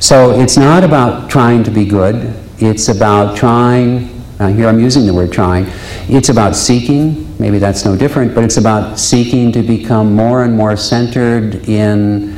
So 0.01 0.37
it's 0.37 0.57
not 0.57 0.83
about 0.83 1.31
trying 1.31 1.63
to 1.63 1.71
be 1.71 1.85
good, 1.85 2.35
it's 2.59 2.89
about 2.89 3.37
trying. 3.37 4.09
Here 4.37 4.67
I'm 4.67 4.81
using 4.81 5.05
the 5.05 5.13
word 5.13 5.31
trying. 5.31 5.67
It's 6.09 6.27
about 6.27 6.57
seeking, 6.57 7.33
maybe 7.39 7.57
that's 7.57 7.85
no 7.85 7.95
different, 7.95 8.35
but 8.35 8.43
it's 8.43 8.57
about 8.57 8.99
seeking 8.99 9.53
to 9.53 9.63
become 9.63 10.13
more 10.13 10.43
and 10.43 10.57
more 10.57 10.75
centered 10.75 11.69
in 11.69 12.35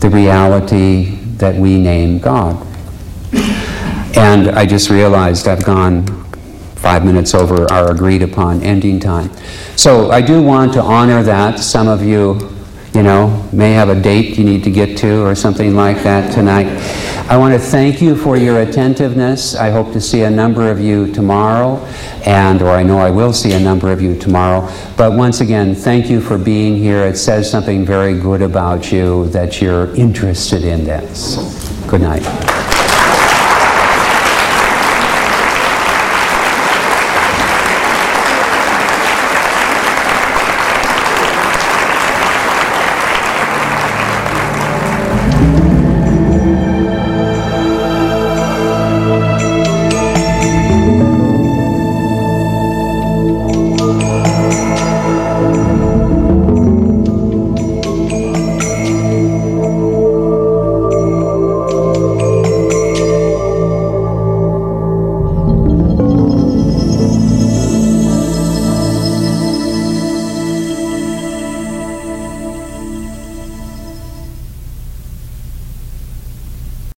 the 0.00 0.08
reality 0.08 1.16
that 1.36 1.54
we 1.54 1.78
name 1.78 2.20
God. 2.20 2.56
And 4.16 4.48
I 4.48 4.64
just 4.64 4.88
realized 4.88 5.46
I've 5.46 5.66
gone 5.66 6.23
five 6.84 7.02
minutes 7.02 7.34
over 7.34 7.64
our 7.72 7.90
agreed 7.90 8.22
upon 8.22 8.62
ending 8.62 9.00
time. 9.00 9.30
So 9.74 10.10
I 10.10 10.20
do 10.20 10.42
want 10.42 10.74
to 10.74 10.82
honor 10.82 11.22
that. 11.22 11.58
Some 11.58 11.88
of 11.88 12.02
you, 12.02 12.54
you 12.92 13.02
know, 13.02 13.48
may 13.54 13.72
have 13.72 13.88
a 13.88 13.98
date 13.98 14.36
you 14.36 14.44
need 14.44 14.62
to 14.64 14.70
get 14.70 14.98
to 14.98 15.24
or 15.24 15.34
something 15.34 15.74
like 15.74 16.02
that 16.02 16.30
tonight. 16.34 16.66
I 17.30 17.38
want 17.38 17.54
to 17.54 17.58
thank 17.58 18.02
you 18.02 18.14
for 18.14 18.36
your 18.36 18.60
attentiveness. 18.60 19.54
I 19.56 19.70
hope 19.70 19.94
to 19.94 20.00
see 20.00 20.24
a 20.24 20.30
number 20.30 20.70
of 20.70 20.78
you 20.78 21.10
tomorrow, 21.10 21.82
and 22.26 22.60
or 22.60 22.68
I 22.68 22.82
know 22.82 22.98
I 22.98 23.08
will 23.08 23.32
see 23.32 23.52
a 23.52 23.60
number 23.60 23.90
of 23.90 24.02
you 24.02 24.14
tomorrow. 24.18 24.70
But 24.98 25.14
once 25.14 25.40
again, 25.40 25.74
thank 25.74 26.10
you 26.10 26.20
for 26.20 26.36
being 26.36 26.76
here. 26.76 27.02
It 27.04 27.16
says 27.16 27.50
something 27.50 27.86
very 27.86 28.20
good 28.20 28.42
about 28.42 28.92
you 28.92 29.26
that 29.28 29.62
you're 29.62 29.94
interested 29.96 30.64
in 30.64 30.84
this. 30.84 31.36
Good 31.88 32.02
night. 32.02 32.63